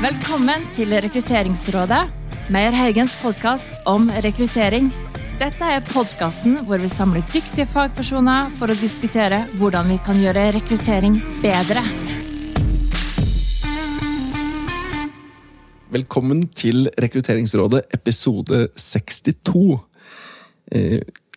Velkommen 0.00 0.62
til 0.72 0.94
Rekrutteringsrådet, 0.96 1.98
Meyer 2.48 2.72
Haugens 2.72 3.18
podkast 3.20 3.68
om 3.84 4.06
rekruttering. 4.24 4.86
Dette 5.36 5.66
er 5.74 5.82
podkasten 5.84 6.54
hvor 6.64 6.80
vi 6.80 6.88
samler 6.88 7.20
dyktige 7.28 7.66
fagpersoner 7.68 8.48
for 8.56 8.72
å 8.72 8.76
diskutere 8.80 9.42
hvordan 9.60 9.92
vi 9.92 9.98
kan 10.06 10.16
gjøre 10.16 10.46
rekruttering 10.56 11.18
bedre. 11.42 11.82
Velkommen 15.92 16.46
til 16.56 16.88
Rekrutteringsrådet 16.96 17.84
episode 17.92 18.70
62. 18.80 19.82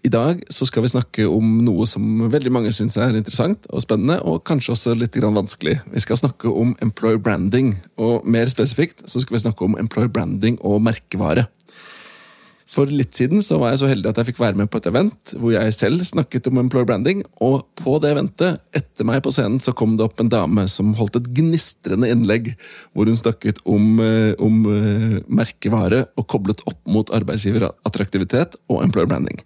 I 0.03 0.09
dag 0.11 0.41
så 0.51 0.65
skal 0.67 0.83
vi 0.83 0.91
snakke 0.91 1.25
om 1.31 1.61
noe 1.63 1.85
som 1.87 2.25
veldig 2.27 2.51
mange 2.51 2.71
syns 2.75 2.97
er 2.99 3.15
interessant 3.15 3.63
og 3.71 3.85
spennende, 3.85 4.17
og 4.27 4.41
kanskje 4.43 4.73
også 4.73 4.95
litt 4.99 5.15
vanskelig. 5.15 5.77
Vi 5.93 6.01
skal 6.03 6.19
snakke 6.19 6.51
om 6.51 6.73
employer 6.83 7.21
branding, 7.23 7.77
og 7.95 8.25
mer 8.27 8.49
spesifikt 8.51 9.05
så 9.07 9.23
skal 9.23 9.37
vi 9.37 9.43
snakke 9.45 9.63
om 9.63 9.77
employer 9.79 10.11
branding 10.11 10.57
og 10.59 10.81
merkevare. 10.83 11.45
For 12.73 12.89
litt 12.89 13.15
siden 13.15 13.39
så 13.45 13.59
var 13.61 13.71
jeg 13.71 13.79
så 13.83 13.89
heldig 13.91 14.09
at 14.09 14.19
jeg 14.19 14.31
fikk 14.31 14.41
være 14.41 14.59
med 14.59 14.69
på 14.73 14.81
et 14.81 14.89
event 14.89 15.33
hvor 15.37 15.53
jeg 15.53 15.75
selv 15.77 16.03
snakket 16.09 16.49
om 16.51 16.59
employer 16.59 16.89
branding, 16.89 17.23
og 17.39 17.63
på 17.79 17.95
det 18.03 18.11
eventet, 18.11 18.59
etter 18.75 19.07
meg 19.07 19.21
på 19.23 19.31
scenen, 19.31 19.61
så 19.63 19.71
kom 19.77 19.95
det 19.95 20.03
opp 20.03 20.19
en 20.19 20.33
dame 20.33 20.65
som 20.73 20.91
holdt 20.99 21.21
et 21.21 21.31
gnistrende 21.37 22.11
innlegg 22.11 22.51
hvor 22.91 23.07
hun 23.07 23.19
snakket 23.19 23.63
om, 23.63 23.87
eh, 24.03 24.35
om 24.35 24.67
eh, 24.67 25.17
merkevare 25.31 26.09
og 26.19 26.27
koblet 26.35 26.65
opp 26.67 26.81
mot 26.91 27.15
arbeidsgiverattraktivitet 27.15 28.59
og 28.67 28.83
employer 28.83 29.07
branding. 29.15 29.39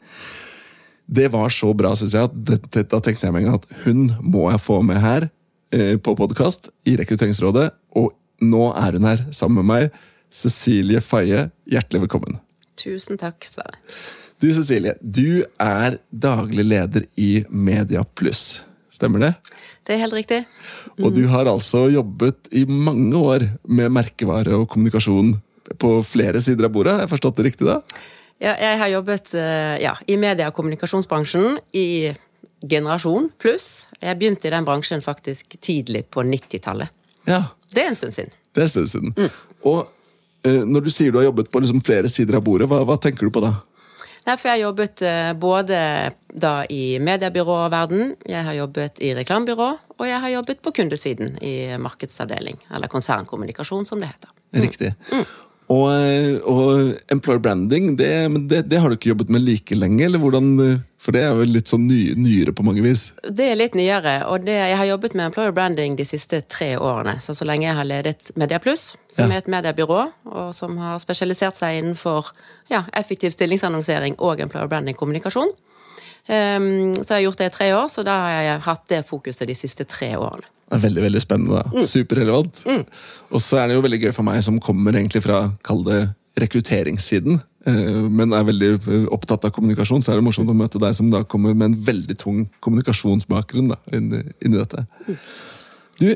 Det 1.08 1.30
var 1.32 1.50
så 1.50 1.72
bra, 1.78 1.94
syns 1.96 2.14
jeg, 2.18 2.28
at 2.28 2.34
det, 2.36 2.60
det, 2.76 2.84
da 2.92 3.00
tenkte 3.04 3.30
jeg 3.30 3.36
meg 3.36 3.46
en 3.46 3.54
gang 3.54 3.62
at 3.62 3.84
hun 3.86 4.02
må 4.20 4.50
jeg 4.52 4.60
få 4.60 4.82
med 4.84 5.00
her 5.00 5.30
eh, 5.72 5.96
på 5.96 6.16
podkast 6.20 6.68
i 6.84 6.98
Rekrutteringsrådet, 7.00 7.70
og 7.96 8.12
nå 8.44 8.66
er 8.76 8.98
hun 8.98 9.08
her 9.08 9.24
sammen 9.32 9.62
med 9.64 9.70
meg. 9.72 10.02
Cecilie 10.28 11.00
Faye, 11.00 11.46
hjertelig 11.72 12.04
velkommen. 12.04 12.42
Tusen 12.78 13.20
takk, 13.20 13.48
Sverre. 13.48 13.80
Du 14.44 14.50
Cecilie, 14.54 14.98
du 15.00 15.48
er 15.64 15.96
daglig 16.12 16.68
leder 16.68 17.08
i 17.16 17.32
Media 17.50 18.04
Pluss. 18.04 18.66
Stemmer 18.92 19.24
det? 19.24 19.32
Det 19.88 19.96
er 19.96 20.04
helt 20.04 20.18
riktig. 20.18 20.42
Og 21.00 21.16
du 21.16 21.24
har 21.32 21.48
altså 21.48 21.86
jobbet 21.88 22.52
i 22.52 22.66
mange 22.68 23.16
år 23.16 23.48
med 23.64 23.96
merkevare 23.96 24.60
og 24.60 24.68
kommunikasjon 24.76 25.38
på 25.80 25.96
flere 26.08 26.44
sider 26.44 26.68
av 26.68 26.76
bordet. 26.76 26.98
Har 26.98 27.08
jeg 27.08 27.14
forstått 27.16 27.40
det 27.40 27.48
riktig 27.48 27.72
da? 27.72 27.80
Ja, 28.40 28.54
jeg 28.62 28.78
har 28.78 28.88
jobbet 28.94 29.34
eh, 29.34 29.76
ja, 29.82 29.96
i 30.08 30.18
media- 30.22 30.48
og 30.52 30.54
kommunikasjonsbransjen 30.60 31.58
i 31.74 32.14
generasjon 32.70 33.32
pluss. 33.42 33.88
Jeg 34.02 34.18
begynte 34.20 34.48
i 34.50 34.54
den 34.54 34.66
bransjen 34.66 35.02
faktisk 35.06 35.58
tidlig 35.62 36.06
på 36.14 36.24
90-tallet. 36.26 36.90
Ja, 37.28 37.44
Det 37.74 37.84
er 37.84 37.88
en 37.92 37.96
stund 37.96 38.14
siden. 38.14 38.32
det 38.54 38.62
er 38.62 38.68
en 38.68 38.70
stund 38.70 38.88
siden. 38.92 39.32
Og 39.66 39.88
eh, 40.46 40.62
når 40.66 40.86
du 40.86 40.90
sier 40.94 41.12
du 41.12 41.18
har 41.20 41.26
jobbet 41.28 41.50
på 41.52 41.60
liksom 41.64 41.82
flere 41.86 42.10
sider 42.10 42.38
av 42.40 42.46
bordet, 42.46 42.70
hva, 42.70 42.84
hva 42.88 42.98
tenker 43.02 43.26
du 43.28 43.34
på 43.34 43.42
da? 43.44 43.56
Derfor 44.28 44.50
har 44.50 44.58
jeg 44.58 44.66
jobbet 44.68 45.02
eh, 45.08 45.34
både 45.40 45.78
da 46.34 46.54
i 46.70 47.00
mediebyråverden, 47.00 48.16
jeg 48.28 48.44
har 48.44 48.54
jobbet 48.58 49.00
i 49.02 49.14
reklamebyrå, 49.18 49.68
og 49.98 50.06
jeg 50.08 50.20
har 50.24 50.30
jobbet 50.34 50.62
på 50.62 50.74
kundesiden 50.78 51.38
i 51.42 51.54
markedsavdeling, 51.82 52.58
eller 52.76 52.92
konsernkommunikasjon 52.92 53.86
som 53.88 54.04
det 54.04 54.10
heter. 54.14 54.34
Riktig. 54.62 54.94
Og, 55.68 55.90
og 56.48 56.94
employer 57.12 57.42
branding, 57.44 57.98
det, 58.00 58.12
det, 58.48 58.62
det 58.72 58.80
har 58.80 58.88
du 58.88 58.96
ikke 58.96 59.10
jobbet 59.12 59.30
med 59.36 59.44
like 59.44 59.76
lenge? 59.76 60.06
eller 60.06 60.22
hvordan, 60.24 60.54
For 60.98 61.12
det 61.12 61.26
er 61.28 61.36
jo 61.36 61.44
litt 61.44 61.68
sånn 61.68 61.84
ny, 61.90 62.14
nyere 62.16 62.54
på 62.56 62.64
mange 62.64 62.82
vis. 62.86 63.10
Det 63.28 63.50
er 63.52 63.60
litt 63.60 63.76
nyere, 63.76 64.22
og 64.32 64.46
det, 64.48 64.56
jeg 64.56 64.78
har 64.80 64.88
jobbet 64.94 65.14
med 65.20 65.28
employer 65.28 65.52
branding 65.52 65.98
de 66.00 66.06
siste 66.08 66.40
tre 66.48 66.78
årene. 66.80 67.18
Så 67.22 67.36
så 67.36 67.44
lenge 67.48 67.68
jeg 67.68 67.76
har 67.76 67.88
ledet 67.90 68.32
Mediaplus, 68.40 68.96
som 69.12 69.28
Ja. 69.28 69.36
er 69.36 69.44
et 69.44 69.52
mediebyrå, 69.52 70.02
og 70.32 70.56
som 70.56 70.78
har 70.80 70.98
spesialisert 71.04 71.60
seg 71.60 71.82
innenfor 71.82 72.32
ja, 72.72 72.86
effektiv 72.96 73.36
stillingsannonsering 73.36 74.16
og 74.20 74.40
employer 74.40 74.72
branding-kommunikasjon. 74.72 75.52
Um, 76.28 76.96
så 76.96 77.14
jeg 77.14 77.18
har 77.20 77.26
gjort 77.28 77.38
det 77.44 77.46
i 77.52 77.56
tre 77.56 77.68
år, 77.76 77.88
så 77.92 78.04
da 78.04 78.16
har 78.24 78.42
jeg 78.44 78.64
hatt 78.66 78.88
det 78.92 79.06
fokuset 79.08 79.48
de 79.48 79.56
siste 79.56 79.84
tre 79.88 80.16
årene. 80.20 80.48
Det 80.68 80.76
er 80.76 80.84
veldig 80.84 81.04
veldig 81.06 81.24
spennende. 81.24 81.64
da. 81.64 81.84
Superrelevant. 81.88 82.64
Og 83.32 83.44
så 83.44 83.62
er 83.62 83.70
det 83.70 83.78
jo 83.78 83.84
veldig 83.86 84.02
gøy 84.04 84.16
for 84.16 84.28
meg 84.28 84.42
som 84.44 84.60
kommer 84.64 84.96
egentlig 85.00 85.24
fra 85.24 85.46
kall 85.66 85.86
det 85.88 86.02
rekrutteringssiden, 86.42 87.40
eh, 87.66 88.04
men 88.14 88.36
er 88.36 88.46
veldig 88.48 88.72
eh, 88.78 89.08
opptatt 89.14 89.48
av 89.48 89.54
kommunikasjon, 89.56 90.04
så 90.04 90.14
er 90.14 90.20
det 90.20 90.28
morsomt 90.28 90.52
å 90.52 90.58
møte 90.58 90.82
deg 90.82 90.94
som 90.98 91.10
da 91.14 91.24
kommer 91.26 91.56
med 91.58 91.72
en 91.72 91.80
veldig 91.88 92.18
tung 92.22 92.46
kommunikasjonsbakgrunn 92.66 93.74
da, 93.74 93.80
inni, 93.96 94.22
inni 94.46 94.60
dette. 94.60 94.86
Du, 95.98 96.08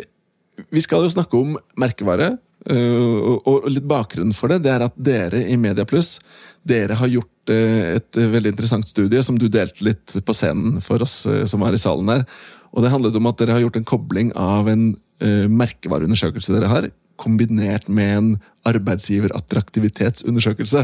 vi 0.70 0.86
skal 0.86 1.08
jo 1.08 1.14
snakke 1.16 1.40
om 1.40 1.58
merkevare, 1.80 2.36
eh, 2.70 3.28
og, 3.40 3.68
litt 3.72 3.88
bakgrunnen 3.90 4.38
for 4.38 4.54
det, 4.54 4.62
det 4.68 4.76
er 4.76 4.86
at 4.86 4.98
dere 5.00 5.44
i 5.48 5.58
Mediapluss 5.58 6.20
dere 6.62 7.00
har 7.00 7.10
gjort 7.10 7.28
et 7.52 8.16
veldig 8.16 8.52
interessant 8.54 8.86
studie 8.86 9.20
som 9.26 9.36
du 9.42 9.48
delte 9.50 9.82
litt 9.84 10.14
på 10.24 10.34
scenen 10.38 10.78
for 10.86 11.02
oss 11.02 11.24
som 11.50 11.64
var 11.66 11.74
i 11.74 11.80
salen 11.82 12.12
her. 12.14 12.22
Og 12.72 12.80
det 12.84 12.94
handlet 12.94 13.18
om 13.20 13.30
at 13.30 13.40
dere 13.42 13.56
har 13.58 13.64
gjort 13.66 13.80
en 13.80 13.88
kobling 13.88 14.30
av 14.40 14.64
en 14.72 14.84
uh, 15.24 15.48
merkevareundersøkelse 15.52 16.54
dere 16.56 16.70
har, 16.72 16.84
kombinert 17.22 17.86
med 17.92 18.10
en 18.18 18.30
arbeidsgiverattraktivitetsundersøkelse. 18.66 20.82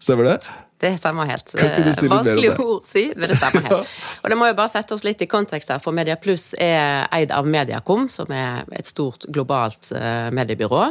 Stemmer 0.00 0.24
det? 0.30 0.38
Det 0.80 0.98
stemmer 0.98 1.24
helt. 1.28 1.48
Si 1.48 1.58
om 1.60 2.08
Vanskelig 2.12 2.50
ord 2.58 2.80
å 2.80 2.82
si, 2.84 3.12
men 3.16 3.28
det 3.30 3.36
stemmer 3.40 3.62
helt. 3.68 3.88
Og 4.22 4.30
det 4.32 4.38
må 4.38 4.44
jo 4.50 4.58
bare 4.58 4.74
sette 4.74 4.94
oss 4.96 5.04
litt 5.06 5.22
i 5.24 5.28
kontekst 5.30 5.70
her, 5.72 5.80
for 5.84 5.92
Media 5.96 6.16
Plus 6.20 6.44
er 6.60 7.06
eid 7.14 7.30
av 7.32 7.44
Mediacom, 7.48 8.08
som 8.12 8.26
er 8.34 8.52
et 8.76 8.88
stort 8.90 9.22
globalt 9.32 9.92
eh, 9.96 10.28
mediebyrå, 10.34 10.82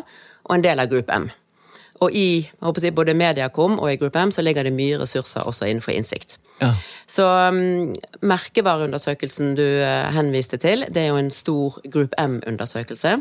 og 0.44 0.56
en 0.56 0.66
del 0.66 0.78
av 0.82 0.88
Group 0.92 1.08
M. 1.14 1.26
Og 2.04 2.10
i 2.18 2.50
jeg 2.50 2.96
både 2.96 3.14
Mediacom 3.16 3.80
og 3.80 3.92
i 3.92 4.00
Group 4.02 4.16
M 4.20 4.32
så 4.34 4.42
ligger 4.44 4.64
det 4.66 4.74
mye 4.76 4.98
ressurser 5.04 5.42
også 5.48 5.64
innenfor 5.70 5.94
innsikt. 5.96 6.30
Ja. 6.62 6.74
Så 7.10 7.26
um, 7.28 7.94
merkevareundersøkelsen 8.26 9.54
du 9.58 9.66
eh, 9.66 10.08
henviste 10.16 10.58
til, 10.62 10.86
det 10.94 11.02
er 11.02 11.12
jo 11.12 11.20
en 11.20 11.32
stor 11.34 11.80
Group 11.92 12.16
M-undersøkelse. 12.20 13.18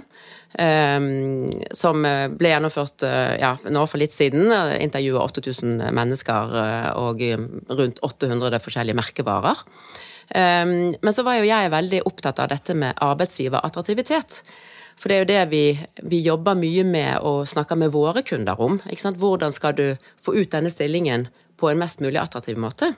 Um, 0.52 1.48
som 1.72 2.04
eh, 2.04 2.28
ble 2.28 2.52
gjennomført 2.52 3.04
uh, 3.08 3.34
ja, 3.40 3.54
nå 3.72 3.84
for 3.88 4.02
litt 4.02 4.14
siden. 4.14 4.52
Intervjua 4.78 5.24
8000 5.26 5.86
mennesker 5.96 6.56
og 7.00 7.24
um, 7.32 7.48
rundt 7.72 8.02
800 8.04 8.62
forskjellige 8.62 9.00
merkevarer. 9.00 9.64
Um, 10.32 10.92
men 10.94 11.12
så 11.12 11.24
var 11.26 11.40
jo 11.40 11.48
jeg 11.48 11.72
veldig 11.72 12.04
opptatt 12.08 12.40
av 12.40 12.52
dette 12.52 12.76
med 12.78 13.00
arbeidsgiverattraktivitet. 13.02 14.42
For 15.00 15.10
det 15.10 15.16
er 15.16 15.22
jo 15.22 15.30
det 15.32 15.42
vi, 15.50 15.64
vi 16.08 16.20
jobber 16.22 16.56
mye 16.58 16.84
med 16.86 17.24
og 17.26 17.48
snakker 17.50 17.80
med 17.80 17.92
våre 17.94 18.22
kunder 18.24 18.60
om. 18.60 18.78
Hvordan 19.18 19.52
skal 19.52 19.74
du 19.76 19.86
få 20.22 20.36
ut 20.36 20.52
denne 20.52 20.70
stillingen 20.70 21.26
på 21.58 21.72
en 21.72 21.80
mest 21.80 22.04
mulig 22.04 22.20
attraktiv 22.22 22.60
måte? 22.60 22.92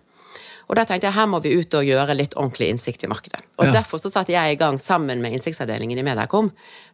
Og 0.69 0.75
da 0.79 0.83
tenkte 0.89 1.07
jeg 1.09 1.17
her 1.17 1.27
må 1.31 1.39
vi 1.45 1.57
ut 1.59 1.73
og 1.77 1.87
gjøre 1.87 2.17
litt 2.17 2.35
ordentlig 2.39 2.67
innsikt 2.73 3.05
i 3.05 3.11
markedet. 3.11 3.41
Og 3.59 3.65
Ja. 3.67 3.73
Derfor 3.81 3.97
så 4.03 4.09
satte 4.13 4.33
jeg 4.33 4.47
i 4.53 4.61
gang 4.61 4.77
sammen 4.81 5.19
med 5.23 5.31
innsiktsavdelingen 5.33 5.99
i 5.99 6.07
Mediacom 6.07 6.49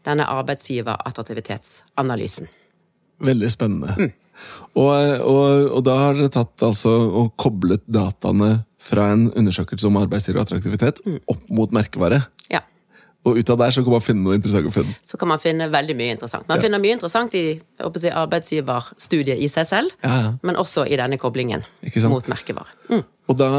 denne 0.04 0.24
arbeidsgiverattraktivitetsanalysen. 0.26 2.46
Veldig 3.20 3.50
spennende. 3.52 4.12
Og, 4.78 4.92
og, 5.20 5.70
og 5.76 5.82
da 5.84 5.94
har 5.98 6.14
dere 6.16 6.30
tatt 6.32 6.62
altså 6.64 6.88
og 7.20 7.26
koblet 7.36 7.82
dataene 7.90 8.64
fra 8.80 9.10
en 9.12 9.32
undersøkelse 9.36 9.86
om 9.88 9.96
arbeidsgiver 10.00 10.38
og 10.40 10.46
attraktivitet 10.46 10.96
opp 11.28 11.42
mot 11.52 11.70
merkevare. 11.74 12.22
Ja. 13.20 13.28
Og 13.28 13.36
ut 13.36 13.50
av 13.52 13.58
der 13.60 13.74
så 13.74 13.82
kan 13.84 13.92
man 13.92 14.00
finne 14.00 14.24
noe 14.24 14.36
interessant 14.38 14.68
å 14.70 14.72
finne. 14.72 14.94
Så 15.04 15.18
kan 15.20 15.28
man 15.28 15.40
finne 15.42 15.66
veldig 15.68 15.96
mye 15.98 16.14
interessant. 16.14 16.46
Man 16.48 16.62
finner 16.62 16.80
mye 16.80 16.96
interessant 16.96 17.34
i 17.36 17.44
si, 17.60 18.08
arbeidsgiverstudiet 18.08 19.42
i 19.44 19.48
seg 19.52 19.66
selv, 19.68 19.92
Ja, 20.00 20.14
ja. 20.24 20.30
men 20.46 20.56
også 20.56 20.86
i 20.88 20.96
denne 20.96 21.18
koblingen 21.20 21.66
mot 22.08 22.30
merkevare. 22.32 22.72
Mm. 22.88 23.02
Og 23.30 23.36
da 23.38 23.50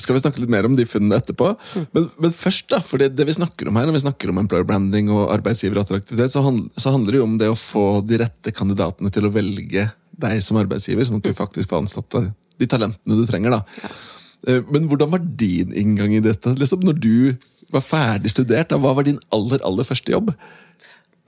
skal 0.00 0.16
vi 0.16 0.22
snakke 0.22 0.40
litt 0.40 0.50
mer 0.50 0.66
om 0.66 0.74
de 0.78 0.86
funnene 0.88 1.18
etterpå. 1.20 1.52
Men, 1.92 2.08
men 2.24 2.32
først, 2.34 2.66
da, 2.72 2.80
for 2.82 3.02
det, 3.02 3.12
det 3.18 3.26
vi 3.28 3.36
snakker 3.36 3.68
om 3.68 3.76
her, 3.78 3.86
når 3.86 3.98
vi 3.98 4.04
snakker 4.06 4.32
om 4.32 4.40
employer 4.40 4.66
branding 4.66 5.12
og 5.12 5.28
arbeidsgiverattraktivitet, 5.36 6.32
så, 6.32 6.42
handl, 6.46 6.70
så 6.80 6.94
handler 6.96 7.12
det 7.12 7.20
jo 7.20 7.26
om 7.28 7.36
det 7.42 7.50
å 7.52 7.58
få 7.58 7.84
de 8.08 8.22
rette 8.24 8.54
kandidatene 8.56 9.12
til 9.14 9.28
å 9.28 9.34
velge 9.34 9.90
deg 10.22 10.40
som 10.44 10.58
arbeidsgiver, 10.60 11.04
sånn 11.04 11.20
at 11.20 11.28
du 11.28 11.36
faktisk 11.36 11.68
får 11.70 11.84
ansatt 11.84 12.18
de 12.62 12.70
talentene 12.70 13.20
du 13.20 13.28
trenger. 13.28 13.60
da. 13.60 13.92
Eh, 14.48 14.62
Men 14.72 14.88
hvordan 14.90 15.10
var 15.12 15.18
din 15.22 15.72
inngang 15.74 16.14
i 16.14 16.20
dette? 16.20 16.54
Liksom, 16.58 16.80
når 16.84 16.98
du 17.00 17.36
var 17.72 17.80
ferdig 17.80 18.30
studert, 18.30 18.72
hva 18.74 18.94
var 18.94 19.06
din 19.06 19.20
aller, 19.32 19.62
aller 19.64 19.84
første 19.88 20.12
jobb? 20.12 20.34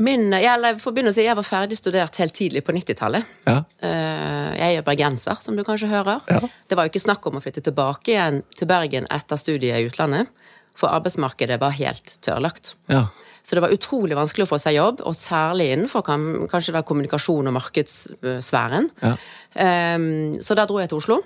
Min, 0.03 0.33
jeg, 0.33 0.49
eller 0.51 0.75
å 0.75 1.13
si, 1.15 1.23
jeg 1.23 1.37
var 1.39 1.47
ferdig 1.47 1.77
studert 1.79 2.17
helt 2.19 2.35
tidlig 2.35 2.65
på 2.67 2.75
90-tallet. 2.75 3.25
Ja, 3.47 3.61
Eh, 3.81 4.57
Jeg 4.59 4.77
er 4.79 4.83
bergenser, 4.87 5.37
som 5.43 5.57
du 5.57 5.63
kanskje 5.65 5.89
hører. 5.91 6.21
Ja. 6.31 6.41
Det 6.69 6.77
var 6.77 6.87
jo 6.87 6.91
ikke 6.93 7.03
snakk 7.03 7.27
om 7.27 7.37
å 7.39 7.43
flytte 7.43 7.63
tilbake 7.63 8.13
igjen 8.15 8.43
til 8.57 8.69
Bergen 8.71 9.07
etter 9.11 9.37
studiet 9.37 9.79
i 9.81 9.87
utlandet, 9.89 10.29
for 10.75 10.89
arbeidsmarkedet 10.95 11.61
var 11.61 11.71
helt 11.75 12.17
tørrlagt. 12.23 12.75
ja. 12.89 13.07
Så 13.45 13.59
det 13.59 13.61
var 13.61 13.75
utrolig 13.75 14.17
vanskelig 14.17 14.47
å 14.47 14.49
få 14.55 14.59
seg 14.63 14.79
jobb, 14.79 15.03
og 15.05 15.17
særlig 15.19 15.69
innenfor 15.75 16.05
kanskje 16.07 16.73
da 16.73 16.81
kommunikasjon 16.87 17.51
og 17.51 17.57
markedssfæren. 17.59 18.89
Ja. 19.05 19.15
Um, 19.55 20.07
så 20.41 20.57
da 20.57 20.65
dro 20.69 20.81
jeg 20.81 20.89
til 20.89 21.03
Oslo, 21.03 21.19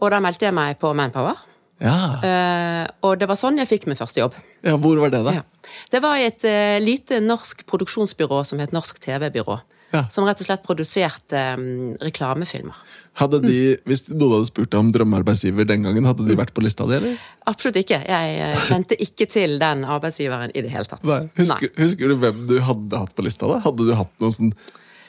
og 0.00 0.06
da 0.14 0.20
meldte 0.24 0.48
jeg 0.48 0.56
meg 0.56 0.80
på 0.80 0.94
Manpower. 0.96 1.42
Ja. 1.82 1.98
Uh, 2.22 2.84
og 3.08 3.18
det 3.20 3.28
var 3.28 3.36
sånn 3.36 3.58
jeg 3.60 3.68
fikk 3.68 3.88
min 3.90 3.98
første 3.98 4.22
jobb. 4.22 4.38
ja, 4.64 4.76
hvor 4.78 4.96
var 5.02 5.12
det, 5.12 5.20
da? 5.26 5.42
Ja. 5.42 5.72
Det 5.92 6.00
var 6.02 6.16
i 6.16 6.28
et 6.30 6.44
uh, 6.46 6.78
lite 6.80 7.20
norsk 7.20 7.66
produksjonsbyrå 7.68 8.42
som 8.48 8.62
het 8.62 8.72
Norsk 8.72 9.02
TV-byrå. 9.02 9.58
Ja. 9.92 10.06
som 10.08 10.24
rett 10.24 10.40
og 10.40 10.48
slett 10.48 10.62
produserte 10.64 11.40
um, 11.58 11.94
reklamefilmer. 12.00 12.76
Hadde 13.20 13.42
de, 13.44 13.56
Hvis 13.84 14.06
noen 14.08 14.38
hadde 14.38 14.48
spurt 14.48 14.70
deg 14.72 14.80
om 14.80 14.92
drømmearbeidsgiver 14.94 15.66
den 15.68 15.84
gangen, 15.84 16.06
hadde 16.08 16.24
de 16.24 16.36
vært 16.38 16.54
på 16.56 16.64
lista 16.64 16.86
di, 16.88 16.96
eller? 16.96 17.18
Absolutt 17.50 17.76
ikke. 17.82 17.98
Jeg 18.08 18.38
eh, 18.40 18.62
kjente 18.70 18.96
ikke 19.04 19.26
til 19.28 19.58
den 19.60 19.84
arbeidsgiveren 19.84 20.54
i 20.56 20.62
det 20.64 20.70
hele 20.72 20.88
tatt. 20.88 21.04
Nei. 21.04 21.26
Husker, 21.36 21.74
husker 21.76 22.08
du 22.08 22.16
hvem 22.22 22.46
du 22.48 22.56
hadde 22.64 23.02
hatt 23.02 23.12
på 23.18 23.26
lista? 23.26 23.50
da? 23.50 23.60
Hadde 23.66 23.88
du 23.90 23.92
hatt 23.98 24.14
noen 24.22 24.32
sånn 24.38 24.54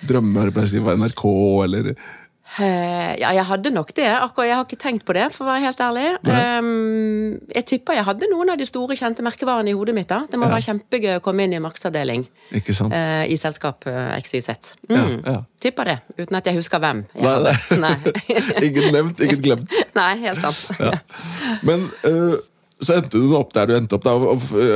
drømmearbeidsgiver 0.10 1.00
NRK, 1.00 1.24
eller 1.64 1.94
Eh, 2.62 3.14
ja, 3.18 3.32
jeg 3.34 3.46
hadde 3.50 3.72
nok 3.74 3.94
det. 3.98 4.06
Akkurat, 4.06 4.48
jeg 4.50 4.58
har 4.60 4.66
ikke 4.68 4.80
tenkt 4.82 5.06
på 5.08 5.16
det, 5.18 5.26
for 5.34 5.46
å 5.46 5.50
være 5.50 5.64
helt 5.66 5.82
ærlig. 5.82 6.06
Um, 6.28 7.40
jeg 7.56 7.66
tipper 7.72 7.98
jeg 7.98 8.06
hadde 8.06 8.30
noen 8.30 8.54
av 8.54 8.60
de 8.62 8.68
store, 8.70 8.98
kjente 9.00 9.26
merkevarene 9.26 9.74
i 9.74 9.78
hodet 9.78 9.96
mitt. 9.98 10.08
da. 10.12 10.22
Det 10.30 10.38
må 10.38 10.46
Ja. 10.46 10.54
være 10.54 10.68
kjempegøy 10.70 11.18
å 11.18 11.24
komme 11.26 11.48
inn 11.48 11.54
i 11.54 11.60
markedsavdeling 11.64 12.28
eh, 12.54 13.26
i 13.26 13.36
selskap 13.38 13.88
uh, 13.88 14.14
XYZ. 14.22 14.76
Mm. 14.90 14.96
Ja, 14.96 15.32
ja. 15.32 15.44
Tipper 15.60 15.86
det, 15.86 15.98
uten 16.20 16.36
at 16.36 16.46
jeg 16.46 16.56
husker 16.60 16.80
hvem. 16.84 17.06
Jeg 17.16 17.24
Nei, 17.24 17.80
nei. 17.80 17.96
Ingen 18.68 18.94
nevnt, 18.94 19.20
ingen 19.26 19.42
glemt. 19.42 19.78
nei, 20.00 20.12
helt 20.28 20.42
sant. 20.44 21.02
Men 21.64 21.90
så 22.84 22.98
endte 23.00 23.18
du 23.22 23.34
opp 23.38 23.54
der 23.56 23.70
du 23.70 23.76
endte 23.78 23.98
opp. 23.98 24.04
Da, 24.06 24.14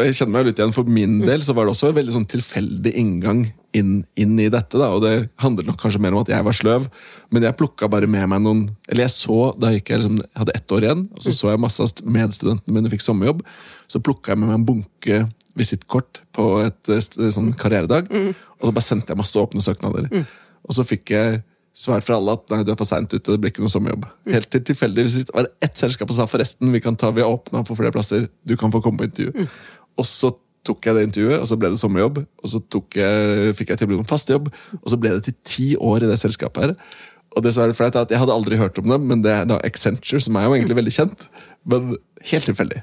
jeg 0.08 0.16
kjenner 0.18 0.34
meg 0.40 0.50
litt 0.50 0.60
igjen. 0.62 0.74
For 0.76 0.88
min 0.88 1.20
del 1.28 1.44
så 1.46 1.54
var 1.58 1.68
det 1.68 1.76
også 1.76 1.92
en 1.92 1.98
veldig 2.00 2.14
sånn 2.16 2.28
tilfeldig 2.32 2.94
inngang 3.02 3.48
inn, 3.78 3.94
inn 4.20 4.36
i 4.42 4.50
dette. 4.54 4.78
da, 4.80 4.90
og 4.96 5.02
Det 5.06 5.30
handler 5.44 5.68
nok 5.70 5.80
kanskje 5.82 6.02
mer 6.04 6.16
om 6.18 6.22
at 6.26 6.32
jeg 6.34 6.44
var 6.46 6.56
sløv, 6.58 6.88
men 7.32 7.44
jeg 7.48 7.58
plukka 7.60 7.90
bare 7.92 8.08
med 8.10 8.28
meg 8.32 8.42
noen 8.44 8.62
Eller 8.90 9.06
jeg 9.08 9.14
så, 9.16 9.40
da 9.60 9.72
gikk 9.76 9.90
jeg 9.94 10.02
liksom, 10.04 10.18
jeg 10.24 10.40
hadde 10.42 10.56
ett 10.58 10.72
år 10.78 10.86
igjen, 10.88 11.04
og 11.14 11.24
så 11.26 11.34
så 11.36 11.52
jeg 11.54 11.60
masse 11.64 11.82
av 11.84 11.90
st- 11.92 12.06
medstudentene 12.06 12.74
mine 12.78 12.90
fikk 12.94 13.04
sommerjobb. 13.06 13.42
Så 13.88 14.00
plukka 14.04 14.34
jeg 14.34 14.42
med 14.44 14.50
meg 14.52 14.60
en 14.60 14.66
bunke 14.68 15.20
visittkort 15.58 16.22
på 16.36 16.48
et 16.66 16.90
et 16.90 17.04
st- 17.04 17.32
sånn 17.34 17.54
karrieredag, 17.58 18.10
og 18.60 18.68
så 18.70 18.74
bare 18.74 18.86
sendte 18.86 19.14
jeg 19.14 19.18
masse 19.18 19.36
åpne 19.42 19.62
søknader. 19.64 20.10
Og 20.68 20.76
så 20.76 20.84
fikk 20.86 21.10
jeg 21.16 21.44
svar 21.78 22.02
fra 22.02 22.16
alle 22.18 22.34
at 22.34 22.50
nei, 22.50 22.64
du 22.66 22.72
er 22.74 22.78
for 22.80 22.90
seint 22.90 23.12
ute, 23.14 23.22
det 23.30 23.38
blir 23.42 23.52
ikke 23.54 23.62
noe 23.62 23.70
sommerjobb. 23.70 24.06
Helt 24.34 24.50
til 24.50 24.64
tilfeldigvis 24.66 25.28
var 25.34 25.46
det 25.46 25.54
ett 25.68 25.78
selskap 25.78 26.10
som 26.10 26.24
sa 26.24 26.26
forresten, 26.32 26.72
vi 26.74 26.80
kan 26.82 26.96
ta, 26.98 27.12
vi 27.14 27.22
har 27.22 27.30
åpna 27.30 27.62
for 27.68 27.78
flere 27.78 27.94
plasser, 27.94 28.28
du 28.46 28.56
kan 28.58 28.72
få 28.74 28.82
komme 28.82 28.98
på 29.04 29.06
intervju. 29.12 29.46
Og 29.98 30.06
så 30.10 30.32
tok 30.68 30.88
jeg 30.90 30.98
det 30.98 31.06
intervjuet, 31.08 31.38
og 31.42 31.48
så 31.50 31.58
ble 31.60 31.72
det 31.74 31.80
sommerjobb. 31.82 32.22
Og 32.44 32.52
så 32.52 32.62
jeg, 33.00 33.54
fikk 33.58 33.74
jeg 33.74 33.82
tilbud 33.84 34.02
om 34.04 34.10
fast 34.10 34.32
jobb, 34.32 34.50
og 34.78 34.90
så 34.92 35.00
ble 35.02 35.16
det 35.18 35.24
til 35.30 35.38
ti 35.48 35.68
år 35.80 36.04
i 36.06 36.12
det 36.12 36.20
selskapet 36.22 36.68
her. 36.68 36.76
Og 37.38 37.44
det 37.46 37.54
som 37.54 37.68
er 37.68 37.76
flaut, 37.78 37.96
er 37.96 38.08
at 38.08 38.12
jeg 38.14 38.20
hadde 38.22 38.34
aldri 38.34 38.58
hørt 38.58 38.80
om 38.82 38.90
dem, 38.90 39.08
men 39.10 39.24
det 39.26 39.34
er 39.34 39.48
da 39.50 39.60
Accenture, 39.68 40.20
som 40.24 40.38
er 40.40 40.48
jo 40.48 40.56
egentlig 40.58 40.78
veldig 40.80 40.94
kjent. 40.96 41.28
Men 41.70 41.96
helt 42.32 42.48
tilfeldig. 42.50 42.82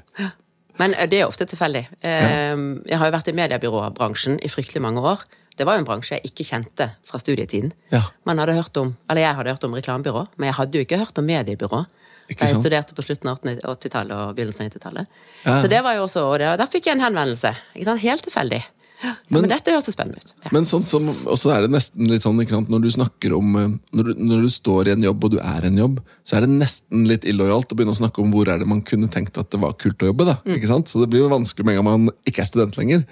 Men 0.79 0.93
eh, 0.95 1.09
det 1.11 1.21
er 1.21 1.27
ofte 1.29 1.47
tilfeldig. 1.49 1.85
Eh, 2.05 2.53
Jeg 2.87 2.99
har 3.01 3.09
jo 3.09 3.15
vært 3.17 3.31
i 3.31 3.35
mediebyråbransjen 3.35 4.39
i 4.43 4.51
fryktelig 4.51 4.83
mange 4.85 5.03
år. 5.03 5.25
Det 5.55 5.67
var 5.67 5.77
jo 5.77 5.83
en 5.85 5.87
bransje 5.87 6.17
jeg 6.17 6.31
ikke 6.31 6.45
kjente 6.47 6.89
fra 7.07 7.19
studietiden. 7.19 7.71
Ja. 7.93 8.01
Man 8.27 8.39
hadde 8.41 8.57
hørt 8.57 8.75
om, 8.79 8.95
eller 9.09 9.23
Jeg 9.23 9.35
hadde 9.37 9.53
hørt 9.55 9.67
om 9.67 9.75
reklamebyrå, 9.77 10.25
men 10.37 10.49
jeg 10.51 10.57
hadde 10.59 10.77
jo 10.77 10.87
ikke 10.87 10.99
hørt 11.03 11.19
om 11.21 11.27
mediebyrå. 11.29 11.85
Da 12.25 12.47
jeg 12.49 12.57
studerte 12.57 12.95
på 12.97 13.03
slutten 13.05 13.29
av 13.29 13.41
80-tallet 13.43 14.15
og 14.17 14.37
begynnelsen 14.37 14.65
av 14.65 14.71
90-tallet. 14.71 15.19
Ja. 15.43 15.59
Så 15.61 15.69
det 15.69 15.83
var 15.85 15.97
jo 15.97 16.07
også, 16.07 16.23
og 16.25 16.39
der 16.41 16.71
fikk 16.71 16.89
jeg 16.89 16.97
en 16.97 17.05
henvendelse. 17.05 17.51
Helt 17.75 18.25
tilfeldig. 18.25 18.63
Ja, 19.03 19.11
men, 19.29 19.41
Men- 19.43 19.51
dette 19.51 19.73
høres 19.73 19.89
spennende 19.91 20.21
ut. 20.23 20.31
Ja. 20.41 20.49
Men 20.55 20.65
sånn 20.65 20.85
som, 20.87 21.09
også 21.27 21.51
er 21.53 21.65
det 21.65 21.71
nesten 21.73 22.07
litt 22.09 22.23
sånn, 22.23 22.39
sant, 22.49 22.71
når 22.71 22.85
du 22.85 22.89
snakker 22.95 23.35
om 23.37 23.55
eh, 23.59 23.73
når 23.93 24.09
du, 24.09 24.13
når 24.31 24.45
du 24.47 24.49
står 24.49 24.87
i 24.89 24.93
en 24.95 25.03
jobb, 25.03 25.27
og 25.27 25.35
du 25.35 25.39
er 25.41 25.67
en 25.67 25.77
jobb, 25.77 25.99
så 26.23 26.37
er 26.37 26.45
det 26.45 26.53
nesten 26.55 27.05
litt 27.09 27.27
illojalt 27.27 27.71
å 27.71 27.77
begynne 27.77 27.93
å 27.93 27.99
snakke 27.99 28.23
om 28.23 28.31
hvor 28.33 28.49
er 28.49 28.61
det 28.61 28.69
man 28.71 28.81
kunne 28.81 29.11
tenkt 29.11 29.37
at 29.37 29.51
det 29.51 29.61
var 29.61 29.75
kult 29.81 30.01
å 30.01 30.09
jobbe. 30.09 30.29
da, 30.31 30.37
ikke 30.47 30.71
sant? 30.71 30.89
Så 30.89 31.03
det 31.03 31.11
blir 31.11 31.25
jo 31.25 31.33
vanskelig 31.33 31.67
med 31.67 31.75
en 31.75 31.83
gang 31.83 32.05
man 32.07 32.15
ikke 32.25 32.45
er 32.45 32.49
student 32.49 32.79
lenger. 32.79 33.03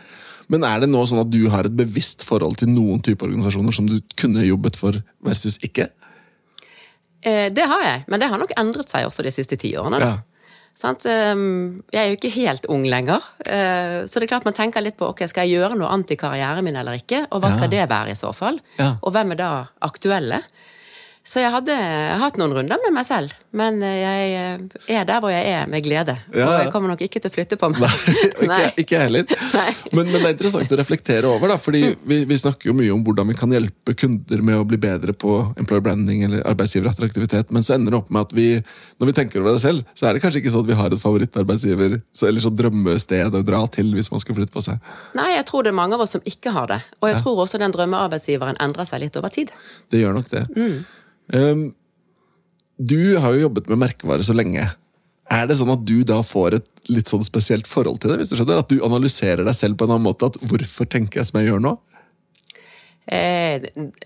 Men 0.51 0.65
er 0.68 0.83
det 0.83 0.89
nå 0.92 1.04
sånn 1.07 1.21
at 1.24 1.31
du 1.31 1.42
har 1.51 1.68
et 1.68 1.75
bevisst 1.75 2.25
forhold 2.27 2.57
til 2.60 2.71
noen 2.71 3.04
type 3.04 3.24
organisasjoner 3.24 3.75
som 3.75 3.88
du 3.88 4.00
kunne 4.19 4.44
jobbet 4.44 4.80
for 4.80 4.98
versus 5.24 5.60
ikke? 5.63 5.89
Eh, 7.23 7.49
Det 7.53 7.63
har 7.69 7.81
jeg, 7.83 8.03
men 8.07 8.19
det 8.19 8.29
har 8.29 8.37
nok 8.41 8.51
endret 8.57 8.89
seg 8.91 9.05
også 9.07 9.23
de 9.23 9.31
siste 9.31 9.57
ti 9.57 9.73
årene. 9.79 9.99
da. 9.99 10.05
Ja. 10.05 10.17
Sant? 10.75 11.05
Ehm, 11.05 11.83
Jeg 11.93 12.01
er 12.01 12.09
jo 12.09 12.17
ikke 12.17 12.31
helt 12.33 12.65
ung 12.67 12.83
lenger, 12.89 13.21
eh, 13.45 14.05
så 14.09 14.17
det 14.19 14.23
er 14.23 14.31
klart 14.35 14.45
man 14.45 14.55
tenker 14.57 14.81
litt 14.81 14.97
på 14.97 15.05
ok, 15.11 15.27
skal 15.29 15.45
jeg 15.47 15.59
gjøre 15.59 15.77
noe 15.77 15.87
annet 15.93 16.11
i 16.11 16.15
karrieren 16.17 16.63
min 16.65 16.75
eller 16.75 16.97
ikke, 16.97 17.27
og 17.31 17.41
hva 17.43 17.51
skal 17.53 17.69
det 17.69 17.87
være 17.89 18.09
i 18.09 18.17
så 18.17 18.33
fall? 18.33 18.59
Ja. 18.79 18.95
Og 19.03 19.13
hvem 19.13 19.31
er 19.31 19.35
da 19.35 19.67
aktuelle? 19.85 20.41
Så 21.23 21.39
jeg 21.39 21.53
hadde 21.53 21.75
hatt 22.19 22.35
noen 22.35 22.51
runder 22.51 22.81
med 22.83 22.91
meg 22.97 23.05
selv, 23.07 23.31
men 23.55 23.77
eh, 23.79 23.93
jeg 23.95 24.31
eh, 24.35 24.95
er 24.99 25.05
der 25.07 25.21
hvor 25.23 25.31
jeg 25.31 25.53
er 25.55 25.69
med 25.71 25.85
glede. 25.85 26.17
Ja, 26.35 26.49
Og 26.49 26.55
jeg 26.65 26.73
kommer 26.73 26.91
nok 26.91 27.03
ikke 27.05 27.21
til 27.23 27.31
å 27.31 27.33
flytte 27.33 27.55
på 27.61 27.69
meg. 27.71 27.85
ikke, 28.43 28.57
ikke 28.83 28.97
jeg 28.97 29.05
heller. 29.05 29.23
Men, 29.93 30.07
men 30.09 30.23
det 30.23 30.25
er 30.25 30.33
interessant 30.33 30.71
å 30.73 30.77
reflektere 30.79 31.29
over, 31.29 31.51
da, 31.51 31.55
fordi 31.61 31.81
vi, 32.09 32.15
vi 32.25 32.37
snakker 32.41 32.71
jo 32.71 32.73
mye 32.73 32.89
om 32.95 33.03
hvordan 33.05 33.27
vi 33.29 33.35
kan 33.37 33.51
hjelpe 33.53 33.93
kunder 33.93 34.41
med 34.41 34.57
å 34.57 34.63
bli 34.65 34.79
bedre 34.81 35.13
på 35.13 35.35
employer 35.61 35.83
branding 35.85 36.23
eller 36.25 36.41
arbeidsgiverattraktivitet, 36.49 37.51
men 37.53 37.61
så 37.65 37.75
ender 37.75 37.93
det 37.93 37.99
opp 37.99 38.09
med 38.09 38.25
at 38.25 38.33
vi, 38.33 38.47
når 38.97 39.11
vi 39.11 39.15
tenker 39.19 39.43
over 39.43 39.53
det 39.53 39.61
selv, 39.61 39.85
så 39.93 40.09
er 40.09 40.17
det 40.17 40.23
kanskje 40.23 40.41
ikke 40.41 40.55
sånn 40.55 40.65
at 40.65 40.71
vi 40.71 40.79
har 40.79 40.95
et 40.95 41.03
favorittarbeidsgiver 41.03 41.99
så, 42.09 42.25
eller 42.31 42.41
sånn 42.41 42.57
drømmested 42.57 43.37
å 43.37 43.43
dra 43.45 43.61
til 43.77 43.93
hvis 43.93 44.09
man 44.13 44.23
skal 44.23 44.39
flytte 44.39 44.55
på 44.55 44.65
seg. 44.65 44.81
Nei, 45.19 45.29
jeg 45.35 45.45
tror 45.51 45.67
det 45.67 45.75
er 45.75 45.77
mange 45.83 45.99
av 45.99 46.07
oss 46.07 46.17
som 46.17 46.25
ikke 46.33 46.55
har 46.57 46.73
det. 46.73 46.81
Og 47.03 47.11
jeg 47.11 47.21
tror 47.21 47.45
også 47.45 47.61
den 47.61 47.77
drømmearbeidsgiveren 47.77 48.57
endrer 48.65 48.89
seg 48.89 49.05
litt 49.05 49.21
over 49.21 49.33
tid. 49.37 49.53
Det 49.93 50.01
gjør 50.01 50.17
nok 50.17 50.33
det. 50.33 50.47
Um, 51.31 51.71
du 52.77 53.17
har 53.21 53.35
jo 53.35 53.45
jobbet 53.45 53.69
med 53.71 53.81
merkevare 53.85 54.25
så 54.25 54.35
lenge. 54.35 54.65
Er 55.31 55.47
det 55.47 55.57
sånn 55.59 55.71
at 55.73 55.85
du 55.87 56.01
da 56.07 56.19
får 56.25 56.59
et 56.59 56.69
litt 56.91 57.09
sånn 57.09 57.23
spesielt 57.23 57.69
forhold 57.69 58.01
til 58.03 58.11
det? 58.11 58.19
hvis 58.21 58.33
du 58.33 58.37
skjønner? 58.37 58.59
At 58.63 58.71
du 58.73 58.83
analyserer 58.83 59.45
deg 59.47 59.55
selv 59.55 59.79
på 59.79 59.87
en 59.87 59.95
annen 59.95 60.09
måte? 60.09 60.27
At 60.27 60.39
hvorfor 60.41 60.89
tenker 60.89 61.21
jeg 61.21 61.29
som 61.29 61.39
jeg 61.39 61.51
gjør 61.51 61.63
nå? 61.63 61.77
Eh, 63.03 63.63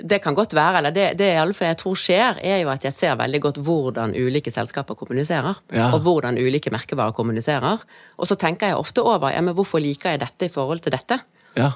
det 0.10 0.18
kan 0.24 0.34
godt 0.34 0.56
være, 0.58 0.80
eller 0.80 0.94
det, 0.94 1.12
det 1.20 1.28
i 1.36 1.38
alle 1.38 1.54
fall 1.54 1.70
jeg 1.70 1.78
tror 1.82 1.98
skjer, 2.02 2.40
er 2.42 2.62
jo 2.64 2.72
at 2.74 2.86
jeg 2.88 2.96
ser 2.98 3.18
veldig 3.20 3.42
godt 3.44 3.60
hvordan 3.66 4.16
ulike 4.18 4.54
selskaper 4.54 4.98
kommuniserer. 4.98 5.60
Ja. 5.74 5.92
Og 5.94 6.06
hvordan 6.06 6.40
ulike 6.42 6.74
merkevarer 6.74 7.16
kommuniserer. 7.18 7.84
Og 8.18 8.30
så 8.30 8.38
tenker 8.40 8.72
jeg 8.72 8.80
ofte 8.80 9.06
over 9.06 9.34
ja, 9.34 9.44
men 9.46 9.58
hvorfor 9.58 9.84
liker 9.84 10.16
jeg 10.16 10.24
dette 10.26 10.50
i 10.50 10.54
forhold 10.54 10.86
til 10.86 10.96
dette. 10.98 11.20
Ja. 11.58 11.74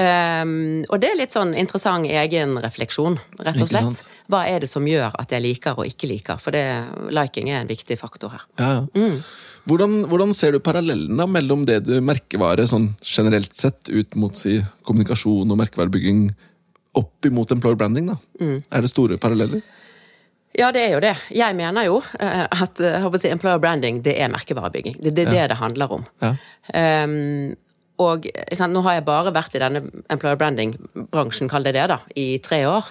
Ehm, 0.00 0.84
og 0.90 1.00
det 1.02 1.10
er 1.12 1.18
litt 1.18 1.34
sånn 1.34 1.54
interessant 1.58 2.08
egenrefleksjon, 2.10 3.18
rett 3.46 3.60
og 3.62 3.70
slett. 3.70 4.04
Hva 4.30 4.44
er 4.50 4.64
det 4.64 4.70
som 4.70 4.86
gjør 4.88 5.14
at 5.20 5.34
jeg 5.34 5.44
liker 5.44 5.78
og 5.78 5.86
ikke 5.88 6.08
liker? 6.10 6.40
For 6.42 6.54
det, 6.54 6.64
liking 7.14 7.50
er 7.52 7.62
en 7.62 7.70
viktig 7.70 7.98
faktor 8.00 8.34
her. 8.36 8.46
Ja, 8.58 8.86
Mm. 8.94 9.20
Hvordan, 9.64 10.04
hvordan 10.10 10.34
ser 10.36 10.52
du 10.52 10.58
parallellene 10.60 11.24
mellom 11.24 11.62
det 11.64 11.86
du 11.86 11.94
merkevare 12.04 12.66
sånn 12.68 12.90
generelt 13.00 13.54
sett 13.56 13.88
ut 13.88 14.14
mot 14.14 14.36
si, 14.36 14.58
kommunikasjon 14.84 15.48
og 15.48 15.56
merkevarebygging 15.56 16.26
opp 17.00 17.24
imot 17.24 17.50
employer 17.50 17.78
branding? 17.80 18.10
da? 18.12 18.18
Er 18.70 18.84
det 18.84 18.90
store 18.92 19.16
paralleller? 19.16 19.62
Ja, 20.54 20.68
det 20.70 20.84
er 20.84 20.92
jo 20.92 21.00
det. 21.02 21.14
Jeg 21.34 21.56
mener 21.56 21.88
jo 21.88 21.96
eh, 22.20 22.44
at 22.44 22.78
eh, 22.84 23.08
si, 23.18 23.30
employer 23.32 23.58
branding 23.58 24.02
det 24.04 24.18
er 24.20 24.28
merkevarebygging. 24.30 25.00
Det, 25.00 25.14
det 25.16 25.24
er 25.26 25.32
det 25.32 25.46
det 25.54 25.58
handler 25.58 25.96
om. 25.96 26.04
Ja. 26.22 26.34
Ehm, 26.76 27.54
og 28.02 28.24
sant, 28.56 28.74
nå 28.74 28.80
har 28.82 28.96
jeg 28.96 29.04
bare 29.06 29.32
vært 29.34 29.54
i 29.54 29.60
denne 29.62 29.84
employer 30.10 30.38
branding-bransjen, 30.40 31.50
kall 31.50 31.66
det 31.66 31.76
det, 31.76 31.84
da, 31.92 32.00
i 32.18 32.40
tre 32.42 32.64
år. 32.66 32.88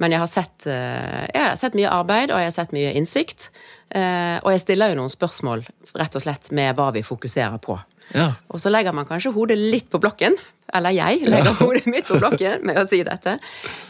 Men 0.00 0.14
jeg 0.14 0.22
har, 0.22 0.30
sett, 0.32 0.68
eh, 0.70 1.26
jeg 1.28 1.42
har 1.42 1.58
sett 1.60 1.76
mye 1.76 1.90
arbeid, 1.92 2.32
og 2.32 2.40
jeg 2.40 2.48
har 2.48 2.54
sett 2.56 2.72
mye 2.72 2.94
innsikt. 2.96 3.50
Eh, 3.92 4.38
og 4.40 4.54
jeg 4.54 4.62
stiller 4.64 4.94
jo 4.94 5.02
noen 5.02 5.12
spørsmål, 5.12 5.66
rett 6.00 6.16
og 6.16 6.24
slett, 6.24 6.48
med 6.56 6.72
hva 6.78 6.88
vi 6.96 7.04
fokuserer 7.04 7.60
på. 7.60 7.76
Ja. 8.14 8.30
Og 8.48 8.62
så 8.62 8.72
legger 8.72 8.96
man 8.96 9.08
kanskje 9.08 9.34
hodet 9.34 9.58
litt 9.60 9.90
på 9.92 10.00
blokken. 10.00 10.38
Eller 10.74 10.96
jeg 10.96 11.28
legger 11.28 11.52
hodet 11.60 11.84
mitt 11.92 12.08
på 12.08 12.16
blokken 12.22 12.64
med 12.66 12.80
å 12.80 12.86
si 12.88 13.02
dette. 13.06 13.36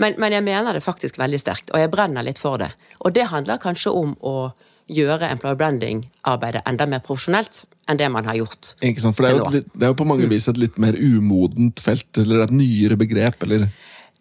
Men, 0.02 0.18
men 0.18 0.34
jeg 0.34 0.44
mener 0.44 0.74
det 0.74 0.84
faktisk 0.84 1.20
veldig 1.22 1.40
sterkt, 1.40 1.70
og 1.70 1.78
jeg 1.80 1.94
brenner 1.94 2.26
litt 2.26 2.42
for 2.42 2.58
det. 2.60 2.72
Og 3.06 3.14
det 3.14 3.30
handler 3.30 3.62
kanskje 3.62 3.94
om 3.94 4.18
å 4.26 4.50
gjøre 4.90 5.30
employer 5.30 5.58
branding-arbeidet 5.62 6.66
enda 6.66 6.86
mer 6.90 7.02
profesjonelt 7.06 7.64
enn 7.86 8.00
det 8.00 8.08
man 8.12 8.26
har 8.26 8.38
gjort. 8.40 8.72
Ikke 8.84 9.02
sant? 9.02 9.16
For 9.16 9.26
det 9.26 9.32
er, 9.32 9.40
jo, 9.40 9.50
et 9.60 9.68
det 9.74 9.86
er 9.86 9.92
jo 9.92 9.98
på 9.98 10.08
mange 10.08 10.28
vis 10.30 10.48
et 10.50 10.58
litt 10.60 10.78
mer 10.82 10.96
umodent 10.98 11.82
felt, 11.82 12.08
eller 12.22 12.46
et 12.46 12.54
nyere 12.54 12.98
begrep, 12.98 13.46
eller 13.46 13.68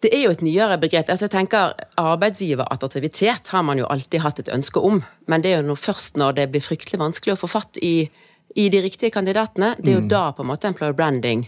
Det 0.04 0.12
er 0.12 0.26
jo 0.26 0.34
et 0.34 0.44
nyere 0.44 0.76
begrep. 0.78 1.08
Altså 1.08 1.26
jeg 1.26 1.34
tenker 1.34 1.72
Arbeidsgiverattraktivitet 1.98 3.48
har 3.48 3.62
man 3.66 3.80
jo 3.80 3.88
alltid 3.90 4.20
hatt 4.22 4.42
et 4.42 4.52
ønske 4.52 4.80
om, 4.80 5.02
men 5.26 5.42
det 5.42 5.54
er 5.54 5.64
jo 5.64 5.74
først 5.74 6.20
når 6.20 6.36
det 6.38 6.50
blir 6.52 6.64
fryktelig 6.64 7.00
vanskelig 7.00 7.34
å 7.34 7.40
få 7.40 7.50
fatt 7.50 7.80
i, 7.82 8.10
i 8.54 8.68
de 8.70 8.82
riktige 8.84 9.10
kandidatene, 9.10 9.74
det 9.80 9.92
er 9.92 10.00
jo 10.02 10.08
da 10.10 10.28
på 10.36 10.44
en 10.44 10.52
måte 10.52 10.68
employer 10.68 10.94
branding 10.94 11.46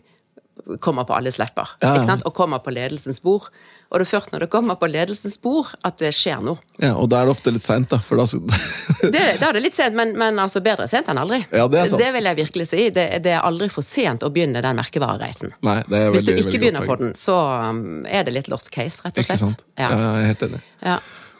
kommer 0.80 1.04
på 1.08 1.16
alles 1.16 1.38
lepper. 1.40 1.76
Ja? 1.82 2.18
Og 2.24 2.34
kommer 2.34 2.62
på 2.64 2.72
ledelsens 2.74 3.20
bord. 3.24 3.48
Og 3.88 4.00
det 4.00 4.04
er 4.04 4.10
først 4.10 4.32
når 4.34 4.44
det 4.44 4.48
kommer 4.52 4.76
på 4.76 4.88
ledelsens 4.90 5.38
bord 5.40 5.70
at 5.86 5.96
det 6.00 6.10
skjer 6.12 6.42
noe. 6.44 6.60
Ja, 6.76 6.92
Og 7.00 7.08
da 7.08 7.22
er 7.22 7.28
det 7.28 7.32
ofte 7.32 7.52
litt 7.54 7.64
seint, 7.64 7.88
da. 7.88 7.96
For 8.04 8.20
da, 8.20 8.26
Det, 9.14 9.22
da 9.40 9.48
er 9.48 9.56
det 9.56 9.62
litt 9.64 9.78
sent, 9.78 9.96
men, 9.96 10.12
men 10.20 10.40
altså 10.42 10.60
bedre 10.64 10.84
sent 10.90 11.08
enn 11.08 11.20
aldri. 11.20 11.40
Ja, 11.48 11.64
det 11.72 11.80
er 11.80 11.88
sant. 11.94 12.04
vil 12.18 12.28
jeg 12.28 12.40
virkelig 12.42 12.66
si. 12.68 12.88
Det, 12.92 13.06
det 13.24 13.32
er 13.38 13.46
aldri 13.48 13.70
for 13.72 13.86
sent 13.86 14.26
å 14.26 14.30
begynne 14.34 14.60
den 14.64 14.76
merkevarereisen. 14.76 15.54
nei, 15.64 15.78
det 15.88 16.02
er 16.02 16.10
veldig, 16.10 16.18
Hvis 16.18 16.26
du 16.28 16.50
ikke 16.50 16.60
begynner 16.66 16.84
på 16.88 16.98
den, 17.00 17.14
så 17.16 17.38
um, 17.70 18.04
er 18.04 18.28
det 18.28 18.36
litt 18.36 18.52
lost 18.52 18.68
case, 18.74 19.00
rett 19.06 19.16
og 19.16 19.24
slett. 19.24 19.24
Ikke 19.24 19.40
sant? 19.46 19.64
Ja. 19.80 19.88
Ja. 19.88 19.96
jeg 20.04 20.26
er 20.26 20.30
helt 20.34 20.46
enig. 20.50 20.62
Ja. 20.84 20.98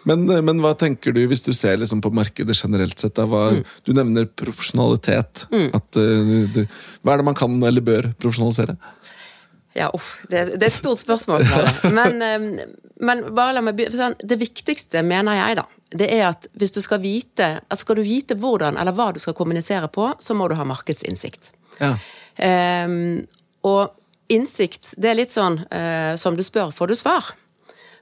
Men, 0.09 0.25
men 0.45 0.65
hva 0.65 0.73
tenker 0.79 1.15
du, 1.17 1.21
hvis 1.31 1.45
du 1.47 1.53
ser 1.57 1.79
liksom 1.81 2.01
på 2.05 2.13
markedet 2.17 2.57
generelt 2.57 2.99
sett? 2.99 3.17
Da, 3.19 3.29
hva, 3.29 3.49
Mm. 3.49 3.63
Du 3.85 3.93
nevner 3.97 4.27
profesjonalitet. 4.39 5.47
At, 5.75 5.97
uh, 5.97 6.33
du, 6.53 6.65
hva 7.03 7.15
er 7.15 7.23
det 7.23 7.27
man 7.29 7.37
kan 7.39 7.55
eller 7.65 7.85
bør 7.85 8.11
profesjonalisere? 8.21 8.77
Ja, 9.79 9.89
uff. 9.95 10.19
Det, 10.29 10.45
det 10.59 10.67
er 10.67 10.71
et 10.71 10.77
stort 10.77 11.01
spørsmål, 11.01 11.45
Men, 11.99 12.23
eh, 12.23 12.67
Men 13.01 13.23
bare 13.35 13.55
la 13.55 13.63
meg 13.63 13.77
begynne. 13.79 13.99
sånn, 13.99 14.17
det 14.19 14.41
viktigste, 14.41 15.05
mener 15.07 15.39
jeg, 15.39 15.59
da, 15.61 15.67
det 15.95 16.09
er 16.13 16.25
at 16.33 16.49
hvis 16.59 16.75
du 16.75 16.81
skal 16.83 17.01
vite 17.01 17.47
altså 17.69 17.87
Skal 17.87 18.01
du 18.01 18.03
vite 18.03 18.37
hvordan 18.37 18.77
eller 18.77 18.97
hva 18.97 19.13
du 19.15 19.21
skal 19.23 19.37
kommunisere 19.39 19.89
på, 19.93 20.11
så 20.19 20.35
må 20.35 20.49
du 20.51 20.57
ha 20.59 20.67
markedsinnsikt. 20.67 21.53
Ja. 21.79 21.95
Um, 22.39 23.27
og 23.67 23.95
innsikt, 24.31 24.95
det 24.99 25.13
er 25.13 25.21
litt 25.21 25.33
sånn 25.33 25.61
uh, 25.71 26.15
som 26.21 26.37
du 26.37 26.43
spør, 26.47 26.75
får 26.75 26.91
du 26.91 26.99
svar. 26.99 27.31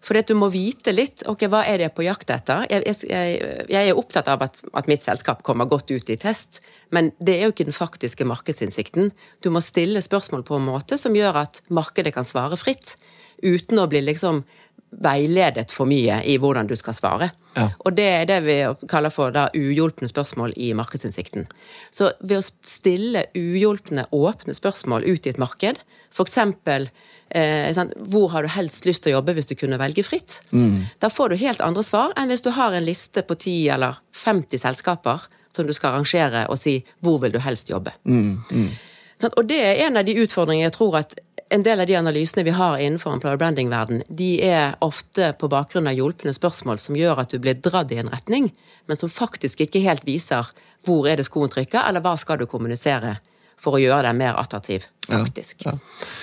At 0.06 0.28
du 0.30 0.36
må 0.38 0.46
vite 0.52 0.92
litt 0.94 1.24
ok, 1.26 1.48
hva 1.50 1.64
er 1.66 1.80
det 1.82 1.88
på 1.96 2.04
jakt 2.06 2.30
etter. 2.30 2.62
Jeg, 2.70 2.84
jeg, 3.10 3.38
jeg 3.72 3.90
er 3.90 3.98
opptatt 3.98 4.28
av 4.30 4.44
at, 4.46 4.60
at 4.78 4.86
mitt 4.90 5.02
selskap 5.02 5.42
kommer 5.46 5.66
godt 5.66 5.90
ut 5.90 6.12
i 6.12 6.18
test, 6.20 6.60
men 6.94 7.10
det 7.18 7.34
er 7.34 7.48
jo 7.48 7.54
ikke 7.54 7.66
den 7.66 7.74
faktiske 7.74 8.26
markedsinnsikten. 8.28 9.10
Du 9.42 9.50
må 9.50 9.62
stille 9.64 10.02
spørsmål 10.04 10.46
på 10.46 10.60
en 10.60 10.68
måte 10.68 11.00
som 11.00 11.16
gjør 11.16 11.42
at 11.42 11.58
markedet 11.74 12.14
kan 12.14 12.28
svare 12.28 12.58
fritt, 12.60 12.94
uten 13.42 13.82
å 13.82 13.88
bli 13.90 14.04
liksom 14.06 14.44
veiledet 14.90 15.72
for 15.74 15.88
mye 15.88 16.20
i 16.24 16.36
hvordan 16.40 16.68
du 16.70 16.76
skal 16.78 16.94
svare. 16.96 17.30
Ja. 17.56 17.68
Og 17.84 17.96
det 17.96 18.06
er 18.06 18.28
det 18.28 18.38
vi 18.46 18.56
kaller 18.90 19.12
for 19.12 19.34
da 19.34 19.48
uhjulpne 19.56 20.08
spørsmål 20.08 20.54
i 20.56 20.72
markedsinnsikten. 20.78 21.48
Så 21.90 22.12
ved 22.20 22.40
å 22.40 22.46
stille 22.66 23.26
uhjulpne, 23.36 24.06
åpne 24.14 24.56
spørsmål 24.56 25.06
ut 25.08 25.26
i 25.26 25.34
et 25.34 25.42
marked, 25.42 25.82
eksempel 26.16 26.88
eh, 27.28 27.76
hvor 28.08 28.30
har 28.32 28.46
du 28.46 28.48
helst 28.54 28.86
lyst 28.88 29.04
til 29.04 29.12
å 29.12 29.18
jobbe 29.18 29.34
hvis 29.36 29.50
du 29.50 29.56
kunne 29.58 29.80
velge 29.80 30.04
fritt? 30.06 30.40
Da 31.02 31.10
får 31.12 31.34
du 31.34 31.42
helt 31.42 31.60
andre 31.60 31.84
svar 31.84 32.14
enn 32.16 32.32
hvis 32.32 32.44
du 32.46 32.50
har 32.56 32.72
en 32.72 32.86
liste 32.86 33.22
på 33.26 33.36
10 33.36 33.74
eller 33.76 34.00
50 34.16 34.62
selskaper 34.64 35.26
som 35.56 35.66
du 35.66 35.74
skal 35.76 35.94
arrangere 35.94 36.46
og 36.48 36.58
si 36.60 36.78
hvor 37.04 37.20
vil 37.20 37.34
du 37.34 37.40
helst 37.44 37.68
jobbe. 37.68 37.92
Sant? 39.20 39.36
Og 39.36 39.46
det 39.48 39.60
er 39.60 39.86
en 39.86 39.96
av 39.96 40.04
de 40.04 40.16
utfordringene 40.20 40.68
jeg 40.68 40.76
tror 40.76 40.98
at 41.00 41.16
en 41.48 41.62
del 41.62 41.80
av 41.80 41.86
de 41.86 41.96
analysene 41.96 42.44
vi 42.46 42.54
har 42.56 42.78
innenfor 42.78 43.14
employer 43.14 43.38
branding-verden, 43.40 44.02
de 44.08 44.30
er 44.42 44.74
ofte 44.84 45.30
på 45.38 45.50
bakgrunn 45.50 45.86
av 45.86 45.94
hjulpne 45.94 46.34
spørsmål 46.34 46.80
som 46.82 46.98
gjør 46.98 47.22
at 47.22 47.34
du 47.34 47.38
blir 47.42 47.58
dratt 47.62 47.92
i 47.94 48.00
en 48.02 48.10
retning, 48.12 48.50
men 48.86 48.98
som 48.98 49.12
faktisk 49.12 49.62
ikke 49.62 49.84
helt 49.84 50.06
viser 50.06 50.48
hvor 50.86 51.08
er 51.10 51.18
det 51.18 51.26
skoen 51.26 51.50
trykker, 51.50 51.82
eller 51.86 52.02
hva 52.02 52.14
skal 52.18 52.40
du 52.40 52.46
kommunisere 52.50 53.16
for 53.62 53.78
å 53.78 53.80
gjøre 53.80 54.04
deg 54.04 54.18
mer 54.18 54.36
attraktiv, 54.38 54.84
faktisk. 55.08 55.64
Ja, 55.66 55.74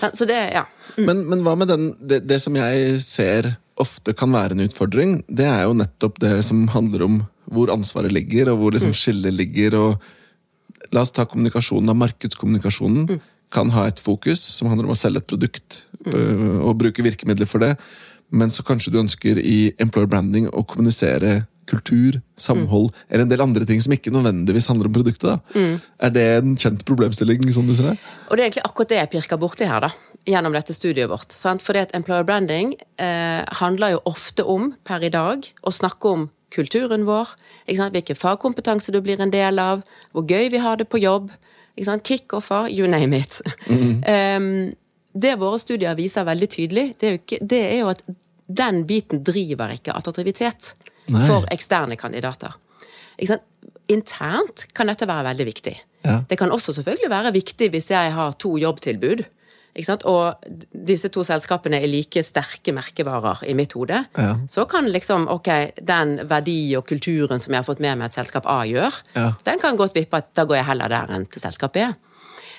ja. 0.02 0.12
Så 0.14 0.28
det, 0.30 0.40
ja. 0.54 0.68
Men, 1.02 1.26
men 1.32 1.44
hva 1.46 1.56
med 1.60 1.72
den, 1.72 1.90
det, 2.00 2.24
det 2.30 2.40
som 2.44 2.56
jeg 2.60 3.00
ser 3.04 3.56
ofte 3.82 4.14
kan 4.16 4.32
være 4.36 4.56
en 4.56 4.64
utfordring, 4.68 5.22
det 5.28 5.48
er 5.50 5.64
jo 5.66 5.78
nettopp 5.80 6.20
det 6.22 6.36
som 6.46 6.68
handler 6.72 7.08
om 7.08 7.22
hvor 7.54 7.72
ansvaret 7.74 8.14
ligger, 8.14 8.52
og 8.54 8.62
hvor 8.62 8.76
liksom 8.76 8.94
skillet 8.96 9.34
ligger. 9.36 9.76
og 9.80 10.94
La 10.94 11.02
oss 11.04 11.12
ta 11.16 11.26
kommunikasjonen 11.28 11.92
av 11.92 11.98
markedskommunikasjonen. 12.00 13.20
Kan 13.54 13.72
ha 13.76 13.88
et 13.90 14.02
fokus 14.02 14.42
som 14.58 14.72
handler 14.72 14.90
om 14.90 14.96
å 14.96 15.00
selge 15.00 15.22
et 15.22 15.30
produkt 15.30 15.84
mm. 16.08 16.62
og 16.66 16.78
bruke 16.82 17.06
virkemidler 17.06 17.50
for 17.50 17.64
det. 17.64 17.76
Men 18.34 18.50
så 18.50 18.66
kanskje 18.66 18.94
du 18.94 19.02
ønsker 19.04 19.38
i 19.38 19.74
employer 19.84 20.10
branding 20.10 20.50
å 20.50 20.66
kommunisere 20.66 21.44
kultur, 21.70 22.20
samhold 22.40 22.92
eller 23.08 23.24
en 23.24 23.32
del 23.32 23.44
andre 23.44 23.66
ting 23.68 23.82
som 23.82 23.94
ikke 23.96 24.12
nødvendigvis 24.14 24.68
handler 24.72 24.90
om 24.90 24.96
produktet. 24.98 25.30
da. 25.30 25.62
Er 26.00 26.14
det 26.14 26.26
en 26.38 26.58
kjent 26.60 26.84
problemstilling? 26.86 27.46
som 27.54 27.68
du 27.68 27.76
ser 27.76 27.94
det? 27.94 27.98
Og 28.30 28.38
det 28.38 28.44
er 28.44 28.48
egentlig 28.50 28.66
akkurat 28.66 28.90
det 28.90 29.00
jeg 29.00 29.12
pirker 29.14 29.40
borti 29.40 29.70
her, 29.70 29.88
da. 29.88 29.92
Gjennom 30.28 30.54
dette 30.56 30.74
studiet 30.74 31.10
vårt. 31.12 31.32
Sant? 31.32 31.62
Fordi 31.62 31.84
at 31.84 31.96
employer 31.96 32.24
branding 32.24 32.76
eh, 32.98 33.44
handler 33.60 33.98
jo 33.98 34.04
ofte 34.06 34.44
om, 34.44 34.74
per 34.84 35.04
i 35.04 35.12
dag, 35.12 35.44
å 35.64 35.72
snakke 35.72 36.08
om 36.08 36.30
kulturen 36.54 37.06
vår. 37.06 37.34
Hvilken 37.68 38.16
fagkompetanse 38.20 38.94
du 38.94 39.02
blir 39.02 39.20
en 39.22 39.34
del 39.34 39.60
av. 39.60 39.84
Hvor 40.12 40.24
gøy 40.24 40.50
vi 40.54 40.62
har 40.64 40.80
det 40.80 40.88
på 40.88 41.02
jobb. 41.02 41.32
Ikke 41.74 41.88
sant? 41.90 42.04
Kickoffer, 42.06 42.70
you 42.70 42.90
name 42.90 43.18
it. 43.18 43.40
Em, 44.14 44.74
det 45.14 45.36
våre 45.42 45.60
studier 45.62 45.96
viser 45.98 46.26
veldig 46.26 46.50
tydelig, 46.50 46.86
det 47.02 47.10
er 47.10 47.18
ikke, 47.20 47.40
det 47.42 47.62
er 47.68 47.80
jo 47.84 47.92
at 47.92 48.04
den 48.54 48.84
biten 48.90 49.22
driver 49.26 49.74
ikke 49.74 49.94
attraktivitet 49.96 50.74
Nei. 51.14 51.24
for 51.30 51.46
eksterne 51.54 51.98
kandidater. 52.00 52.56
Ikke 53.18 53.36
sant? 53.36 53.50
Internt 53.92 54.64
kan 54.74 54.88
dette 54.88 55.06
være 55.10 55.28
veldig 55.28 55.46
viktig. 55.50 55.74
Ja. 56.06 56.22
Det 56.28 56.38
kan 56.40 56.52
også 56.56 56.74
selvfølgelig 56.78 57.10
være 57.12 57.34
viktig 57.36 57.68
hvis 57.74 57.90
jeg 57.92 58.14
har 58.16 58.36
to 58.40 58.56
jobbtilbud. 58.58 59.26
Og 60.06 60.36
disse 60.86 61.10
to 61.10 61.24
selskapene 61.26 61.80
er 61.82 61.88
like 61.90 62.22
sterke 62.24 62.74
merkevarer 62.74 63.44
i 63.50 63.56
mitt 63.58 63.74
hode. 63.74 64.04
Ja. 64.18 64.36
Så 64.48 64.68
kan 64.70 64.86
liksom, 64.86 65.28
ok, 65.28 65.50
den 65.82 66.20
verdi 66.30 66.76
og 66.78 66.86
kulturen 66.86 67.40
som 67.42 67.54
jeg 67.54 67.64
har 67.64 67.66
fått 67.66 67.82
med 67.82 67.98
meg 67.98 68.12
et 68.12 68.14
selskap 68.20 68.46
A 68.46 68.60
gjør, 68.70 68.94
Ja. 69.16 69.32
den 69.44 69.60
kan 69.60 69.76
godt 69.78 69.96
vippe 69.96 70.18
at 70.18 70.34
da 70.36 70.46
går 70.46 70.58
jeg 70.58 70.66
heller 70.66 70.90
der 70.90 71.08
enn 71.16 71.26
til 71.26 71.42
selskap 71.42 71.74
B. 71.74 71.88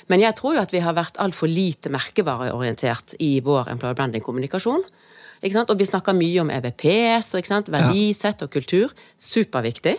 Men 0.08 0.20
jeg 0.20 0.34
tror 0.36 0.54
jo 0.54 0.60
at 0.60 0.72
vi 0.72 0.80
har 0.80 0.92
vært 0.92 1.16
altfor 1.16 1.48
lite 1.48 1.88
merkevareorientert 1.88 3.14
i 3.20 3.40
vår 3.40 3.70
employer 3.70 3.94
branding-kommunikasjon. 3.94 4.82
Og 5.44 5.78
vi 5.78 5.84
snakker 5.86 6.12
mye 6.16 6.40
om 6.40 6.50
EVPs 6.50 7.34
og 7.36 7.70
verdisett 7.72 8.42
og 8.42 8.50
kultur. 8.50 8.92
Superviktig. 9.18 9.96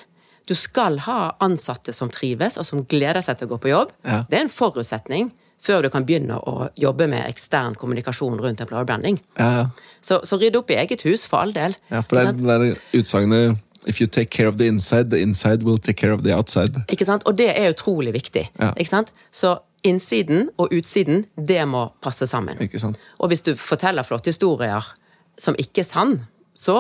Du 0.48 0.54
skal 0.54 1.00
ha 1.08 1.36
ansatte 1.42 1.94
som 1.94 2.10
trives, 2.10 2.58
og 2.58 2.66
som 2.66 2.84
gleder 2.86 3.22
seg 3.26 3.38
til 3.38 3.48
å 3.48 3.56
gå 3.56 3.62
på 3.64 3.70
jobb. 3.72 3.92
Ja. 4.06 4.24
Det 4.30 4.38
er 4.38 4.44
en 4.46 4.50
forutsetning 4.50 5.32
før 5.66 5.86
du 5.86 5.90
kan 5.94 6.06
begynne 6.08 6.38
å 6.38 6.70
jobbe 6.80 7.08
med 7.12 7.26
ekstern 7.26 7.76
kommunikasjon 7.80 8.40
rundt 8.42 8.62
employer 8.64 8.88
branding. 8.88 9.20
Ja, 9.40 9.52
ja. 9.60 9.94
Så, 10.06 10.22
så 10.30 10.38
rydd 10.38 10.58
opp 10.60 10.70
i 10.70 10.78
eget 10.78 11.02
hus, 11.08 11.26
for 11.26 11.42
all 11.42 11.54
del. 11.56 11.74
Ja, 11.90 12.04
for 12.06 12.20
det 12.20 12.54
er 12.54 12.66
det 12.68 12.76
utsagnet 12.94 13.62
If 13.86 14.00
you 14.02 14.08
take 14.08 14.32
care 14.34 14.48
of 14.48 14.58
the 14.58 14.66
inside, 14.66 15.12
the 15.12 15.22
inside 15.22 15.62
will 15.62 15.78
take 15.78 15.98
care 15.98 16.12
of 16.12 16.24
the 16.24 16.34
outside. 16.34 16.82
Ikke 16.90 17.06
sant? 17.06 17.22
Og 17.30 17.38
det 17.38 17.52
er 17.54 17.70
utrolig 17.70 18.16
viktig. 18.16 18.48
Ja. 18.58 18.72
Ikke 18.74 18.90
sant? 18.90 19.12
Så 19.30 19.60
innsiden 19.86 20.50
og 20.58 20.74
utsiden, 20.74 21.28
det 21.38 21.62
må 21.70 21.92
passe 22.02 22.26
sammen. 22.26 22.58
Ikke 22.62 22.82
sant? 22.82 22.98
Og 23.22 23.30
hvis 23.30 23.46
du 23.46 23.54
forteller 23.54 24.08
flotte 24.08 24.34
historier 24.34 24.88
som 25.38 25.58
ikke 25.62 25.84
er 25.84 25.90
sann, 25.90 26.16
så, 26.56 26.76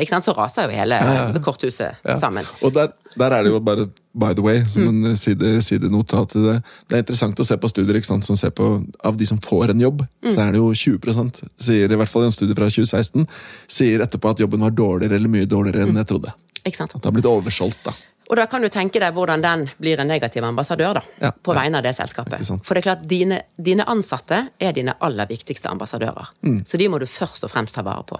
eh, 0.00 0.20
så 0.20 0.34
raser 0.36 0.66
jo 0.66 0.76
hele 0.76 0.98
korthuset 1.44 1.96
Ja. 2.04 2.14
sammen. 2.18 2.44
Og 2.62 2.72
der, 2.74 2.88
der 3.16 3.30
er 3.32 3.42
det 3.44 3.52
jo 3.52 3.60
bare 3.60 3.86
by 4.14 4.32
the 4.34 4.42
way, 4.42 4.64
som 4.64 4.82
Mm. 4.82 5.04
en 5.10 5.16
side, 5.16 5.62
sidenotat 5.62 6.30
til 6.30 6.42
det. 6.42 6.62
Det 6.88 6.96
er 6.96 7.02
interessant 7.02 7.38
å 7.38 7.44
se 7.44 7.56
på 7.56 7.68
studier 7.68 7.94
ikke 7.96 8.06
sant, 8.06 8.24
som 8.24 8.36
ser 8.36 8.50
på 8.50 8.84
av 9.04 9.16
de 9.16 9.26
som 9.26 9.38
får 9.38 9.70
en 9.70 9.80
jobb, 9.80 10.06
Mm. 10.24 10.30
så 10.32 10.38
er 10.48 10.52
det 10.52 10.58
jo 10.58 10.72
20% 10.72 11.42
sier 11.58 11.84
i 11.92 11.96
hvert 11.96 12.08
fall 12.08 12.22
i 12.22 12.24
en 12.26 12.30
studie 12.30 12.54
fra 12.54 12.64
2016, 12.68 13.26
sier 13.68 14.00
etterpå 14.00 14.30
at 14.30 14.38
jobben 14.38 14.60
var 14.60 14.70
dårligere 14.70 15.14
eller 15.14 15.28
mye 15.28 15.46
dårligere 15.46 15.84
Mm. 15.86 15.88
enn 15.90 15.96
jeg 15.96 16.06
trodde. 16.06 16.32
Ikke 16.64 16.76
sant? 16.76 16.94
At 16.96 17.02
det 17.02 17.12
har 17.12 17.12
blitt 17.20 17.24
oversolgt, 17.44 17.84
da. 17.84 17.92
Og 18.28 18.36
da 18.36 18.46
kan 18.46 18.60
du 18.60 18.68
tenke 18.68 18.98
deg 18.98 19.14
hvordan 19.14 19.40
den 19.40 19.70
blir 19.80 20.00
en 20.00 20.08
negativ 20.08 20.42
ambassadør 20.42 20.94
da, 20.94 21.00
Ja, 21.22 21.30
på 21.30 21.54
ja. 21.54 21.60
vegne 21.62 21.76
av 21.76 21.82
det 21.84 21.94
selskapet. 21.94 22.44
For 22.64 22.74
det 22.74 22.84
er 22.84 22.94
klart, 22.96 23.06
dine, 23.06 23.42
dine 23.62 23.84
ansatte 23.86 24.48
er 24.60 24.72
dine 24.72 24.94
aller 25.00 25.26
viktigste 25.26 25.68
ambassadører. 25.70 26.26
Så 26.64 26.76
de 26.76 26.88
må 26.88 26.98
du 26.98 27.06
først 27.06 27.44
og 27.44 27.50
fremst 27.52 27.74
ta 27.74 27.82
vare 27.82 28.02
på. 28.04 28.18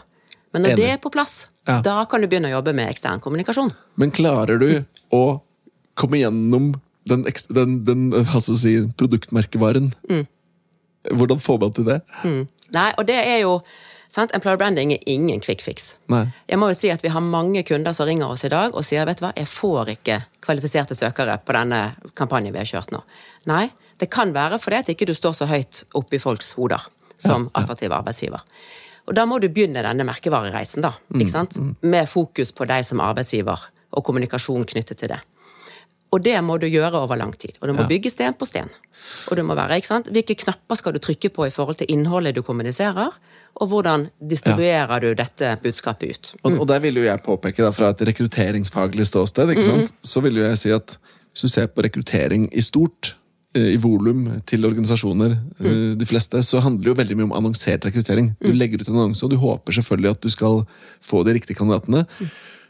Men 0.52 0.62
når 0.62 0.70
Mm. 0.70 0.72
Enig. 0.72 0.76
det 0.76 0.90
er 0.92 0.96
på 0.98 1.10
plass, 1.12 1.46
Ja. 1.68 1.80
da 1.82 2.04
kan 2.04 2.20
du 2.20 2.26
begynne 2.28 2.48
å 2.48 2.56
jobbe 2.62 2.74
med 2.74 2.88
ekstern 2.88 3.20
kommunikasjon. 3.20 3.72
Men 3.96 4.10
klarer 4.10 4.58
du 4.58 4.84
å 5.12 5.40
komme 5.96 6.18
gjennom 6.20 6.74
den, 7.06 7.24
den, 7.50 7.84
den 7.84 8.12
altså 8.12 8.54
si, 8.56 8.86
produktmerkevaren? 8.96 9.92
Mm. 10.08 10.26
Hvordan 11.14 11.38
får 11.40 11.60
man 11.60 11.72
til 11.72 11.84
det? 11.84 12.00
Nei, 12.74 12.92
og 12.98 13.06
det 13.06 13.14
er 13.24 13.40
jo 13.44 13.60
sant? 14.10 14.32
Employer 14.34 14.56
branding 14.58 14.92
er 14.92 14.98
ingen 15.06 15.40
quick 15.40 15.60
fix. 15.62 15.94
Nei. 16.08 16.24
Jeg 16.48 16.58
må 16.58 16.68
jo 16.72 16.74
si 16.78 16.90
at 16.90 17.02
vi 17.02 17.08
har 17.14 17.20
mange 17.22 17.62
kunder 17.66 17.92
som 17.94 18.06
ringer 18.08 18.26
oss 18.34 18.44
i 18.44 18.48
dag 18.50 18.74
og 18.74 18.82
sier 18.84 19.04
vet 19.06 19.18
du 19.20 19.26
hva, 19.26 19.32
jeg 19.36 19.46
får 19.46 19.92
ikke 19.96 20.24
kvalifiserte 20.42 20.96
søkere 20.98 21.38
på 21.44 21.52
denne 21.54 21.96
kampanjen 22.18 22.52
vi 22.52 22.58
har 22.58 22.66
kjørt 22.66 22.90
nå. 22.94 23.02
Nei, 23.46 23.68
det 23.98 24.10
kan 24.10 24.32
være 24.34 24.58
fordi 24.58 24.76
at 24.82 24.88
ikke 24.88 25.06
du 25.06 25.14
står 25.14 25.32
så 25.38 25.46
høyt 25.46 25.84
oppe 25.94 26.16
i 26.18 26.22
folks 26.22 26.52
hoder 26.58 26.82
som 27.18 27.50
attraktiv 27.54 27.90
arbeidsgiver. 27.96 28.42
Og 29.06 29.14
da 29.14 29.24
må 29.28 29.38
du 29.42 29.48
begynne 29.48 29.82
denne 29.86 30.04
merkevarereisen, 30.08 30.82
da. 30.82 30.94
ikke 31.14 31.30
sant? 31.30 31.56
Med 31.86 32.08
fokus 32.10 32.52
på 32.52 32.66
deg 32.66 32.84
som 32.84 33.00
arbeidsgiver, 33.04 33.68
og 33.96 34.04
kommunikasjon 34.04 34.66
knyttet 34.66 34.98
til 34.98 35.12
det. 35.14 35.20
Og 36.14 36.22
det 36.22 36.36
må 36.44 36.54
du 36.62 36.66
gjøre 36.70 37.00
over 37.02 37.18
lang 37.18 37.32
tid. 37.38 37.56
Og 37.60 37.68
du 37.68 37.72
må 37.74 37.82
Ja. 37.82 37.88
bygge 37.90 38.10
sten 38.10 38.34
på 38.34 38.46
sten. 38.46 38.68
Og 39.28 39.36
det 39.36 39.44
må 39.44 39.54
være, 39.54 39.76
ikke 39.76 39.86
sant? 39.90 40.06
Hvilke 40.06 40.36
knapper 40.38 40.76
skal 40.76 40.92
du 40.92 40.98
trykke 40.98 41.28
på 41.34 41.46
i 41.46 41.50
forhold 41.50 41.76
til 41.78 41.86
innholdet 41.90 42.34
du 42.34 42.42
kommuniserer, 42.42 43.10
og 43.56 43.68
hvordan 43.68 44.08
distribuerer 44.22 45.00
du 45.00 45.14
dette 45.14 45.58
budskapet 45.62 46.10
ut? 46.10 46.34
Og, 46.44 46.60
og 46.60 46.68
der 46.68 46.80
vil 46.80 46.94
jo 46.96 47.02
jeg 47.02 47.22
påpeke, 47.22 47.62
da, 47.62 47.70
fra 47.70 47.90
et 47.90 48.00
rekrutteringsfaglig 48.00 49.06
ståsted, 49.06 49.50
ikke 49.50 49.62
sant? 49.66 49.92
så 50.02 50.20
vil 50.22 50.36
jo 50.36 50.42
jeg 50.42 50.58
si 50.58 50.70
at 50.70 50.98
hvis 51.32 51.42
du 51.42 51.48
ser 51.48 51.66
på 51.66 51.82
rekruttering 51.84 52.48
i 52.54 52.60
stort, 52.60 53.15
i 53.56 53.76
volum 53.80 54.26
til 54.46 54.66
organisasjoner, 54.68 55.36
eh, 55.60 55.94
de 55.98 56.08
fleste, 56.08 56.42
så 56.44 56.60
handler 56.64 56.84
det 56.84 56.90
jo 56.92 56.98
veldig 57.02 57.16
mye 57.16 57.28
om 57.30 57.36
annonsert 57.38 57.86
rekruttering. 57.88 58.34
Du 58.40 58.52
legger 58.52 58.80
ut 58.80 58.88
en 58.88 58.98
annonse, 59.00 59.22
og 59.24 59.30
du 59.32 59.36
håper 59.40 59.72
selvfølgelig 59.78 60.10
at 60.16 60.20
du 60.20 60.28
skal 60.32 60.66
få 61.02 61.24
de 61.24 61.34
riktige 61.38 61.56
kandidatene. 61.58 62.06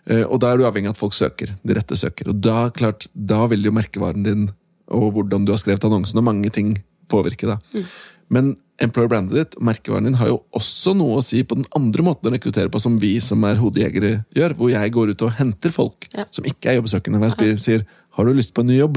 Eh, 0.07 0.23
Og 0.25 0.39
da 0.41 0.53
er 0.53 0.59
du 0.59 0.65
avhengig 0.65 0.89
av 0.89 0.95
at 0.95 1.03
folk 1.03 1.13
søker. 1.13 1.57
De 1.67 1.75
rette 1.75 1.97
søker. 1.99 2.29
Og 2.31 2.41
da, 2.41 2.71
klart, 2.71 3.09
da 3.15 3.47
vil 3.51 3.65
jo 3.65 3.73
merkevaren 3.75 4.23
din 4.23 4.51
og 4.89 5.13
hvordan 5.17 5.45
du 5.45 5.51
har 5.53 5.59
skrevet 5.59 5.83
annonsen, 5.83 6.19
og 6.19 6.25
mange 6.25 6.51
ting 6.55 6.77
påvirke 7.11 7.49
deg. 7.51 7.85
Men 8.31 8.57
employer 8.83 9.09
brandet 9.09 9.37
ditt 9.39 9.55
og 9.57 9.63
merkevaren 9.71 10.05
din 10.09 10.19
har 10.21 10.29
jo 10.29 10.41
også 10.57 10.93
noe 10.99 11.19
å 11.21 11.25
si 11.25 11.43
på 11.49 11.57
den 11.57 11.65
andre 11.77 12.05
måten 12.05 12.29
å 12.29 12.33
rekruttere 12.35 12.69
på, 12.73 12.81
som 12.83 12.99
vi 13.01 13.15
som 13.25 13.45
er 13.49 13.57
hodejegere 13.61 14.25
gjør. 14.37 14.55
Hvor 14.59 14.73
jeg 14.73 14.93
går 14.93 15.15
ut 15.15 15.23
og 15.29 15.33
henter 15.39 15.73
folk 15.73 16.09
Ja. 16.13 16.25
som 16.31 16.45
ikke 16.45 16.71
er 16.73 16.81
jobbsøkende. 16.81 17.21
Hvor 17.23 17.47
jeg 17.47 17.61
sier 17.63 17.87
Har 18.17 18.25
du 18.25 18.33
lyst 18.33 18.55
på 18.57 18.63
en 18.65 18.69
ny 18.69 18.79
jobb? 18.79 18.97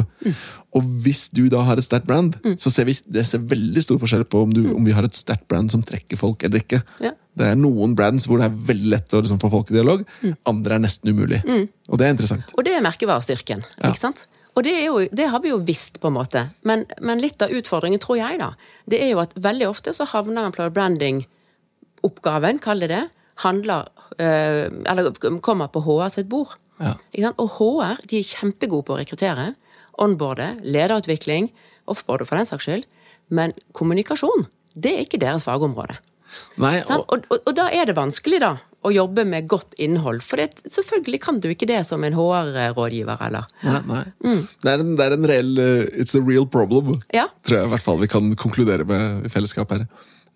Og 0.71 0.83
hvis 1.03 1.25
du 1.35 1.49
da 1.51 1.59
har 1.67 1.75
et 1.75 1.83
sterkt 1.83 2.05
brand, 2.07 2.37
så 2.55 2.71
ser 2.71 2.85
vi 2.87 2.93
det 3.11 3.25
ser 3.27 3.39
veldig 3.39 3.81
stor 3.83 3.97
forskjell 3.99 4.23
på 4.23 4.43
om, 4.45 4.53
du, 4.55 4.61
om 4.73 4.85
vi 4.85 4.93
har 4.95 5.03
et 5.03 5.11
sterkt 5.13 5.43
brand 5.51 5.69
som 5.73 5.83
trekker 5.83 6.15
folk 6.15 6.41
eller 6.47 6.61
ikke. 6.63 6.79
Ja. 7.03 7.11
Det 7.35 7.45
er 7.51 7.55
noen 7.59 7.95
brands 7.99 8.27
hvor 8.29 8.39
det 8.39 8.47
er 8.47 8.55
veldig 8.69 8.89
lett 8.93 9.11
å 9.11 9.19
liksom 9.19 9.41
få 9.41 9.49
folk 9.51 9.71
i 9.71 9.75
dialog. 9.75 10.05
Andre 10.47 10.75
er 10.75 10.79
nesten 10.85 11.11
umulig. 11.11 11.41
Og 11.89 11.99
det 11.99 12.07
er 12.07 12.15
interessant. 12.15 12.53
Og 12.55 12.63
det 12.63 12.77
er 12.77 12.81
merkevarestyrken. 12.85 13.65
Ja. 13.83 13.89
ikke 13.91 13.99
sant? 13.99 14.23
Og 14.59 14.65
det, 14.67 14.73
jo, 14.83 14.97
det 15.15 15.29
har 15.31 15.39
vi 15.39 15.53
jo 15.53 15.61
visst, 15.63 16.01
på 16.03 16.09
en 16.09 16.17
måte. 16.17 16.41
Men, 16.67 16.83
men 16.99 17.21
litt 17.23 17.39
av 17.45 17.53
utfordringen, 17.55 18.01
tror 18.03 18.17
jeg, 18.19 18.41
da, 18.41 18.49
det 18.91 18.99
er 19.05 19.13
jo 19.13 19.21
at 19.23 19.31
veldig 19.39 19.69
ofte 19.69 19.93
så 19.95 20.07
havner 20.11 20.49
employer 20.49 20.73
branding-oppgaven, 20.75 22.59
kall 22.59 22.83
det 22.83 22.89
det, 22.91 23.05
handler 23.39 23.87
eh, 24.19 24.67
Eller 24.67 25.13
kommer 25.39 25.71
på 25.71 25.79
HR 25.85 26.11
sitt 26.11 26.27
bord. 26.27 26.57
Ja. 26.83 26.97
Og 27.37 27.55
HR 27.55 28.03
de 28.11 28.19
er 28.19 28.27
kjempegode 28.27 28.87
på 28.87 28.97
å 28.97 28.99
rekruttere, 28.99 29.53
onboarde, 29.99 30.51
lederutvikling, 30.67 31.53
offboarde 31.87 32.27
for 32.27 32.39
den 32.39 32.49
saks 32.49 32.67
skyld. 32.67 32.87
Men 33.31 33.55
kommunikasjon, 33.77 34.49
det 34.75 34.91
er 34.95 35.07
ikke 35.07 35.21
deres 35.23 35.47
fagområde. 35.47 36.01
Nei, 36.59 36.81
og, 36.83 37.07
Og, 37.07 37.29
og, 37.31 37.39
og 37.47 37.55
da 37.55 37.69
er 37.71 37.87
det 37.87 37.95
vanskelig, 37.95 38.43
da, 38.43 38.57
å 38.87 38.91
jobbe 38.95 39.25
med 39.27 39.47
godt 39.51 39.73
innhold. 39.81 40.21
For 40.23 40.39
det, 40.39 40.61
selvfølgelig 40.71 41.19
kan 41.25 41.39
du 41.43 41.49
ikke 41.51 41.67
det 41.67 41.81
som 41.87 42.03
en 42.07 42.15
HR-rådgiver, 42.15 43.19
eller 43.27 43.47
nei, 43.65 43.81
nei. 43.89 44.03
Det, 44.63 44.71
er 44.71 44.83
en, 44.85 44.93
det 44.99 45.05
er 45.09 45.15
en 45.17 45.27
reell 45.27 45.59
eh, 45.59 45.85
It's 45.99 46.15
a 46.15 46.21
real 46.23 46.47
problem, 46.47 47.01
Ja. 47.15 47.27
tror 47.43 47.59
jeg 47.59 47.67
i 47.67 47.73
hvert 47.73 47.83
fall 47.85 47.99
vi 47.99 48.07
kan 48.11 48.31
konkludere 48.39 48.85
med 48.87 49.27
i 49.27 49.31
fellesskap 49.33 49.71
her. 49.75 49.83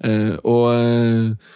Eh, 0.04 0.34
og, 0.44 0.66
eh, 0.76 1.54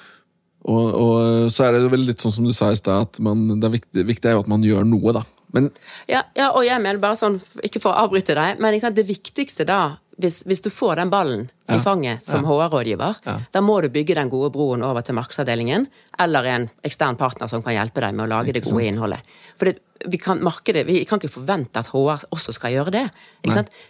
og, 0.67 0.85
og 0.95 1.51
så 1.51 1.67
er 1.67 1.77
det 1.77 1.91
vel 1.91 2.05
litt 2.07 2.23
sånn 2.23 2.33
som 2.37 2.47
du 2.47 2.53
sa 2.55 2.71
i 2.71 2.79
stad, 2.79 3.09
at 3.09 3.19
man, 3.23 3.45
det 3.59 3.67
er 3.67 3.75
viktig, 3.77 4.07
viktig 4.07 4.31
er 4.31 4.37
jo 4.37 4.45
at 4.45 4.51
man 4.51 4.63
gjør 4.63 4.87
noe, 4.87 5.15
da. 5.19 5.25
Men 5.55 5.69
Ja, 6.11 6.23
ja, 6.35 6.49
og 6.55 6.65
jeg 6.67 6.79
mener 6.83 6.99
bare 7.03 7.19
sånn, 7.19 7.37
ikke 7.63 7.79
for 7.83 7.91
å 7.95 8.05
avbryte 8.07 8.35
deg, 8.35 8.59
men 8.63 8.79
sant, 8.83 8.95
det 8.99 9.07
viktigste 9.07 9.67
da, 9.67 9.97
hvis, 10.17 10.41
hvis 10.49 10.63
du 10.65 10.69
får 10.73 10.95
den 11.01 11.11
ballen 11.13 11.47
i 11.69 11.77
fanget 11.83 12.25
som 12.25 12.45
HR-rådgiver, 12.47 13.15
Ja. 13.25 13.35
da 13.53 13.61
må 13.61 13.81
du 13.81 13.89
bygge 13.93 14.15
den 14.15 14.29
gode 14.29 14.49
broen 14.51 14.83
over 14.83 15.01
til 15.05 15.15
markedsavdelingen, 15.15 15.87
eller 16.19 16.43
en 16.45 16.69
ekstern 16.83 17.17
partner 17.19 17.47
som 17.47 17.61
kan 17.63 17.73
hjelpe 17.75 18.01
deg 18.01 18.15
med 18.15 18.25
å 18.25 18.31
lage 18.31 18.53
det 18.53 18.63
gode 18.65 18.87
innholdet. 18.87 19.21
For 19.59 19.69
det, 19.69 19.77
vi, 20.07 20.17
kan 20.17 20.41
markedet, 20.43 20.85
vi 20.87 21.03
kan 21.05 21.19
ikke 21.19 21.33
forvente 21.33 21.77
at 21.79 21.91
HR 21.93 22.25
også 22.33 22.53
skal 22.53 22.71
gjøre 22.71 22.91
det. 22.95 23.09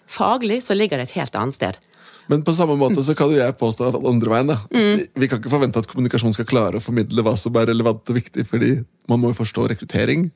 Faglig 0.07 0.62
så 0.63 0.75
ligger 0.75 0.98
det 0.98 1.10
et 1.10 1.17
helt 1.22 1.36
annet 1.36 1.55
sted. 1.55 1.79
Men 2.27 2.43
på 2.43 2.51
samme 2.51 2.75
måte 2.75 3.00
så 3.03 3.15
kan 3.15 3.31
jo 3.31 3.39
jeg 3.39 3.55
påstå 3.55 3.88
at 3.88 3.96
andre 4.03 4.29
veien. 4.34 4.48
da. 4.51 4.57
Mm. 4.74 5.07
Vi 5.15 5.27
kan 5.31 5.39
ikke 5.39 5.51
forvente 5.53 5.79
at 5.79 5.88
kommunikasjon 5.88 6.34
skal 6.36 6.48
klare 6.50 6.79
å 6.79 6.84
formidle 6.84 7.24
hva 7.24 7.38
som 7.39 7.55
er 7.55 7.69
relevant 7.72 8.03
og 8.10 8.15
viktig, 8.19 8.43
fordi 8.50 8.72
man 9.07 9.22
må 9.22 9.31
jo 9.31 9.39
forstå 9.39 9.69
rekruttering, 9.72 10.29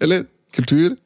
eller 0.00 0.26
kultur, 0.52 0.96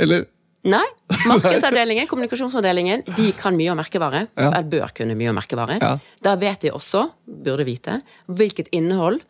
eller 0.00 0.24
Nei. 0.68 0.84
Markedsavdelingen, 1.30 2.08
kommunikasjonsavdelingen, 2.10 3.04
de 3.16 3.30
kan 3.38 3.56
mye 3.56 3.72
om 3.72 3.78
merkevare. 3.80 4.26
Ja. 4.34 4.50
Eller 4.50 4.68
bør 4.72 4.92
kunne 4.96 5.16
mye 5.18 5.32
om 5.32 5.38
merkevare. 5.40 5.78
Ja. 5.80 5.94
Da 6.24 6.34
vet 6.40 6.66
de 6.66 6.74
også, 6.76 7.06
burde 7.24 7.64
vite, 7.68 8.00
hvilket 8.28 8.68
innhold 8.76 9.22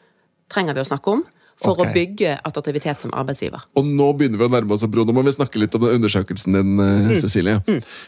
trenger 0.50 0.74
vi 0.74 0.82
å 0.82 0.88
snakke 0.88 1.14
om 1.14 1.22
for 1.60 1.76
okay. 1.76 1.90
å 1.90 1.94
bygge 1.94 2.34
attraktivitet 2.48 3.02
som 3.04 3.12
arbeidsgiver. 3.16 3.66
Og 3.76 3.86
nå 3.86 4.08
begynner 4.16 4.40
vi 4.40 4.46
å 4.48 4.52
nærme 4.52 4.74
oss, 4.74 4.86
Bro. 4.88 5.04
Nå 5.06 5.14
må 5.16 5.24
vi 5.26 5.34
snakke 5.36 5.60
litt 5.60 5.74
om 5.76 5.84
den 5.84 5.98
undersøkelsen 5.98 6.56
din, 6.56 6.70
mm. 6.80 7.10
Cecilie. 7.20 7.60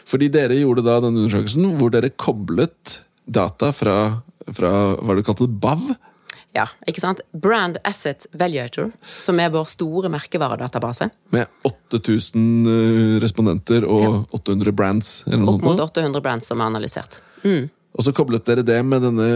Fordi 0.09 0.29
dere 0.33 0.57
gjorde 0.57 0.85
da 0.85 0.97
den 1.03 1.19
undersøkelsen 1.21 1.75
hvor 1.77 1.93
dere 1.93 2.11
koblet 2.17 2.97
data 3.23 3.69
fra, 3.75 3.97
fra 4.57 4.73
hva 4.99 5.15
du 5.15 5.23
kalte 5.25 5.47
BAV. 5.47 5.93
Ja, 6.53 6.67
ikke 6.87 7.01
sant? 7.01 7.23
Brand 7.33 7.79
Asset 7.83 8.27
Valuator, 8.37 8.91
som 9.01 9.39
er 9.41 9.49
vår 9.53 9.65
store 9.71 10.11
merkevaredatabase. 10.13 11.09
Med 11.33 11.49
8000 11.65 12.67
eh, 12.69 13.15
respondenter 13.23 13.87
og 13.89 14.27
800 14.37 14.75
brands. 14.75 15.23
eller 15.27 15.41
noe 15.45 15.57
Opp 15.57 15.65
mot 15.65 15.81
800 15.81 16.21
brands 16.21 16.51
som 16.51 16.61
er 16.61 16.69
analysert. 16.69 17.21
Og 17.93 18.05
så 18.05 18.13
koblet 18.15 18.45
dere 18.45 18.65
det 18.65 18.79
med 18.85 19.03
denne 19.05 19.27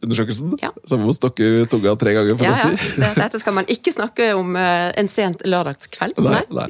arbeidsgiverattraktivitetsundersøkelsen. 0.00 0.58
Ja. 0.62 0.70
Som 0.88 1.02
må 1.04 1.12
stokke 1.14 1.66
tunga 1.70 1.92
tre 2.00 2.12
ganger 2.16 2.36
for 2.38 2.44
Ja, 2.46 2.52
å 2.54 2.76
si. 2.76 3.00
Ja. 3.00 3.10
Dette 3.16 3.40
skal 3.40 3.54
man 3.56 3.66
ikke 3.70 3.92
snakke 3.92 4.30
om 4.36 4.54
eh, 4.56 4.92
en 5.00 5.08
sent 5.10 5.42
lørdagskveld. 5.44 6.18
Nei, 6.24 6.42
nei. 6.50 6.66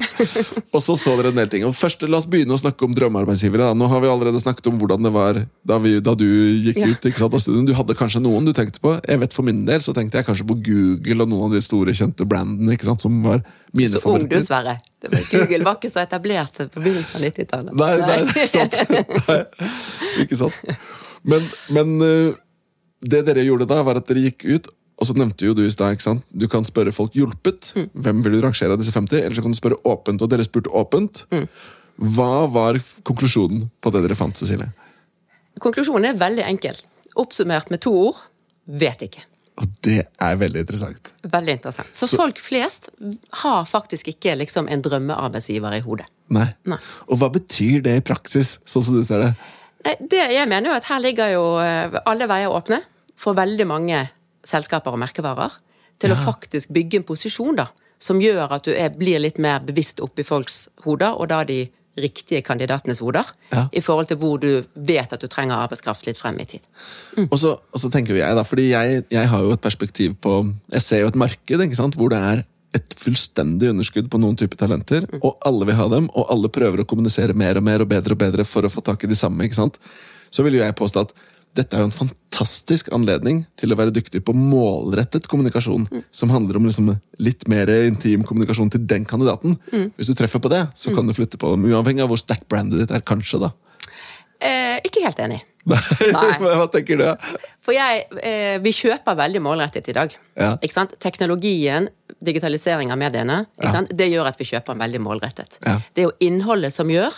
Og 0.73 0.81
så 0.83 0.95
så 0.99 1.15
dere 1.19 1.31
en 1.31 1.39
del 1.41 1.47
ting. 1.51 1.65
Og 1.67 1.75
først, 1.77 2.03
La 2.11 2.17
oss 2.19 2.27
begynne 2.27 2.55
å 2.55 2.59
snakke 2.59 2.85
om 2.87 2.95
drømmearbeidsgivere. 2.97 3.71
Da. 3.71 3.77
Nå 3.77 3.87
har 3.91 4.01
vi 4.03 4.09
allerede 4.11 4.41
snakket 4.41 4.67
om 4.71 4.79
hvordan 4.81 5.03
det 5.07 5.13
var 5.15 5.41
da, 5.63 5.77
vi, 5.83 5.95
da 6.03 6.15
du 6.17 6.25
gikk 6.27 6.77
Ja. 6.81 6.87
ut 6.91 7.05
ikke 7.11 7.19
sant, 7.21 7.33
av 7.37 7.39
studien. 7.43 7.65
Du 7.69 7.73
hadde 7.77 7.95
kanskje 7.97 8.21
noen 8.23 8.45
du 8.47 8.53
tenkte 8.57 8.81
på. 8.83 8.97
Jeg 9.07 9.19
vet 9.21 9.33
For 9.33 9.43
min 9.47 9.63
del 9.65 9.79
så 9.85 9.93
tenkte 9.95 10.19
jeg 10.19 10.25
kanskje 10.27 10.47
på 10.47 10.57
Google 10.65 11.23
og 11.23 11.29
noen 11.31 11.49
av 11.51 11.55
de 11.55 11.61
store, 11.63 11.93
kjente 11.95 12.25
brandene 12.27 12.73
ikke 12.75 12.89
sant, 12.89 13.01
som 13.01 13.21
var 13.23 13.43
mine 13.73 13.99
Så 14.01 14.09
ung 14.11 14.27
du. 14.27 14.35
Sverre. 14.43 14.79
Google 15.31 15.63
var 15.63 15.77
ikke 15.79 15.89
så 15.93 16.01
etablert 16.03 16.57
på 16.73 16.81
begynnelsen 16.83 17.15
av 17.15 17.23
90-tallet. 17.29 17.73
Nei, 17.79 17.93
nei, 18.03 18.17
ikke 18.27 18.47
sant. 18.49 18.75
Nei, 19.29 19.39
ikke 20.25 20.37
sant. 20.41 20.53
Men, 21.23 21.45
men 21.71 21.95
eh, 22.01 22.33
det 23.01 23.23
dere 23.27 23.43
gjorde 23.45 23.67
da, 23.69 23.81
var 23.85 23.99
at 23.99 24.07
dere 24.09 24.27
gikk 24.29 24.45
ut, 24.45 24.69
og 25.01 25.09
så 25.09 25.15
nevnte 25.17 25.47
jo 25.47 25.55
du 25.57 25.63
i 25.65 25.73
stad, 25.73 25.95
ikke 25.95 26.05
sant. 26.05 26.25
Du 26.29 26.45
kan 26.51 26.65
spørre 26.67 26.93
folk 26.93 27.15
hjulpet. 27.17 27.71
Mm. 27.73 27.87
Hvem 28.05 28.19
vil 28.25 28.37
du 28.37 28.43
rangere 28.45 28.75
av 28.75 28.81
disse 28.81 28.93
50? 28.93 29.23
Eller 29.23 29.37
så 29.37 29.45
kan 29.45 29.53
du 29.53 29.57
spørre 29.57 29.79
åpent, 29.89 30.21
og 30.21 30.29
dere 30.29 30.45
spurte 30.45 30.69
åpent. 30.77 31.23
Mm. 31.33 31.47
Hva 32.15 32.45
var 32.53 32.77
konklusjonen 33.07 33.65
på 33.81 33.93
det 33.93 34.03
dere 34.05 34.17
fant, 34.17 34.37
Cecilie? 34.37 34.69
Konklusjonen 35.61 36.11
er 36.11 36.21
veldig 36.21 36.45
enkel. 36.45 36.77
Oppsummert 37.19 37.73
med 37.73 37.81
to 37.83 37.95
ord 37.97 38.21
vet 38.69 39.01
ikke. 39.07 39.25
Og 39.61 39.73
det 39.85 39.99
er 40.05 40.37
veldig 40.39 40.61
interessant. 40.63 41.11
Veldig 41.27 41.57
interessant. 41.57 41.89
Så, 41.97 42.07
folk 42.17 42.39
flest 42.41 42.89
har 43.41 43.65
faktisk 43.69 44.13
ikke 44.13 44.37
liksom 44.39 44.69
en 44.71 44.85
drømmearbeidsgiver 44.85 45.75
i 45.77 45.81
hodet. 45.85 46.07
Nei. 46.33 46.47
Nei. 46.69 46.79
Og 47.09 47.19
hva 47.21 47.29
betyr 47.33 47.81
det 47.85 47.97
i 47.99 48.05
praksis, 48.05 48.59
sånn 48.69 48.85
som 48.85 48.97
du 48.97 49.03
ser 49.05 49.25
det? 49.25 49.33
Nei, 49.85 49.97
det 50.13 50.23
jeg 50.37 50.47
mener 50.49 50.71
jo 50.71 50.77
at 50.77 50.87
her 50.87 51.01
ligger 51.03 51.33
jo 51.33 51.43
eh, 51.61 51.99
alle 52.05 52.29
veier 52.29 52.53
åpne 52.53 52.83
for 53.21 53.37
veldig 53.37 53.67
mange 53.69 53.99
selskaper 54.47 54.95
og 54.95 55.01
merkevarer 55.03 55.53
til 56.01 56.13
å 56.15 56.17
faktisk 56.25 56.71
bygge 56.73 57.01
en 57.01 57.05
posisjon 57.05 57.59
da, 57.59 57.67
som 58.01 58.17
gjør 58.21 58.55
at 58.57 58.65
du 58.65 58.71
er, 58.73 58.89
blir 58.97 59.21
litt 59.21 59.37
mer 59.37 59.61
bevisst 59.61 60.01
oppi 60.01 60.25
folks 60.25 60.63
hoder, 60.85 61.13
og 61.13 61.29
da 61.29 61.43
de 61.45 61.67
riktige 62.01 62.39
kandidatenes 62.41 63.01
hoder, 63.03 63.27
Ja. 63.51 63.67
i 63.75 63.81
forhold 63.83 64.07
til 64.07 64.17
hvor 64.17 64.39
du 64.41 64.63
vet 64.75 65.11
at 65.13 65.19
du 65.21 65.27
trenger 65.27 65.59
arbeidskraft 65.59 66.07
litt 66.07 66.17
frem 66.17 66.39
i 66.39 66.45
tid. 66.45 66.61
Og 67.27 67.35
så, 67.37 67.51
og 67.59 67.79
så 67.83 67.91
tenker 67.91 68.15
jeg 68.15 68.35
da, 68.35 68.45
fordi 68.47 68.69
jeg, 68.71 69.03
jeg 69.11 69.27
har 69.27 69.43
jo 69.43 69.51
et 69.53 69.61
perspektiv 69.61 70.15
på 70.23 70.37
Jeg 70.71 70.81
ser 70.81 71.01
jo 71.03 71.11
et 71.11 71.19
marked 71.19 71.65
ikke 71.67 71.75
sant, 71.77 71.95
hvor 71.99 72.09
det 72.09 72.17
er 72.17 72.43
et 72.73 72.95
fullstendig 72.95 73.69
underskudd 73.73 74.07
på 74.09 74.17
noen 74.23 74.37
typer 74.39 74.57
talenter, 74.57 75.05
og 75.19 75.35
alle 75.45 75.67
vil 75.67 75.75
ha 75.75 75.89
dem, 75.91 76.07
og 76.15 76.31
alle 76.31 76.49
prøver 76.49 76.81
å 76.81 76.87
kommunisere 76.87 77.35
mer 77.35 77.59
og 77.59 77.67
mer 77.67 77.83
og 77.83 77.91
bedre 77.91 78.15
og 78.15 78.21
bedre 78.23 78.47
for 78.47 78.63
å 78.63 78.71
få 78.71 78.81
tak 78.81 79.03
i 79.03 79.11
de 79.11 79.19
samme. 79.19 79.43
ikke 79.43 79.59
sant? 79.59 79.77
Så 80.31 80.47
vil 80.47 80.55
jo 80.55 80.63
jeg 80.63 80.77
påstå 80.79 81.03
at 81.03 81.11
dette 81.59 81.75
er 81.75 81.83
jo 81.83 81.91
en 81.91 81.91
fantastisk 81.91 82.20
anledning 82.91 83.43
til 83.59 83.73
å 83.73 83.77
være 83.79 83.93
dyktig 83.95 84.23
på 84.25 84.35
målrettet 84.37 85.27
kommunikasjon, 85.31 85.87
som 86.11 86.33
handler 86.33 86.59
om 86.59 86.67
liksom 86.67 86.93
litt 87.21 87.47
mer 87.51 87.69
intim 87.87 88.23
kommunikasjon 88.27 88.71
til 88.73 88.85
den 88.87 89.05
kandidaten. 89.05 89.57
Hvis 89.97 90.11
du 90.11 90.15
treffer 90.17 90.41
på 90.43 90.51
det, 90.51 90.65
så 90.75 90.93
kan 90.95 91.07
du 91.07 91.13
flytte 91.17 91.39
på 91.41 91.53
dem, 91.53 91.69
uavhengig 91.71 92.03
av 92.03 92.11
hvor 92.11 92.21
stack 92.21 92.47
brandet 92.51 92.83
ditt 92.83 92.95
er, 92.95 93.05
kanskje. 93.05 93.43
da. 93.45 93.51
Eh, 94.41 94.77
ikke 94.87 95.03
helt 95.05 95.19
enig. 95.21 95.41
Nei, 95.69 95.77
Nei. 96.09 96.37
Hva 96.41 96.65
tenker 96.73 96.97
du? 96.97 97.05
For 97.61 97.75
jeg, 97.75 98.05
eh, 98.25 98.57
vi 98.63 98.73
kjøper 98.73 99.17
veldig 99.19 99.41
målrettet 99.45 99.89
i 99.91 99.95
dag. 99.95 100.13
Ja. 100.33 100.55
Ikke 100.57 100.73
sant? 100.73 100.95
Teknologien, 101.03 101.89
digitalisering 102.21 102.93
av 102.93 102.97
mediene, 103.01 103.43
ikke 103.59 103.73
sant? 103.75 103.91
det 103.97 104.09
gjør 104.09 104.31
at 104.31 104.41
vi 104.41 104.49
kjøper 104.49 104.79
veldig 104.81 105.01
målrettet. 105.03 105.59
Ja. 105.61 105.77
Det 105.93 106.03
er 106.03 106.09
jo 106.09 106.15
innholdet 106.25 106.73
som 106.73 106.89
gjør 106.89 107.13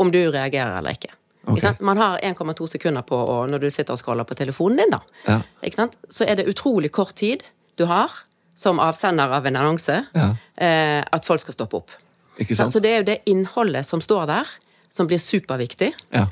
om 0.00 0.12
du 0.12 0.22
reagerer 0.32 0.78
eller 0.78 0.96
ikke. 0.96 1.12
Ok. 1.46 1.56
Ikke 1.56 1.60
sant? 1.66 1.80
Man 1.80 1.96
har 1.98 2.18
1,2 2.22 2.66
sekunder 2.68 3.02
på 3.02 3.16
å, 3.16 3.46
når 3.50 3.58
du 3.64 3.70
sitter 3.70 3.92
og 3.92 3.98
scroller 3.98 4.24
på 4.24 4.34
telefonen 4.38 4.76
din, 4.78 4.90
da. 4.90 5.00
Ja. 5.26 5.40
Ikke 5.66 5.74
sant? 5.80 5.96
Så 6.08 6.24
er 6.28 6.36
det 6.38 6.46
utrolig 6.48 6.90
kort 6.94 7.14
tid 7.18 7.42
du 7.76 7.86
har 7.86 8.10
som 8.54 8.78
avsender 8.78 9.32
av 9.32 9.46
en 9.46 9.56
annonse, 9.56 10.04
Ja. 10.14 10.34
eh, 10.56 11.02
at 11.12 11.24
folk 11.24 11.40
skal 11.40 11.54
stoppe 11.54 11.76
opp. 11.80 11.90
Ikke 12.38 12.54
sant? 12.54 12.70
Så 12.72 12.80
det 12.80 12.90
er 12.92 12.98
jo 12.98 13.08
det 13.08 13.22
innholdet 13.26 13.84
som 13.86 14.00
står 14.00 14.26
der, 14.26 14.46
som 14.88 15.06
blir 15.08 15.18
superviktig. 15.18 15.92
Ja. 16.12 16.26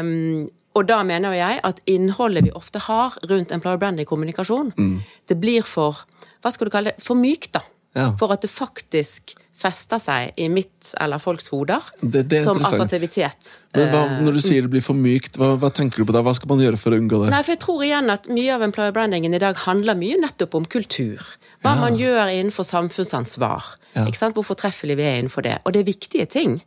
Um, 0.00 0.48
og 0.78 0.86
da 0.86 1.00
mener 1.02 1.32
jeg 1.34 1.60
at 1.66 1.80
innholdet 1.90 2.44
vi 2.46 2.52
ofte 2.54 2.78
har 2.78 3.16
rundt 3.28 3.50
employer 3.52 3.78
branding-kommunikasjon, 3.78 4.72
Mm. 4.76 5.00
det 5.28 5.40
blir 5.40 5.62
for 5.64 6.04
hva 6.42 6.52
skal 6.52 6.66
du 6.66 6.70
kalle 6.70 6.92
det, 6.94 7.02
for 7.02 7.14
mykt, 7.16 7.52
da. 7.52 7.60
Ja. 7.96 8.12
For 8.16 8.32
at 8.32 8.40
det 8.42 8.50
faktisk 8.50 9.34
fester 9.58 9.98
seg 9.98 10.36
i 10.38 10.46
mitt 10.48 10.92
eller 11.02 11.18
folks 11.18 11.48
hoder 11.50 11.82
Det- 12.00 12.28
det 12.30 12.44
som 12.44 12.58
attraktivitet. 12.62 13.58
Men 13.74 13.88
hva, 13.90 14.04
Eh, 14.06 14.20
når 14.22 14.32
du 14.34 14.40
sier 14.40 14.62
det 14.62 14.70
blir 14.70 14.82
for 14.82 14.94
mykt, 14.94 15.36
hva, 15.36 15.56
hva 15.58 15.70
tenker 15.74 15.98
du 15.98 16.04
på 16.04 16.12
da? 16.14 16.22
Hva 16.22 16.34
skal 16.34 16.48
man 16.48 16.58
gjøre 16.62 16.78
for 16.78 16.90
å 16.94 16.98
unngå 17.00 17.24
det? 17.24 17.30
Nei, 17.30 17.42
for 17.42 17.52
jeg 17.52 17.60
tror 17.60 17.82
igjen 17.82 18.10
at 18.10 18.28
mye 18.28 18.54
av 18.54 18.62
employer 18.62 18.92
brandingen 18.92 19.34
i 19.34 19.38
dag 19.42 19.56
handler 19.56 19.94
mye 19.98 20.16
nettopp 20.22 20.54
om 20.54 20.64
kultur. 20.64 21.18
Hva 21.64 21.74
Ja. 21.74 21.80
man 21.80 21.98
gjør 21.98 22.30
innenfor 22.30 22.64
samfunnsansvar. 22.64 23.62
Ja. 23.96 24.04
Ikke 24.06 24.16
sant? 24.16 24.34
Hvor 24.36 24.44
fortreffelig 24.44 24.96
vi 24.96 25.02
er 25.02 25.22
innenfor 25.22 25.42
det. 25.42 25.58
Og 25.66 25.72
det 25.72 25.80
er 25.80 25.92
viktige 25.92 26.28
ting, 26.28 26.62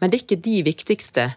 men 0.00 0.10
det 0.10 0.20
er 0.20 0.24
ikke 0.36 0.42
de 0.42 0.62
viktigste 0.62 1.34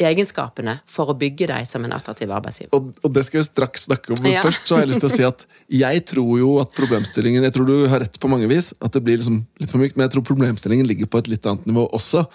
egenskapene 0.00 0.80
for 0.90 1.12
å 1.12 1.14
bygge 1.18 1.46
deg 1.50 1.66
som 1.70 1.84
en 1.86 1.92
attraktiv 1.94 2.30
arbeidsgiver. 2.34 2.72
Og, 2.74 2.92
og 3.04 3.12
det 3.14 3.22
skal 3.28 3.40
vi 3.40 3.44
straks 3.46 3.86
snakke 3.88 4.12
om, 4.14 4.22
men 4.24 4.32
Ja. 4.34 4.42
først 4.42 4.66
så 4.66 4.74
har 4.76 4.82
jeg 4.84 4.90
lyst 4.94 5.04
til 5.04 5.10
å 5.12 5.14
si 5.16 5.22
at 5.28 5.46
jeg 5.70 6.04
tror 6.10 6.32
jo 6.40 6.50
at 6.62 6.72
problemstillingen 6.74 7.42
Jeg 7.46 7.54
tror 7.54 7.66
du 7.66 7.86
har 7.88 8.00
rett 8.02 8.18
på 8.20 8.28
mange 8.30 8.48
vis, 8.50 8.72
at 8.82 8.92
det 8.92 9.04
blir 9.06 9.18
liksom 9.20 9.44
litt 9.60 9.70
for 9.70 9.78
mykt, 9.78 9.96
men 9.96 10.08
jeg 10.08 10.16
tror 10.16 10.26
problemstillingen 10.26 10.86
ligger 10.86 11.06
på 11.06 11.18
et 11.22 11.28
litt 11.28 11.46
annet 11.46 11.66
nivå 11.70 11.86
også. 11.94 12.26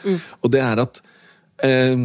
Og 0.43 0.52
det 0.52 0.62
er 0.63 0.80
at 0.86 1.02
eh, 1.63 1.95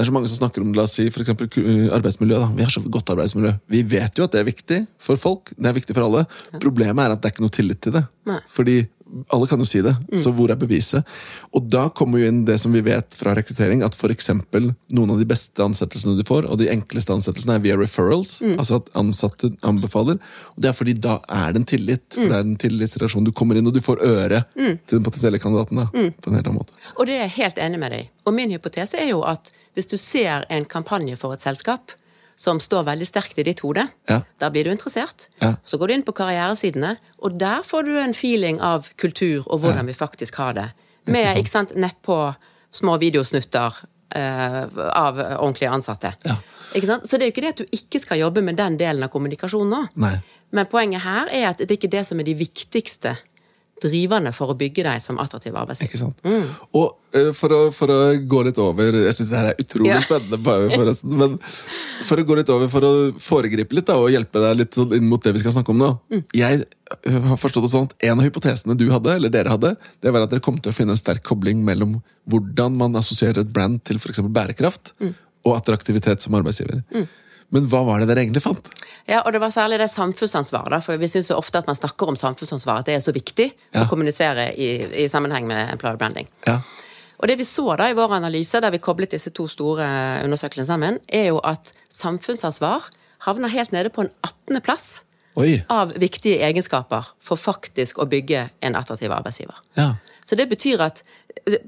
det 0.00 0.06
er 0.06 0.08
så 0.08 0.14
mange 0.16 0.30
som 0.32 0.40
snakker 0.40 0.62
om 0.64 0.72
la 0.72 0.86
oss 0.88 0.94
si, 0.96 1.04
for 1.12 1.20
eksempel, 1.20 1.46
arbeidsmiljø. 1.92 2.38
Da. 2.40 2.46
Vi 2.56 2.64
har 2.64 2.70
så 2.72 2.80
godt 2.88 3.10
arbeidsmiljø. 3.12 3.50
Vi 3.68 3.82
vet 3.84 4.16
jo 4.16 4.24
at 4.24 4.32
det 4.32 4.40
er 4.40 4.46
viktig 4.48 4.78
for 5.02 5.20
folk. 5.20 5.52
Det 5.58 5.68
er 5.68 5.76
viktig 5.76 5.92
for 5.94 6.06
alle. 6.06 6.22
Problemet 6.56 7.04
er 7.04 7.12
at 7.12 7.20
det 7.20 7.28
er 7.28 7.34
ikke 7.34 7.44
noe 7.44 7.52
tillit 7.52 7.82
til 7.84 7.92
det. 7.98 8.02
Nei. 8.30 8.38
Fordi 8.48 8.78
alle 9.28 9.46
kan 9.50 9.60
jo 9.60 9.66
si 9.68 9.80
det, 9.84 9.92
så 10.22 10.32
hvor 10.34 10.50
er 10.52 10.58
beviset? 10.60 11.06
Og 11.56 11.66
da 11.70 11.88
kommer 11.94 12.20
jo 12.20 12.30
inn 12.30 12.44
det 12.46 12.58
som 12.62 12.72
vi 12.74 12.82
vet 12.86 13.16
fra 13.18 13.34
rekruttering, 13.36 13.82
at 13.86 13.96
f.eks. 13.98 14.30
noen 14.30 15.14
av 15.14 15.18
de 15.18 15.26
beste 15.28 15.64
ansettelsene 15.64 16.16
du 16.18 16.24
får, 16.26 16.46
og 16.50 16.60
de 16.60 16.68
enkleste 16.72 17.14
ansettelsene 17.14 17.56
er 17.58 17.64
via 17.64 17.78
referrals, 17.80 18.38
altså 18.54 18.80
at 18.80 18.90
ansatte 18.98 19.52
anbefaler. 19.66 20.20
Og 20.54 20.62
det 20.62 20.70
er 20.70 20.76
fordi 20.78 20.94
da 20.94 21.18
er 21.26 21.54
det 21.54 21.62
en 21.62 21.68
tillit, 21.72 22.06
for 22.14 22.30
det 22.30 22.38
er 22.38 22.46
en 22.46 22.58
tillitsrelasjon. 22.60 23.26
Du 23.26 23.32
kommer 23.36 23.58
inn 23.58 23.70
og 23.70 23.74
du 23.76 23.82
får 23.84 24.02
øre 24.06 24.44
til 24.54 24.96
den 24.96 25.06
potensielle 25.06 25.42
kandidaten 25.42 25.82
da, 25.82 25.88
på 25.90 26.30
en 26.30 26.38
helt 26.38 26.46
annen 26.46 26.60
måte. 26.62 26.76
Og 26.96 27.06
det 27.08 27.18
er 27.18 27.26
jeg 27.26 27.36
helt 27.40 27.62
enig 27.66 27.82
med 27.82 27.96
deg. 27.96 28.12
Og 28.28 28.36
min 28.36 28.52
hypotese 28.54 29.00
er 29.00 29.10
jo 29.10 29.24
at 29.26 29.50
hvis 29.74 29.90
du 29.90 29.96
ser 30.00 30.46
en 30.50 30.66
kampanje 30.68 31.16
for 31.18 31.34
et 31.34 31.42
selskap 31.42 31.94
som 32.40 32.60
står 32.62 32.86
veldig 32.88 33.06
sterkt 33.08 33.38
i 33.38 33.44
ditt 33.44 33.60
hode, 33.60 33.84
Ja. 34.08 34.22
da 34.40 34.48
blir 34.50 34.64
du 34.64 34.70
interessert. 34.72 35.26
Ja. 35.42 35.54
Så 35.64 35.76
går 35.78 35.88
du 35.88 35.94
inn 35.98 36.04
på 36.06 36.14
karrieresidene, 36.16 36.94
og 37.20 37.36
der 37.38 37.60
får 37.66 37.84
du 37.84 37.98
en 38.00 38.14
feeling 38.16 38.60
av 38.64 38.88
kultur 38.96 39.44
og 39.46 39.60
hvordan 39.60 39.86
vi 39.90 39.92
faktisk 39.92 40.38
har 40.40 40.54
det. 40.56 40.68
Med 41.06 41.28
ikke 41.36 41.50
sant, 41.52 41.74
nedpå 41.76 42.16
små 42.72 42.96
videosnutter 43.02 43.76
eh, 44.16 44.62
av 44.94 45.18
ordentlige 45.20 45.70
ansatte. 45.70 46.14
Ja. 46.24 46.38
Ikke 46.74 46.86
sant? 46.86 47.04
Så 47.08 47.18
det 47.18 47.26
er 47.26 47.30
jo 47.30 47.34
ikke 47.34 47.44
det 47.44 47.52
at 47.54 47.60
du 47.60 47.76
ikke 47.76 48.00
skal 48.00 48.18
jobbe 48.22 48.42
med 48.46 48.56
den 48.56 48.76
delen 48.80 49.02
av 49.04 49.10
kommunikasjonen 49.12 49.70
nå. 49.74 49.82
Nei. 50.00 50.16
Men 50.52 50.66
poenget 50.66 51.02
her 51.04 51.28
er 51.30 51.48
at 51.50 51.58
det 51.60 51.68
er 51.70 51.76
ikke 51.76 51.90
det 51.92 52.06
som 52.08 52.18
er 52.22 52.26
de 52.26 52.34
viktigste 52.40 53.16
driverne 53.82 54.32
for 54.36 54.52
å 54.52 54.56
bygge 54.58 54.84
deg 54.86 55.00
som 55.02 55.18
attraktiv 55.22 55.54
arbeidsgiver. 55.56 55.90
Ikke 55.90 56.00
sant? 56.00 56.24
Og 56.76 57.16
eh, 57.16 57.30
for, 57.36 57.54
å, 57.56 57.60
for 57.74 57.92
å 57.94 57.98
gå 58.30 58.42
litt 58.46 58.58
over 58.62 58.98
Jeg 59.00 59.14
syns 59.16 59.30
det 59.32 59.38
her 59.40 59.48
er 59.52 59.62
utrolig 59.62 59.90
Ja. 59.92 60.00
spennende, 60.04 60.38
bare 60.44 60.68
forresten. 60.74 61.14
Men 61.20 61.38
for 62.08 62.20
å 62.20 62.26
gå 62.26 62.36
litt 62.40 62.52
over, 62.52 62.68
for 62.72 62.86
å 62.88 62.92
foregripe 63.20 63.76
litt 63.78 63.88
da, 63.90 63.96
og 64.00 64.12
hjelpe 64.12 64.42
deg 64.44 64.60
litt 64.62 64.76
sånn 64.78 64.92
inn 64.98 65.08
mot 65.10 65.22
det 65.24 65.32
vi 65.36 65.42
skal 65.44 65.54
snakke 65.56 65.74
om 65.74 65.80
nå. 65.82 65.90
Jeg 66.36 66.62
eh, 66.64 67.20
har 67.30 67.40
forstått 67.40 67.66
det 67.68 67.72
sånn 67.74 67.88
at 67.90 67.96
En 68.10 68.18
av 68.20 68.26
hypotesene 68.26 68.76
du 68.78 68.86
hadde, 68.92 69.16
eller 69.16 69.32
dere 69.32 69.54
hadde, 69.56 69.74
det 70.02 70.12
var 70.14 70.26
at 70.26 70.34
dere 70.34 70.44
kom 70.44 70.58
til 70.60 70.72
å 70.74 70.76
finne 70.76 70.96
en 70.96 71.00
sterk 71.00 71.24
kobling 71.26 71.64
mellom 71.66 71.98
hvordan 72.30 72.76
man 72.78 72.96
assosierer 73.00 73.42
et 73.44 73.50
brand 73.54 73.80
til 73.88 73.98
f.eks. 74.00 74.20
bærekraft 74.28 74.94
og 75.00 75.56
attraktivitet 75.56 76.20
som 76.22 76.34
arbeidsgiver. 76.36 76.82
Men 77.50 77.64
hva 77.66 77.80
var 77.86 77.98
det 78.02 78.06
dere 78.10 78.22
egentlig 78.24 78.42
fant? 78.44 78.68
Ja, 79.10 79.22
og 79.26 79.32
det 79.34 79.40
var 79.42 79.50
særlig 79.50 79.78
det 79.82 79.88
samfunnsansvaret. 79.90 80.70
da, 80.70 80.78
For 80.80 80.96
vi 81.00 81.08
syns 81.10 81.30
ofte 81.34 81.58
at 81.58 81.66
man 81.66 81.74
snakker 81.78 82.08
om 82.12 82.16
samfunnsansvar, 82.16 82.78
at 82.78 82.86
det 82.86 82.94
er 82.94 83.00
så 83.02 83.12
viktig 83.12 83.48
Ja. 83.74 83.82
å 83.84 83.88
kommunisere 83.90 84.52
i, 84.54 84.68
i 85.04 85.08
sammenheng 85.10 85.46
med 85.48 85.72
employer 85.72 85.96
branding. 85.98 86.28
Ja, 86.46 86.60
Og 87.20 87.28
det 87.28 87.36
vi 87.38 87.44
så 87.44 87.76
da 87.76 87.90
i 87.90 87.94
vår 87.98 88.14
analyse, 88.16 88.60
der 88.62 88.70
vi 88.70 88.78
koblet 88.78 89.10
disse 89.10 89.30
to 89.30 89.48
store 89.48 89.84
undersøkelsene 90.24 90.66
sammen, 90.66 90.98
er 91.08 91.26
jo 91.28 91.40
at 91.44 91.72
samfunnsansvar 91.90 92.86
havner 93.26 93.48
helt 93.52 93.72
nede 93.72 93.90
på 93.92 94.02
en 94.06 94.10
18. 94.24 94.60
plass 94.64 95.00
Oi! 95.36 95.58
av 95.68 95.92
viktige 96.00 96.40
egenskaper 96.46 97.10
for 97.20 97.36
faktisk 97.36 97.98
å 98.00 98.06
bygge 98.08 98.46
en 98.62 98.74
attraktiv 98.78 99.10
arbeidsgiver. 99.12 99.58
Ja. 99.76 99.94
Så 100.24 100.36
det 100.36 100.48
betyr 100.48 100.80
at 100.86 101.02
det, 101.46 101.60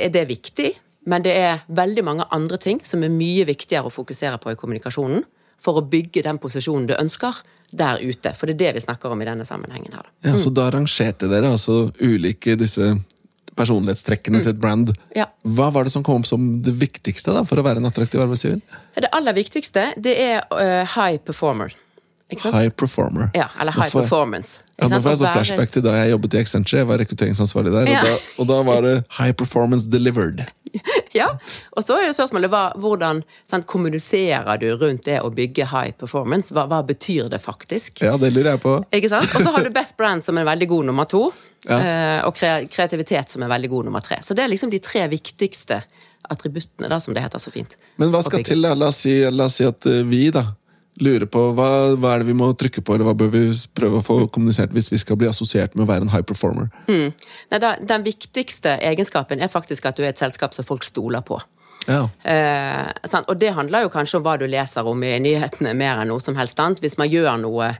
er, 0.00 0.08
det 0.08 0.22
er 0.22 0.26
viktig, 0.30 0.70
men 1.08 1.24
det 1.24 1.32
er 1.36 1.62
veldig 1.68 2.04
mange 2.04 2.26
andre 2.34 2.58
ting 2.60 2.80
som 2.84 3.04
er 3.04 3.12
mye 3.12 3.46
viktigere 3.48 3.88
å 3.88 3.94
fokusere 3.94 4.40
på 4.42 4.52
i 4.52 4.58
kommunikasjonen 4.58 5.24
for 5.60 5.80
å 5.80 5.84
bygge 5.84 6.24
den 6.24 6.40
posisjonen 6.40 6.88
du 6.88 6.96
ønsker 6.96 7.40
der 7.70 8.00
ute. 8.02 8.32
For 8.36 8.48
det 8.48 8.56
er 8.56 8.60
det 8.64 8.74
vi 8.78 8.84
snakker 8.86 9.12
om 9.12 9.22
i 9.22 9.28
denne 9.28 9.46
sammenhengen 9.48 9.94
her. 9.94 10.08
da. 10.08 10.30
Ja, 10.30 10.36
Så 10.40 10.50
da 10.50 10.70
rangerte 10.72 11.28
dere 11.30 11.52
altså 11.54 11.90
ulike 12.00 12.56
disse 12.58 12.94
personlighetstrekkene 13.60 14.40
til 14.44 14.54
et 14.54 14.60
brand. 14.60 14.94
Ja. 15.16 15.26
Hva 15.44 15.68
var 15.74 15.84
det 15.84 15.92
som 15.92 16.04
kom 16.06 16.22
opp 16.22 16.28
som 16.28 16.48
det 16.64 16.74
viktigste 16.80 17.34
da, 17.34 17.44
for 17.44 17.60
å 17.60 17.66
være 17.66 17.82
en 17.82 17.88
attraktiv 17.90 18.22
arbeidsgiver? 18.22 18.60
Det 18.96 19.10
aller 19.16 19.36
viktigste, 19.36 19.90
det 20.00 20.16
er 20.16 20.44
uh, 20.54 20.86
high 20.96 21.20
performer. 21.22 21.74
High 22.38 22.68
performer. 22.70 23.30
Ja, 23.34 23.48
eller 23.60 23.72
high 23.72 23.88
jeg- 23.90 23.92
performance. 24.02 24.60
Ja, 24.78 24.88
nå 24.88 25.00
får 25.02 25.10
jeg 25.10 25.18
så 25.18 25.32
flashback 25.34 25.70
til 25.74 25.82
da 25.82 25.90
jeg 25.98 26.10
jobbet 26.14 26.34
i 26.34 26.38
Accenture. 26.40 26.78
Jeg 26.78 26.86
var 26.88 26.98
rekrutteringsansvarlig 26.98 27.72
der, 27.74 27.90
Ja. 27.90 28.00
og, 28.00 28.06
da, 28.06 28.16
og 28.38 28.46
da 28.48 28.62
var 28.62 28.80
det 28.82 29.04
high 29.18 29.32
performance 29.32 29.88
delivered. 29.90 30.46
Ja, 31.12 31.26
og 31.76 31.82
så 31.82 31.96
er 31.98 32.04
jo 32.06 32.12
spørsmålet 32.14 32.48
hva, 32.52 32.72
hvordan 32.78 33.24
sant, 33.50 33.66
kommuniserer 33.66 34.56
du 34.60 34.68
rundt 34.78 35.02
det 35.08 35.16
å 35.20 35.26
bygge 35.34 35.66
high 35.66 35.90
performance? 35.98 36.52
Hva, 36.54 36.68
hva 36.70 36.78
betyr 36.86 37.26
det 37.28 37.40
faktisk? 37.42 37.98
Ja, 38.06 38.12
det 38.16 38.30
lurer 38.32 38.52
jeg 38.52 38.60
på. 38.62 38.76
Ikke 38.94 39.08
sant? 39.10 39.26
Og 39.34 39.42
så 39.42 39.50
har 39.50 39.64
du 39.66 39.70
best 39.80 39.96
brand 39.98 40.22
som 40.22 40.38
en 40.38 40.46
veldig 40.46 40.68
god 40.70 40.86
nummer 40.86 41.04
to, 41.10 41.32
Ja. 41.66 41.80
eh, 41.80 42.20
og 42.24 42.34
kreativitet 42.38 43.28
som 43.34 43.42
en 43.42 43.50
veldig 43.50 43.68
god 43.68 43.84
nummer 43.90 44.00
tre. 44.00 44.20
Så 44.22 44.32
det 44.38 44.44
er 44.44 44.48
liksom 44.54 44.70
de 44.70 44.78
tre 44.78 45.08
viktigste 45.10 45.82
attributtene, 46.30 46.88
da, 46.88 47.00
som 47.00 47.12
det 47.14 47.22
heter 47.24 47.38
så 47.42 47.50
fint. 47.50 47.74
Men 47.98 48.12
hva 48.14 48.22
skal 48.22 48.44
til? 48.46 48.60
La 48.62 48.74
oss 48.86 49.02
si, 49.02 49.18
la 49.30 49.44
oss 49.50 49.58
si 49.58 49.66
at 49.66 49.86
eh, 49.90 50.04
vi 50.06 50.28
da 50.30 50.44
lurer 51.00 51.26
på 51.30 51.42
hva, 51.56 51.68
hva 52.00 52.14
er 52.14 52.22
det 52.22 52.30
vi 52.30 52.36
må 52.36 52.50
trykke 52.58 52.82
på, 52.84 52.94
eller 52.94 53.08
hva 53.08 53.16
bør 53.18 53.32
vi 53.34 53.44
prøve 53.76 54.00
å 54.00 54.04
få 54.06 54.18
kommunisert 54.32 54.74
hvis 54.76 54.90
vi 54.92 55.00
skal 55.02 55.18
bli 55.20 55.28
assosiert 55.30 55.76
med 55.76 55.86
å 55.86 55.90
være 55.90 56.06
en 56.06 56.12
high 56.12 56.26
performer? 56.26 56.70
Nei, 56.90 57.60
da, 57.62 57.74
den 57.80 58.04
viktigste 58.06 58.76
egenskapen 58.90 59.40
er 59.40 59.52
faktisk 59.52 59.88
at 59.88 59.98
du 59.98 60.04
er 60.04 60.12
et 60.12 60.20
selskap 60.20 60.56
som 60.56 60.66
folk 60.68 60.86
stoler 60.86 61.24
på. 61.26 61.40
Ja. 61.88 62.04
Eh. 62.22 63.20
Og 63.26 63.36
det 63.40 63.54
handler 63.56 63.86
jo 63.86 63.92
kanskje 63.92 64.20
om 64.20 64.24
hva 64.26 64.36
du 64.40 64.46
leser 64.50 64.86
om 64.86 65.04
i 65.04 65.16
nyhetene, 65.22 65.74
mer 65.76 66.02
enn 66.02 66.12
noe 66.12 66.22
som 66.22 66.36
helst 66.38 66.60
annet. 66.60 66.82
Hvis 66.84 66.98
man 67.00 67.10
gjør 67.10 67.40
noe? 67.40 67.72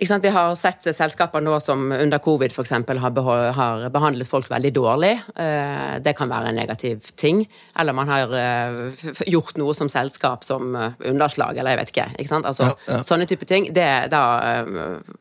Vi 0.00 0.28
har 0.28 0.54
sett 0.54 0.86
selskaper 0.94 1.42
nå 1.42 1.56
som 1.60 1.92
under 1.92 2.18
covid 2.22 2.52
eksempel, 2.62 2.98
har, 2.98 3.50
har 3.52 3.88
behandlet 3.90 4.28
folk 4.28 4.50
veldig 4.50 4.70
dårlig. 4.76 5.10
Eh, 5.34 5.96
det 6.04 6.12
kan 6.18 6.30
være 6.30 6.52
en 6.52 6.58
negativ 6.58 7.08
ting. 7.18 7.42
Eller 7.78 7.96
man 7.96 8.08
har 8.08 8.34
eh, 8.38 9.08
gjort 9.26 9.58
noe 9.58 9.74
som 9.74 9.90
selskap 9.90 10.44
som 10.46 10.76
eh, 10.76 10.94
underslag, 11.10 11.58
eller 11.58 11.74
jeg 11.74 11.80
vet 11.80 11.92
ikke. 11.94 12.06
ikke? 12.18 12.42
Altså, 12.44 12.68
Ja, 12.68 12.76
ja. 12.86 13.00
Sånne 13.06 13.26
type 13.26 13.46
ting. 13.48 13.70
Det, 13.74 13.88
da, 14.12 14.22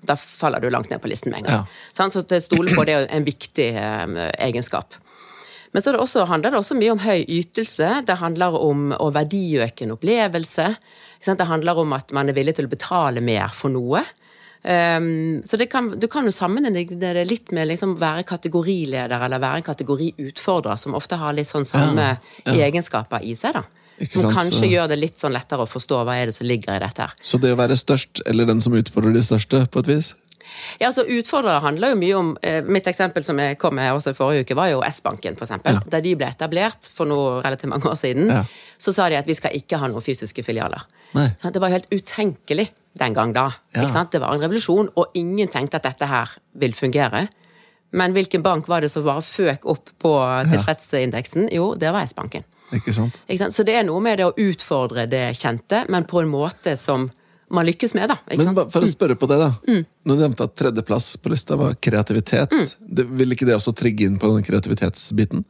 da 0.06 0.18
faller 0.20 0.62
du 0.62 0.70
langt 0.70 0.92
ned 0.92 1.02
på 1.02 1.10
listen 1.10 1.32
med 1.32 1.46
en 1.46 1.50
gang. 1.50 1.66
Ja. 1.66 2.10
Så 2.12 2.22
stole 2.44 2.76
på 2.76 2.86
det 2.86 3.00
er 3.00 3.10
en 3.18 3.26
viktig 3.26 3.72
egenskap. 4.38 5.00
Men 5.72 5.84
så 5.84 5.94
det 5.94 6.02
også, 6.02 6.26
handler 6.30 6.54
det 6.54 6.62
også 6.62 6.78
mye 6.78 6.94
om 6.94 7.02
høy 7.02 7.24
ytelse. 7.24 7.90
Det 8.06 8.20
handler 8.22 8.56
om 8.62 8.92
å 8.94 9.10
verdiøke 9.16 9.88
en 9.88 9.98
opplevelse. 9.98 10.70
Det 11.26 11.50
handler 11.50 11.82
om 11.82 11.98
at 11.98 12.14
man 12.16 12.30
er 12.30 12.38
villig 12.38 12.58
til 12.58 12.70
å 12.70 12.72
betale 12.72 13.24
mer 13.26 13.50
for 13.56 13.74
noe. 13.74 14.06
Um, 14.68 15.44
så 15.48 15.56
det 15.58 15.70
kan, 15.72 15.94
du 15.96 16.08
kan 16.12 16.26
jo 16.28 16.32
sammenligne 16.36 16.98
det 17.00 17.24
litt 17.30 17.54
med 17.56 17.70
liksom 17.70 17.94
være 18.02 18.26
kategorileder 18.28 19.22
eller 19.24 19.40
være 19.40 19.62
en 19.62 19.64
kategoriutfordrer, 19.64 20.76
som 20.82 20.96
ofte 20.98 21.16
har 21.22 21.32
litt 21.38 21.48
sånn 21.48 21.64
samme 21.68 22.18
Ja, 22.44 22.54
egenskaper 22.68 23.24
i 23.24 23.32
seg. 23.40 23.54
da. 23.54 23.64
Ikke 23.98 24.20
Som 24.20 24.28
sant, 24.28 24.36
kanskje 24.38 24.60
så- 24.60 24.72
gjør 24.72 24.88
det 24.90 24.98
litt 25.00 25.18
sånn 25.18 25.32
lettere 25.34 25.64
å 25.64 25.70
forstå 25.72 26.04
hva 26.06 26.18
er 26.22 26.26
det 26.28 26.36
som 26.36 26.46
ligger 26.48 26.76
i 26.76 26.80
dette 26.84 27.00
her. 27.02 27.14
Så 27.24 27.40
det 27.40 27.54
å 27.56 27.58
være 27.58 27.78
størst, 27.80 28.22
eller 28.28 28.46
den 28.46 28.60
som 28.62 28.74
utfordrer 28.74 29.14
de 29.14 29.24
største, 29.24 29.68
på 29.72 29.80
et 29.80 29.88
vis? 29.88 30.14
Ja, 30.80 30.88
altså 30.88 31.04
Utfordrere 31.08 31.60
handler 31.62 31.90
jo 31.90 31.96
mye 31.96 32.14
om 32.18 32.38
eh, 32.42 32.62
Mitt 32.62 32.86
eksempel 32.88 33.24
som 33.24 33.38
jeg 33.38 33.58
kom 33.60 33.76
med 33.76 33.92
også 33.92 34.14
forrige 34.16 34.46
uke, 34.46 34.56
var 34.56 34.68
jo 34.70 34.82
S-banken, 34.82 35.36
eksempel. 35.36 35.74
Ja. 35.74 35.80
Da 35.90 36.00
de 36.00 36.14
ble 36.16 36.28
etablert 36.28 36.88
for 36.94 37.06
noe 37.06 37.42
relativt 37.42 37.70
mange 37.70 37.84
år 37.90 37.96
siden, 38.00 38.28
Ja. 38.30 38.44
så 38.80 38.94
sa 38.94 39.10
de 39.10 39.16
at 39.16 39.26
vi 39.26 39.34
skal 39.34 39.52
ikke 39.52 39.78
ha 39.80 39.88
noen 39.88 40.02
fysiske 40.04 40.44
filialer. 40.46 40.84
Nei. 41.14 41.30
Det 41.42 41.60
var 41.60 41.70
helt 41.70 41.90
utenkelig 41.90 42.70
den 43.00 43.16
gang 43.16 43.34
da. 43.36 43.50
Ja. 43.76 43.88
Det 44.12 44.22
var 44.22 44.34
en 44.34 44.42
revolusjon, 44.44 44.90
og 44.96 45.16
ingen 45.18 45.50
tenkte 45.52 45.80
at 45.80 45.88
dette 45.88 46.08
her 46.10 46.38
vil 46.60 46.74
fungere. 46.78 47.28
Men 47.96 48.14
hvilken 48.14 48.44
bank 48.44 48.68
var 48.68 48.84
det 48.84 48.92
som 48.92 49.06
bare 49.06 49.24
føk 49.24 49.66
opp 49.66 49.94
på 50.02 50.14
tilfredsindeksen? 50.52 51.48
Jo, 51.56 51.72
det 51.80 51.92
var 51.96 52.08
S-banken. 52.08 52.44
Ikke 52.76 52.92
sant? 52.94 53.16
Ikke 53.30 53.46
sant? 53.46 53.56
Så 53.56 53.64
det 53.64 53.78
er 53.80 53.86
noe 53.88 54.02
med 54.04 54.20
det 54.20 54.28
å 54.28 54.34
utfordre 54.36 55.06
det 55.08 55.30
kjente, 55.40 55.86
men 55.90 56.08
på 56.10 56.20
en 56.22 56.32
måte 56.32 56.76
som 56.80 57.08
man 57.50 57.64
lykkes 57.64 57.94
med, 57.96 58.10
da. 58.12 58.18
Ikke 58.28 58.44
Men 58.44 58.50
sant? 58.50 58.74
for 58.74 58.84
å 58.84 58.90
spørre 58.92 59.16
på 59.16 59.30
det, 59.32 59.38
da. 59.40 59.54
Når 60.04 60.18
du 60.18 60.24
nevnte 60.26 60.48
at 60.50 60.56
tredjeplass 60.60 61.14
på 61.24 61.32
lista 61.32 61.56
var 61.60 61.78
kreativitet, 61.80 62.52
det, 62.80 63.06
vil 63.08 63.32
ikke 63.32 63.48
det 63.48 63.56
også 63.56 63.72
trigge 63.78 64.04
inn 64.10 64.18
på 64.20 64.34
den 64.34 64.44
kreativitetsbiten? 64.44 65.46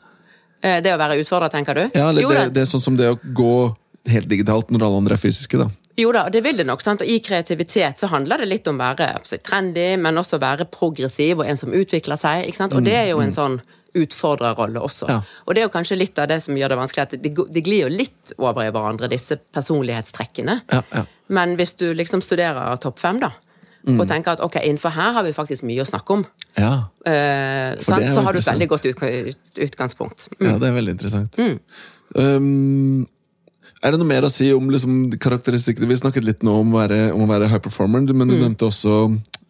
Eh, 0.62 0.78
Det 0.86 0.94
å 0.94 1.00
være 1.02 1.18
utfordra, 1.24 1.50
tenker 1.50 1.74
du? 1.74 1.84
Ja, 1.98 2.10
eller 2.10 2.22
Jo 2.22 2.30
det, 2.30 2.54
det 2.54 2.62
er 2.66 2.70
sånn 2.70 2.84
som 2.86 2.98
det 2.98 3.10
å 3.10 3.18
gå 3.18 3.76
helt 4.08 4.30
digitalt 4.30 4.70
når 4.70 4.86
alle 4.86 5.02
andre 5.02 5.18
er 5.18 5.22
fysiske, 5.22 5.58
da. 5.58 5.72
Jo 5.98 6.12
da, 6.14 6.28
det 6.30 6.44
vil 6.46 6.60
det 6.60 6.68
nok. 6.70 6.82
sant? 6.86 7.02
Og 7.02 7.10
I 7.10 7.18
kreativitet 7.26 7.98
så 7.98 8.10
handler 8.12 8.44
det 8.44 8.48
litt 8.52 8.68
om 8.70 8.78
å 8.78 8.86
være 8.86 9.40
trendy, 9.42 9.98
men 9.98 10.20
også 10.22 10.38
være 10.42 10.68
progressiv 10.70 11.40
og 11.42 11.48
en 11.50 11.58
som 11.58 11.74
utvikler 11.74 12.20
seg. 12.22 12.46
ikke 12.46 12.62
sant? 12.62 12.76
Og 12.78 12.86
det 12.86 12.94
er 12.94 13.10
jo 13.10 13.20
en 13.24 13.34
sånn 13.34 13.58
utfordrerrolle 13.98 14.78
også. 14.84 15.08
Ja. 15.10 15.22
Og 15.48 15.56
det 15.56 15.64
er 15.64 15.66
jo 15.66 15.74
kanskje 15.74 15.98
litt 15.98 16.20
av 16.22 16.28
det 16.30 16.38
som 16.44 16.58
gjør 16.60 16.70
det 16.76 16.78
vanskelig, 16.78 17.08
at 17.08 17.18
de, 17.24 17.32
de 17.34 17.64
glir 17.66 17.88
jo 17.88 17.90
litt 17.90 18.34
over 18.38 18.68
i 18.68 18.70
hverandre, 18.70 19.10
disse 19.10 19.40
personlighetstrekkene. 19.58 20.60
Ja, 20.70 20.84
ja. 20.94 21.04
Men 21.34 21.58
hvis 21.58 21.74
du 21.80 21.90
liksom 21.98 22.22
studerer 22.22 22.78
topp 22.84 23.02
fem, 23.04 23.20
da, 23.26 23.34
Mm. 23.88 24.02
og 24.02 24.08
tenker 24.10 24.34
at 24.34 24.42
ok, 24.44 24.58
innenfor 24.68 24.92
her 24.92 25.14
har 25.16 25.24
vi 25.24 25.32
faktisk 25.32 25.64
mye 25.64 25.80
å 25.80 25.88
snakke 25.88 26.12
om, 26.12 26.26
Ja, 26.58 26.90
eh, 27.06 27.72
er 27.72 27.78
så 27.80 28.22
har 28.26 28.34
du 28.34 28.40
et 28.40 28.46
veldig 28.50 28.68
godt 28.68 28.84
utgangspunkt. 29.56 30.28
Mm. 30.42 30.48
ja 30.50 30.58
det 30.60 30.68
er 30.68 30.74
veldig 30.76 30.96
interessant. 30.98 31.38
Mm. 31.38 31.60
Um, 32.16 33.08
Er 33.84 33.94
det 33.94 34.00
noe 34.02 34.10
mer 34.10 34.26
å 34.26 34.32
si 34.34 34.50
om 34.56 34.72
liksom, 34.74 34.94
karakteristikkene? 35.22 35.90
Vi 35.92 36.00
snakket 36.00 36.26
litt 36.26 36.46
nå 36.46 36.56
om 36.63 36.74
å 36.74 36.80
være, 36.80 37.02
om 37.13 37.26
å 37.26 37.30
være 37.30 37.50
high 37.52 37.62
performer, 37.62 38.08
men 38.10 38.32
du 38.32 38.38
nevnte 38.38 38.70
også 38.72 38.96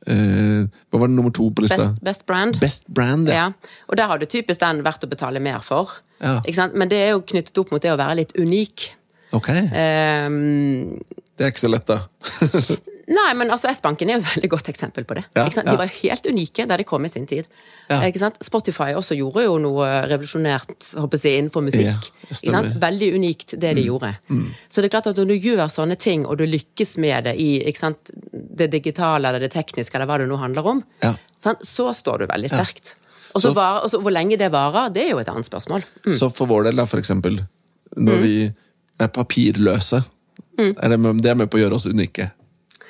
eh, 0.09 0.65
Hva 0.67 0.99
var 0.99 1.07
det 1.07 1.15
nummer 1.15 1.31
to 1.35 1.47
på 1.55 1.63
lista? 1.63 1.93
Best, 1.93 2.03
best 2.09 2.25
brand. 2.27 2.59
Best 2.63 2.89
brand, 2.91 3.31
ja. 3.31 3.47
Ja. 3.47 3.77
Og 3.87 3.99
der 3.99 4.11
har 4.11 4.19
du 4.19 4.27
typisk 4.27 4.59
den 4.63 4.83
verdt 4.87 5.07
å 5.07 5.11
betale 5.11 5.39
mer 5.43 5.63
for. 5.65 5.95
Ja. 6.19 6.41
Men 6.73 6.91
det 6.91 6.99
er 7.05 7.15
jo 7.15 7.23
knyttet 7.27 7.61
opp 7.61 7.71
mot 7.71 7.83
det 7.83 7.93
å 7.93 7.99
være 7.99 8.23
litt 8.23 8.35
unik. 8.37 8.91
Ok, 9.35 9.49
Um, 9.51 10.95
det 11.37 11.45
er 11.45 11.51
ikke 11.51 11.65
så 11.65 11.69
lett, 11.69 11.87
da. 11.89 12.05
Nei, 13.07 13.29
men 13.39 13.47
altså 13.53 13.69
S-banken 13.71 14.09
er 14.11 14.17
jo 14.17 14.19
et 14.25 14.33
veldig 14.33 14.49
godt 14.51 14.67
eksempel 14.67 15.05
på 15.07 15.15
det. 15.15 15.21
Ja, 15.37 15.45
ja. 15.47 15.61
De 15.63 15.75
var 15.79 15.87
helt 15.87 16.25
unike 16.27 16.65
der 16.67 16.77
de 16.81 16.83
kom 16.83 17.05
i 17.05 17.09
sin 17.09 17.25
tid. 17.29 17.45
Ja. 17.89 18.01
Sant? 18.19 18.35
Spotify 18.43 18.89
også 18.99 19.15
gjorde 19.15 19.45
jo 19.45 19.53
noe 19.63 19.85
revolusjonært 20.09 20.89
håper 20.99 21.21
jeg, 21.23 21.39
innenfor 21.39 21.63
musikk. 21.63 22.09
Mm. 22.67 22.79
Veldig 22.83 23.09
unikt, 23.15 23.55
det 23.61 23.75
de 23.77 23.85
gjorde. 23.87 24.11
Så 24.67 24.81
det 24.83 24.89
er 24.89 24.95
klart 24.97 25.07
at 25.07 25.15
når 25.21 25.27
du 25.31 25.37
gjør 25.39 25.63
sånne 25.71 25.95
ting, 25.97 26.25
og 26.27 26.37
du 26.37 26.43
lykkes 26.45 26.97
med 26.99 27.23
det 27.29 27.35
i 27.39 27.63
det 28.57 28.69
digitale 28.71 29.27
eller 29.29 29.39
det 29.39 29.51
tekniske, 29.55 29.95
eller 29.95 30.05
hva 30.09 30.17
det 30.19 30.27
nå 30.27 30.35
handler 30.37 30.67
om, 30.67 30.83
så 31.63 31.93
står 31.95 32.19
du 32.19 32.25
veldig 32.27 32.49
sterkt. 32.51 32.95
Og 33.35 33.41
så 33.41 33.53
var- 33.55 33.83
også, 33.85 34.01
hvor 34.01 34.11
lenge 34.11 34.37
det 34.37 34.51
varer, 34.51 34.91
det 34.91 35.05
er 35.05 35.09
jo 35.11 35.19
et 35.19 35.27
annet 35.29 35.45
spørsmål. 35.47 35.83
Så 36.15 36.29
for 36.35 36.45
vår 36.47 36.63
del, 36.65 36.75
da, 36.75 36.85
for 36.85 36.97
eksempel, 36.99 37.39
når 37.95 38.19
vi 38.21 38.53
er 38.99 39.07
papirløse, 39.07 40.03
er 40.59 40.89
det, 40.89 40.99
med, 40.99 41.21
det 41.21 41.29
er 41.31 41.35
med 41.35 41.49
på 41.49 41.57
å 41.57 41.61
gjøre 41.61 41.73
oss 41.75 41.85
unike. 41.85 42.31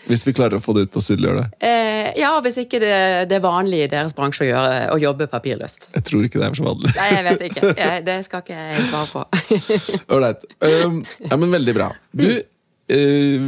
Hvis 0.08 0.24
vi 0.28 0.34
klarer 0.36 0.58
å 0.60 0.64
få 0.64 0.74
det 0.78 0.88
ut 0.88 0.98
og 1.00 1.04
synliggjøre 1.04 1.44
det. 1.44 1.68
Eh, 1.68 2.10
ja, 2.22 2.32
hvis 2.44 2.58
ikke 2.64 2.80
det, 2.84 2.94
det 3.30 3.38
er 3.40 3.44
vanlig 3.44 3.84
i 3.86 3.90
deres 3.92 4.16
bransje 4.18 4.46
å, 4.46 4.50
gjøre, 4.50 4.76
å 4.96 5.00
jobbe 5.02 5.28
papirløst. 5.32 5.90
Jeg 5.96 6.06
tror 6.08 6.28
ikke 6.28 6.40
det 6.42 6.48
er 6.50 6.60
så 6.60 6.68
vanlig. 6.68 6.94
Nei, 6.98 7.08
jeg 7.14 7.26
vet 7.28 7.48
ikke. 7.50 7.72
Jeg, 7.88 8.04
det 8.08 8.20
skal 8.28 8.44
ikke 8.44 8.58
jeg 8.58 8.86
svare 8.88 9.10
på. 9.12 9.26
Ålreit. 10.16 10.46
Um, 10.64 11.02
ja, 11.28 11.38
men 11.40 11.52
veldig 11.54 11.76
bra. 11.76 11.90
Du, 12.16 12.26
eh, 12.94 13.44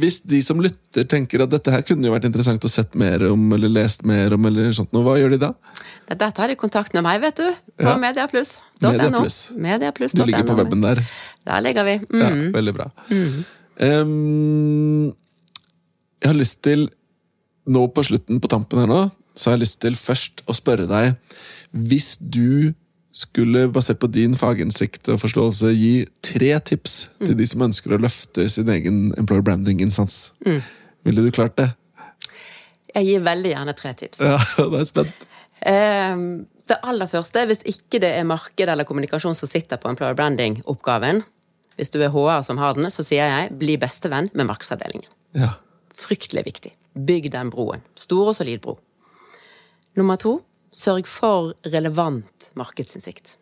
hvis 0.00 0.20
de 0.28 0.40
som 0.44 0.60
lytter 0.64 1.06
tenker 1.10 1.44
at 1.44 1.52
dette 1.52 1.72
her 1.74 1.84
kunne 1.86 2.08
jo 2.08 2.14
vært 2.14 2.26
interessant 2.28 2.64
å 2.64 2.72
sett 2.72 2.96
mer 2.98 3.26
om, 3.28 3.44
eller 3.54 3.70
lest 3.72 4.04
mer 4.08 4.34
om, 4.36 4.48
eller 4.48 4.72
sånt 4.76 4.94
hva 4.96 5.18
gjør 5.20 5.36
de 5.36 5.42
da? 5.44 5.52
Der 6.08 6.32
tar 6.34 6.48
de 6.48 6.56
kontakt 6.58 6.96
med 6.96 7.04
meg, 7.04 7.20
vet 7.22 7.36
du. 7.42 7.46
På 7.76 7.92
Ja. 7.92 7.98
mediaplus.no. 8.00 8.88
Mediaplus. 8.90 9.38
Mediaplus.no. 9.54 10.24
Du 10.24 10.30
ligger 10.32 10.48
på 10.48 10.56
weben 10.58 10.84
der. 10.84 11.04
Der 11.48 11.64
ligger 11.64 11.84
vi. 11.84 11.98
Mm. 12.08 12.20
Ja, 12.24 12.32
veldig 12.56 12.74
bra. 12.80 12.88
Um, 13.78 15.12
jeg 16.22 16.30
har 16.30 16.38
lyst 16.38 16.60
til, 16.66 16.88
nå 17.68 17.86
på 17.94 18.04
slutten 18.06 18.40
på 18.42 18.50
tampen 18.50 18.82
her 18.82 18.90
nå, 18.90 19.00
så 19.38 19.50
har 19.50 19.58
jeg 19.58 19.66
lyst 19.66 19.80
til 19.84 19.96
først 19.98 20.42
å 20.50 20.54
spørre 20.56 20.88
deg 20.90 21.12
Hvis 21.70 22.16
du 22.18 22.74
skulle, 23.14 23.66
basert 23.72 24.00
på 24.02 24.10
din 24.12 24.34
faginnsikt 24.38 25.08
og 25.12 25.20
forståelse, 25.22 25.70
gi 25.74 25.92
tre 26.22 26.52
tips 26.60 27.08
til 27.22 27.34
de 27.38 27.46
som 27.48 27.64
ønsker 27.66 27.94
å 27.94 28.00
løfte 28.02 28.44
sin 28.52 28.68
egen 28.70 29.08
employer 29.18 29.42
branding-innsats, 29.46 30.34
ville 31.06 31.24
du 31.24 31.32
klart 31.34 31.56
det? 31.58 31.70
Jeg 32.94 33.08
gir 33.08 33.24
veldig 33.24 33.50
gjerne 33.54 33.74
tre 33.78 33.94
tips. 33.98 34.20
Ja, 34.22 34.38
det 34.72 34.82
er 34.82 34.86
spent. 34.88 35.26
Eh, 35.66 36.22
det 36.68 36.78
aller 36.84 37.10
første, 37.10 37.44
hvis 37.48 37.64
ikke 37.66 38.00
det 38.04 38.12
er 38.14 38.28
marked 38.28 38.68
eller 38.68 38.86
kommunikasjon 38.88 39.36
som 39.38 39.50
sitter 39.50 39.80
på 39.80 39.90
employer 39.90 40.16
branding-oppgaven, 40.18 41.24
hvis 41.78 41.92
du 41.94 42.00
er 42.02 42.12
HR 42.12 42.42
som 42.46 42.58
har 42.60 42.76
den, 42.76 42.90
så 42.90 43.04
sier 43.06 43.30
jeg 43.30 43.56
bli 43.58 43.78
bestevenn 43.80 44.30
med 44.34 44.50
markedsavdelingen. 44.50 45.08
Ja. 45.38 45.56
Fryktelig 45.98 46.44
viktig. 46.46 46.72
Bygg 46.94 47.30
den 47.34 47.50
broen. 47.50 47.82
Stor 47.98 48.30
og 48.30 48.36
solid 48.38 48.62
bro. 48.64 48.78
Nummer 49.98 50.18
to, 50.20 50.38
sørg 50.74 51.08
for 51.10 51.54
relevant 51.66 52.50
markedsinnsikt. 52.58 53.36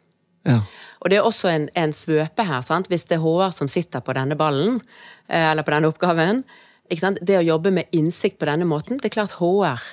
ja. 0.47 0.63
Og 1.05 1.11
det 1.11 1.19
er 1.19 1.27
også 1.29 1.51
en, 1.53 1.69
en 1.77 1.93
svøpe 1.93 2.43
her, 2.49 2.63
sant? 2.65 2.89
hvis 2.89 3.05
det 3.07 3.19
er 3.19 3.23
HR 3.23 3.53
som 3.55 3.69
sitter 3.69 4.01
på 4.01 4.15
denne 4.17 4.35
ballen, 4.39 4.81
eh, 5.29 5.51
eller 5.51 5.63
på 5.63 5.75
denne 5.75 5.91
oppgaven. 5.93 6.43
Det 6.89 7.37
å 7.37 7.45
jobbe 7.45 7.71
med 7.71 7.93
innsikt 7.93 8.39
på 8.41 8.49
denne 8.49 8.65
måten, 8.65 8.99
det 8.99 9.11
er 9.11 9.17
klart 9.19 9.37
HR 9.39 9.85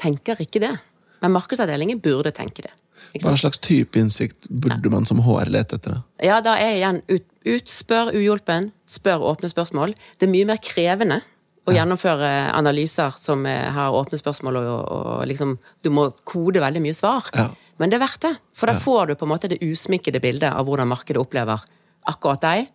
tenker 0.00 0.40
ikke 0.40 0.62
det. 0.62 0.72
Men 1.20 1.34
markedsavdelingen 1.34 2.00
burde 2.04 2.32
tenke 2.36 2.66
det. 2.66 2.72
Hva 3.20 3.34
slags 3.38 3.60
type 3.62 3.98
innsikt 3.98 4.48
burde 4.48 4.90
man 4.92 5.06
som 5.08 5.20
HR 5.24 5.50
lete 5.52 5.78
etter? 5.78 6.00
Ja, 6.22 6.40
da 6.44 6.54
er 6.58 6.72
jeg 6.72 6.80
igjen 6.80 7.00
ut, 7.10 7.26
ut, 7.44 7.70
spør 7.70 8.12
uhjulpen, 8.14 8.70
spør 8.88 9.26
åpne 9.30 9.50
spørsmål. 9.52 9.94
Det 10.18 10.28
er 10.28 10.32
mye 10.32 10.48
mer 10.48 10.60
krevende 10.64 11.20
å 11.64 11.72
gjennomføre 11.72 12.30
analyser 12.52 13.16
som 13.20 13.44
eh, 13.48 13.70
har 13.72 13.96
åpne 13.96 14.20
spørsmål, 14.20 14.60
og, 14.60 14.80
og 14.96 15.26
liksom 15.30 15.56
Du 15.82 15.90
må 15.94 16.10
kode 16.28 16.62
veldig 16.62 16.82
mye 16.84 16.96
svar. 16.96 17.30
Ja. 17.34 17.50
Men 17.80 17.90
det 17.90 17.98
er 17.98 18.04
verdt 18.04 18.22
det, 18.22 18.34
for 18.54 18.70
da 18.70 18.76
får 18.78 19.10
du 19.10 19.16
på 19.18 19.26
en 19.26 19.32
måte 19.32 19.50
det 19.50 19.58
usminkede 19.64 20.20
bildet 20.22 20.52
av 20.52 20.66
hvordan 20.68 20.86
markedet 20.86 21.18
opplever 21.18 21.64
akkurat 22.06 22.42
deg 22.44 22.68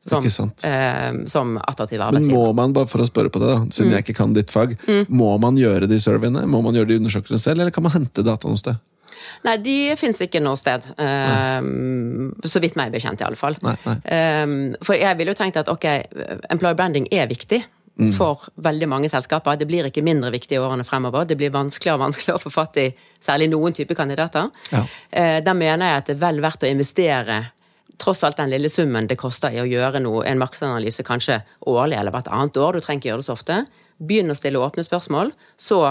som, 0.00 0.24
eh, 0.24 1.26
som 1.26 1.56
attraktiv 1.60 2.00
Men 2.12 2.26
må 2.28 2.52
man, 2.56 2.72
bare 2.72 2.88
for 2.88 3.00
å 3.00 3.08
spørre 3.08 3.32
på 3.32 3.40
det, 3.40 3.48
da, 3.48 3.58
siden 3.72 3.92
jeg 3.92 4.04
ikke 4.04 4.18
kan 4.20 4.36
ditt 4.36 4.52
fag, 4.52 4.76
må 5.08 5.32
man 5.40 5.56
gjøre 5.60 5.88
de 5.88 6.00
surveyene? 6.00 6.46
Må 6.48 6.62
man 6.64 6.76
gjøre 6.76 6.92
de 6.92 7.00
undersøkelsene 7.00 7.40
selv, 7.40 7.60
eller 7.60 7.74
kan 7.74 7.84
man 7.84 7.96
hente 7.96 8.24
data 8.24 8.48
noe 8.48 8.60
sted? 8.60 8.80
Nei, 9.44 9.56
de 9.62 9.76
fins 10.00 10.20
ikke 10.24 10.40
noe 10.42 10.58
sted. 10.58 10.84
Um, 10.96 12.30
så 12.44 12.62
vidt 12.62 12.76
meg 12.78 12.92
bekjent, 12.94 13.20
iallfall. 13.20 13.56
Nei, 13.64 13.76
nei. 13.86 13.96
Um, 14.42 14.56
for 14.84 14.96
jeg 14.98 15.18
ville 15.20 15.34
jo 15.34 15.38
tenkt 15.38 15.60
at 15.60 15.70
ok, 15.72 15.86
employer 16.52 16.78
branding 16.78 17.08
er 17.12 17.28
viktig. 17.30 17.60
Mm. 18.00 18.12
For 18.16 18.48
veldig 18.64 18.88
mange 18.88 19.08
selskaper. 19.12 19.58
Det 19.60 19.66
blir 19.68 19.84
ikke 19.90 20.02
mindre 20.02 20.30
viktig 20.32 20.56
i 20.56 20.60
årene 20.62 20.84
fremover. 20.88 21.26
Det 21.28 21.36
blir 21.36 21.50
vanskeligere 21.52 21.98
og 21.98 22.04
vanskeligere 22.06 22.38
å 22.40 22.44
få 22.46 22.52
fatt 22.54 22.76
i 22.80 22.86
særlig 23.20 23.50
noen 23.52 23.76
type 23.76 23.94
kandidater. 23.98 24.48
Ja. 24.72 24.84
Eh, 25.12 25.40
Der 25.44 25.54
mener 25.54 25.86
jeg 25.86 25.96
at 25.98 26.06
det 26.06 26.16
er 26.16 26.22
vel 26.26 26.40
verdt 26.40 26.64
å 26.64 26.70
investere 26.70 27.40
tross 28.00 28.24
alt 28.24 28.38
den 28.40 28.48
lille 28.48 28.70
summen 28.72 29.06
det 29.06 29.18
koster 29.20 29.52
i 29.52 29.60
å 29.60 29.68
gjøre 29.68 30.00
noe, 30.00 30.24
en 30.24 30.38
maksanalyse 30.40 31.04
kanskje 31.04 31.42
årlig 31.68 31.98
eller 32.00 32.10
hvert 32.14 32.28
annet 32.32 32.56
år. 32.56 32.72
Du 32.72 32.80
trenger 32.80 33.00
ikke 33.02 33.10
gjøre 33.12 33.20
det 33.20 33.26
så 33.28 33.36
ofte. 33.36 33.58
Begynn 34.00 34.30
å 34.32 34.36
stille 34.38 34.56
åpne 34.64 34.80
spørsmål. 34.86 35.34
Så 35.60 35.82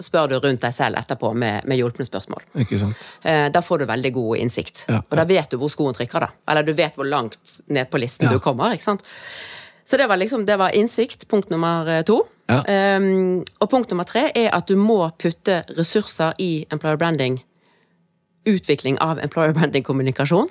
spør 0.00 0.28
du 0.32 0.34
rundt 0.40 0.60
deg 0.64 0.72
selv 0.74 0.96
etterpå 0.98 1.30
med, 1.36 1.64
med 1.68 1.78
hjulpne 1.78 2.02
spørsmål. 2.08 2.42
Ikke 2.64 2.78
sant? 2.80 2.96
Eh, 3.22 3.48
Da 3.54 3.60
får 3.62 3.78
du 3.78 3.86
veldig 3.86 4.12
god 4.16 4.38
innsikt. 4.42 4.86
Ja, 4.88 5.02
Og 5.10 5.16
da 5.20 5.24
vet 5.28 5.50
du 5.50 5.58
hvor 5.58 5.70
skoen 5.70 5.94
trykker, 5.94 6.20
da. 6.26 6.30
Eller 6.48 6.62
du 6.66 6.72
vet 6.72 6.96
hvor 6.96 7.06
langt 7.06 7.60
ned 7.68 7.90
på 7.90 8.00
listen 8.00 8.26
Ja. 8.26 8.32
du 8.32 8.40
kommer. 8.40 8.72
ikke 8.74 8.82
sant? 8.82 9.02
Så 9.92 9.98
det 10.00 10.06
var 10.08 10.16
liksom, 10.16 10.46
det 10.48 10.56
var 10.56 10.72
innsikt, 10.72 11.28
punkt 11.28 11.50
nummer 11.52 11.88
eh, 11.88 12.02
to. 12.02 12.22
Ja. 12.48 12.62
Um, 12.96 13.42
og 13.60 13.68
punkt 13.68 13.90
nummer 13.92 14.08
tre 14.08 14.30
er 14.32 14.46
at 14.56 14.64
du 14.64 14.72
må 14.80 14.96
putte 15.20 15.58
ressurser 15.76 16.32
i 16.40 16.64
employer 16.72 16.96
branding. 16.96 17.36
Utvikling 18.48 18.96
av 19.04 19.20
employer 19.20 19.52
branding-kommunikasjon. 19.52 20.48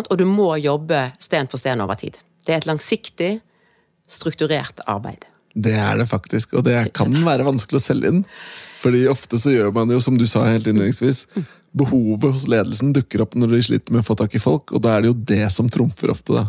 Og 0.00 0.16
du 0.16 0.24
må 0.24 0.54
jobbe 0.56 1.02
sten 1.20 1.52
for 1.52 1.60
sten 1.60 1.84
over 1.84 2.00
tid. 2.00 2.16
Det 2.48 2.56
er 2.56 2.62
et 2.62 2.70
langsiktig, 2.70 3.30
strukturert 4.08 4.80
arbeid. 4.88 5.28
Det 5.52 5.76
er 5.76 6.00
det 6.00 6.08
faktisk, 6.08 6.56
og 6.56 6.64
det 6.64 6.94
kan 6.96 7.12
være 7.12 7.44
vanskelig 7.44 7.76
å 7.76 7.88
selge 7.90 8.08
inn. 8.14 8.26
Fordi 8.80 9.04
ofte 9.12 9.36
så 9.36 9.52
gjør 9.52 9.76
man 9.76 9.92
jo, 9.92 10.00
som 10.00 10.16
du 10.16 10.24
sa 10.24 10.48
helt 10.48 10.64
innledningsvis, 10.64 11.26
behovet 11.76 12.38
hos 12.38 12.48
ledelsen 12.48 12.96
dukker 12.96 13.28
opp 13.28 13.36
når 13.36 13.58
de 13.58 13.64
sliter 13.68 13.92
med 13.92 14.00
å 14.00 14.12
få 14.14 14.16
tak 14.24 14.32
i 14.32 14.40
folk, 14.40 14.72
og 14.72 14.80
da 14.88 14.96
er 14.96 15.04
det 15.04 15.12
jo 15.12 15.24
det 15.36 15.44
som 15.52 15.68
trumfer 15.68 16.16
ofte, 16.16 16.40
da. 16.40 16.46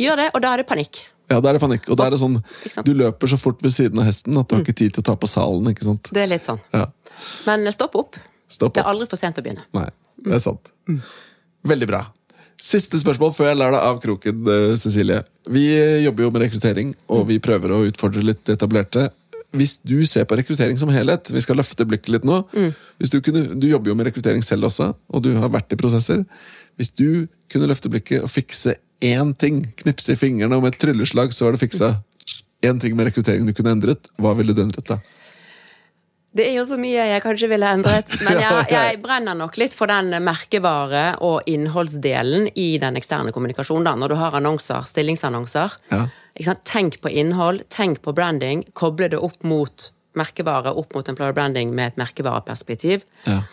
Gjør 0.00 0.24
det, 0.24 0.32
og 0.32 0.40
da 0.40 0.54
er 0.54 0.64
det 0.64 0.72
panikk. 0.72 1.04
Ja, 1.30 1.38
da 1.40 1.48
er 1.50 1.56
det 1.56 1.62
panikk, 1.62 1.86
og 1.88 1.96
da 1.96 2.06
er 2.06 2.14
det 2.14 2.20
sånn, 2.20 2.34
du 2.84 2.92
løper 2.92 3.30
så 3.32 3.38
fort 3.40 3.62
ved 3.64 3.72
siden 3.72 3.98
av 4.02 4.04
hesten 4.10 4.36
at 4.36 4.48
du 4.50 4.56
har 4.58 4.64
ikke 4.64 4.76
tid 4.76 4.92
til 4.96 5.00
å 5.00 5.06
ta 5.08 5.14
på 5.16 5.28
salen, 5.30 5.70
ikke 5.70 5.86
sant? 5.86 6.10
Det 6.12 6.20
er 6.24 6.28
litt 6.34 6.44
sånn. 6.44 6.60
Ja, 6.74 6.86
Men 7.46 7.64
stopp 7.72 7.94
opp. 7.96 8.18
stopp 8.48 8.74
opp. 8.74 8.74
Det 8.76 8.84
er 8.84 8.90
aldri 8.92 9.08
for 9.08 9.16
sent 9.20 9.40
å 9.40 9.44
begynne. 9.46 9.64
Nei, 9.72 9.86
det 10.26 10.36
er 10.36 10.42
sant. 10.44 10.68
Veldig 11.64 11.88
bra. 11.88 12.02
Siste 12.60 13.00
spørsmål 13.00 13.32
før 13.34 13.48
jeg 13.50 13.58
lar 13.58 13.72
deg 13.74 13.82
av 13.88 14.00
kroken, 14.02 14.44
eh, 14.52 14.76
Cecilie. 14.78 15.22
Vi 15.50 15.64
jobber 16.04 16.24
jo 16.26 16.30
med 16.30 16.44
rekruttering, 16.44 16.94
og 17.08 17.26
vi 17.32 17.38
prøver 17.42 17.72
å 17.74 17.82
utfordre 17.88 18.22
litt 18.22 18.44
det 18.44 18.58
etablerte. 18.58 19.08
Hvis 19.54 19.78
du 19.86 20.04
ser 20.06 20.24
på 20.26 20.36
rekruttering 20.36 20.78
som 20.78 20.88
helhet, 20.90 21.30
vi 21.30 21.40
skal 21.40 21.56
løfte 21.56 21.86
blikket 21.86 22.08
litt 22.10 22.24
nå 22.26 22.40
hvis 22.98 23.10
du, 23.12 23.20
kunne, 23.22 23.44
du 23.54 23.68
jobber 23.68 23.92
jo 23.92 23.94
med 23.94 24.06
rekruttering 24.08 24.42
selv 24.42 24.64
også, 24.66 24.94
og 25.14 25.22
du 25.22 25.32
har 25.38 25.48
vært 25.48 25.72
i 25.72 25.76
prosesser. 25.78 26.24
Hvis 26.76 26.90
du 26.90 27.28
kunne 27.48 27.68
løfte 27.70 27.88
blikket 27.88 28.22
og 28.26 28.30
fikse 28.30 28.76
én 29.00 29.34
ting, 29.38 29.64
knipse 29.82 30.14
i 30.14 30.18
fingrene, 30.18 30.56
og 30.56 30.64
med 30.64 30.74
et 30.74 30.80
trylleslag 30.82 31.34
så 31.34 31.48
var 31.48 31.56
det 31.56 31.64
fiksa 31.64 31.96
én 32.64 32.80
ting 32.80 32.96
med 32.96 33.10
rekruttering 33.10 33.46
du 33.46 33.52
kunne 33.56 33.74
endret, 33.76 34.08
hva 34.20 34.34
ville 34.38 34.54
du 34.56 34.62
endret 34.62 34.88
da? 34.88 35.00
Det 36.34 36.48
er 36.48 36.56
jo 36.56 36.64
så 36.66 36.74
mye 36.80 37.04
jeg 37.12 37.22
kanskje 37.22 37.46
ville 37.52 37.68
endret, 37.76 38.10
men 38.26 38.40
jeg, 38.42 38.66
jeg 38.72 39.00
brenner 39.04 39.36
nok 39.38 39.58
litt 39.60 39.74
for 39.76 39.90
den 39.90 40.10
merkevare- 40.26 41.14
og 41.22 41.46
innholdsdelen 41.50 42.48
i 42.58 42.72
den 42.82 42.98
eksterne 42.98 43.30
kommunikasjonen. 43.34 43.86
da, 43.86 43.94
Når 43.94 44.14
du 44.14 44.16
har 44.18 44.38
annonser, 44.40 44.82
stillingsannonser. 44.88 45.76
Ja. 45.94 46.08
Tenk 46.66 46.98
på 47.04 47.12
innhold, 47.12 47.62
tenk 47.70 48.02
på 48.02 48.16
branding. 48.16 48.64
Koble 48.74 49.12
det 49.12 49.20
opp 49.22 49.46
mot 49.46 49.92
merkevare, 50.18 50.74
opp 50.74 50.94
mot 50.94 51.08
employer 51.08 51.36
branding 51.36 51.70
med 51.74 51.92
et 51.92 52.02
merkevareperspektiv. 52.02 53.06
Ja. 53.28 53.44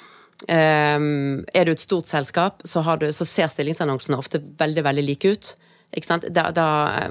Ehm, 0.50 1.44
er 1.54 1.68
du 1.68 1.74
et 1.74 1.84
stort 1.84 2.10
selskap, 2.10 2.64
så, 2.66 2.82
har 2.86 3.02
du, 3.02 3.10
så 3.14 3.28
ser 3.28 3.52
stillingsannonsene 3.52 4.18
ofte 4.18 4.42
veldig 4.60 4.86
veldig 4.88 5.06
like 5.06 5.34
ut. 5.36 5.52
Da, 5.92 6.48
da, 6.56 6.68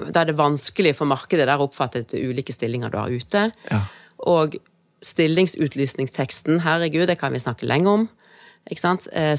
da 0.08 0.22
er 0.22 0.30
det 0.30 0.38
vanskelig 0.38 0.94
for 0.96 1.10
markedet 1.10 1.44
der 1.44 1.60
å 1.60 1.66
oppfatte 1.68 2.06
ulike 2.16 2.54
stillinger 2.54 2.92
du 2.92 2.96
har 2.98 3.12
ute. 3.12 3.50
Ja. 3.68 3.82
Og 4.30 4.56
stillingsutlysningsteksten, 5.04 6.62
herregud, 6.64 7.06
det 7.08 7.18
kan 7.20 7.32
vi 7.32 7.42
snakke 7.42 7.68
lenge 7.68 7.92
om. 7.92 8.06
Ikke 8.68 8.82
sant? 8.82 9.08
Eh, 9.16 9.36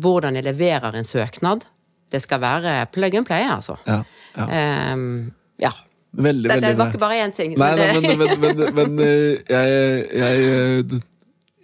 Hvordan 0.00 0.38
jeg 0.38 0.46
leverer 0.46 0.96
en 0.96 1.06
søknad. 1.06 1.66
det 2.12 2.20
skal 2.22 2.38
være 2.38 2.86
plug 2.94 3.14
and 3.18 3.26
play, 3.26 3.42
altså. 3.42 3.74
Ja, 3.88 4.04
ja. 4.36 4.92
Um, 4.94 5.32
ja. 5.58 5.72
Veldig, 6.14 6.46
det, 6.46 6.60
veldig 6.62 6.78
var 6.78 6.92
ikke 6.92 7.00
bare 7.02 7.24
én 7.24 7.32
ting. 7.34 7.56
Nei, 7.58 7.70
men 7.74 8.04
nei, 8.04 8.12
men, 8.14 8.40
men, 8.40 8.60
men, 8.60 8.74
men 8.76 9.00
eh, 9.02 9.40
jeg, 9.50 10.04
jeg, 10.14 10.44
eh, 10.94 11.00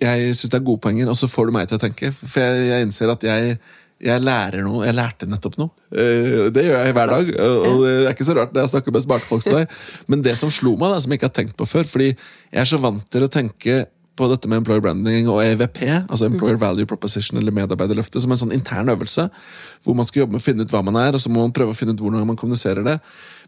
jeg 0.00 0.32
syns 0.38 0.50
det 0.54 0.58
er 0.60 0.64
gode 0.66 0.80
poenger, 0.84 1.10
og 1.12 1.18
så 1.18 1.28
får 1.30 1.46
du 1.50 1.54
meg 1.58 1.68
til 1.70 1.78
å 1.78 1.82
tenke. 1.82 2.10
For 2.22 2.40
jeg, 2.40 2.66
jeg 2.70 2.86
innser 2.88 3.12
at 3.12 3.22
jeg, 3.26 3.58
jeg 4.00 4.24
lærer 4.24 4.64
noe. 4.64 4.82
Jeg 4.88 4.96
lærte 4.96 5.28
nettopp 5.28 5.58
noe. 5.60 5.70
Eh, 5.92 6.48
Det 6.56 6.64
gjør 6.64 6.84
jeg 6.86 6.96
hver 6.96 7.14
dag, 7.14 7.32
og 7.44 7.68
og 7.70 7.80
det 7.84 7.94
er 8.06 8.12
ikke 8.14 8.28
så 8.30 8.36
rart 8.38 8.54
når 8.56 8.64
jeg 8.64 8.72
snakker 8.74 8.96
med 8.96 9.04
smarte 9.06 9.28
folk 9.28 9.44
som 9.44 9.56
deg. 9.60 9.78
Men 10.08 10.22
det 10.24 10.36
som 10.40 10.52
slo 10.52 10.72
meg, 10.80 10.94
da, 10.94 11.00
som 11.04 11.12
jeg 11.12 11.20
ikke 11.20 11.30
har 11.32 11.38
tenkt 11.42 11.56
på 11.60 11.68
før 11.68 11.84
Fordi 11.90 12.10
jeg 12.14 12.60
er 12.64 12.70
så 12.70 12.80
vant 12.80 13.04
til 13.12 13.26
å 13.26 13.32
tenke 13.32 13.82
på 14.20 14.26
dette 14.28 14.48
med 14.50 14.58
employer 14.60 14.82
branding 14.84 15.28
og 15.32 15.38
EVP, 15.40 15.78
altså 16.10 16.26
Employer 16.26 16.58
Value 16.60 16.84
Proposition 16.84 17.38
eller 17.40 17.54
medarbeiderløftet, 17.56 18.20
som 18.20 18.32
en 18.34 18.40
sånn 18.40 18.52
intern 18.52 18.90
øvelse. 18.92 19.24
Hvor 19.86 19.96
man 19.96 20.04
skal 20.04 20.24
jobbe 20.26 20.34
med 20.34 20.42
å 20.42 20.44
finne 20.44 20.66
ut 20.66 20.72
hva 20.74 20.82
man 20.84 20.98
er, 21.00 21.16
og 21.16 21.22
så 21.22 21.30
må 21.32 21.40
man 21.46 21.54
prøve 21.56 21.72
å 21.72 21.78
finne 21.78 21.94
ut 21.96 22.02
hvordan 22.02 22.26
man 22.28 22.36
kommuniserer 22.36 22.84
det. 22.84 22.98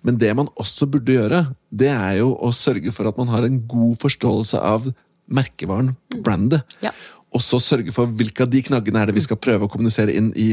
Men 0.06 0.16
det 0.22 0.30
man 0.38 0.48
også 0.56 0.88
burde 0.88 1.12
gjøre, 1.18 1.42
det 1.68 1.90
er 1.92 2.22
jo 2.22 2.30
å 2.40 2.48
sørge 2.56 2.94
for 2.94 3.10
at 3.10 3.20
man 3.20 3.28
har 3.34 3.44
en 3.44 3.58
god 3.68 3.98
forståelse 4.00 4.62
av 4.64 4.88
merkevaren, 5.30 5.94
brandet. 6.22 6.76
Ja. 6.84 6.92
Og 7.32 7.40
så 7.44 7.60
sørge 7.62 7.94
for 7.94 8.10
hvilke 8.10 8.44
av 8.44 8.50
de 8.52 8.60
knaggene 8.64 9.02
er 9.02 9.10
det 9.10 9.16
vi 9.16 9.24
skal 9.24 9.40
prøve 9.40 9.68
å 9.68 9.72
kommunisere 9.72 10.12
inn 10.16 10.32
i, 10.36 10.50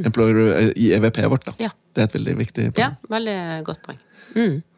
employer, 0.00 0.72
i 0.76 0.92
EVP-et 0.96 1.28
vårt. 1.28 1.44
Da. 1.50 1.56
Ja. 1.60 1.72
Det 1.92 2.04
er 2.04 2.08
et 2.08 2.16
veldig 2.16 2.36
viktig 2.38 2.70
poeng. 2.70 2.80
Ja, 2.80 2.94
veldig 3.12 3.36
godt 3.68 3.84
poeng. 3.84 4.00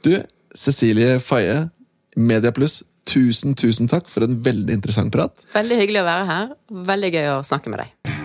Du, 0.02 0.12
Cecilie 0.54 1.20
Faye, 1.22 1.68
Mediaplus, 2.18 2.82
tusen, 3.06 3.54
tusen 3.58 3.90
takk 3.90 4.10
for 4.10 4.26
en 4.26 4.40
veldig 4.42 4.80
interessant 4.80 5.14
prat. 5.14 5.46
Veldig 5.54 5.80
hyggelig 5.84 6.02
å 6.02 6.10
være 6.10 6.28
her. 6.32 6.52
Veldig 6.92 7.14
gøy 7.14 7.32
å 7.36 7.40
snakke 7.46 7.70
med 7.70 7.84
deg. 7.84 8.23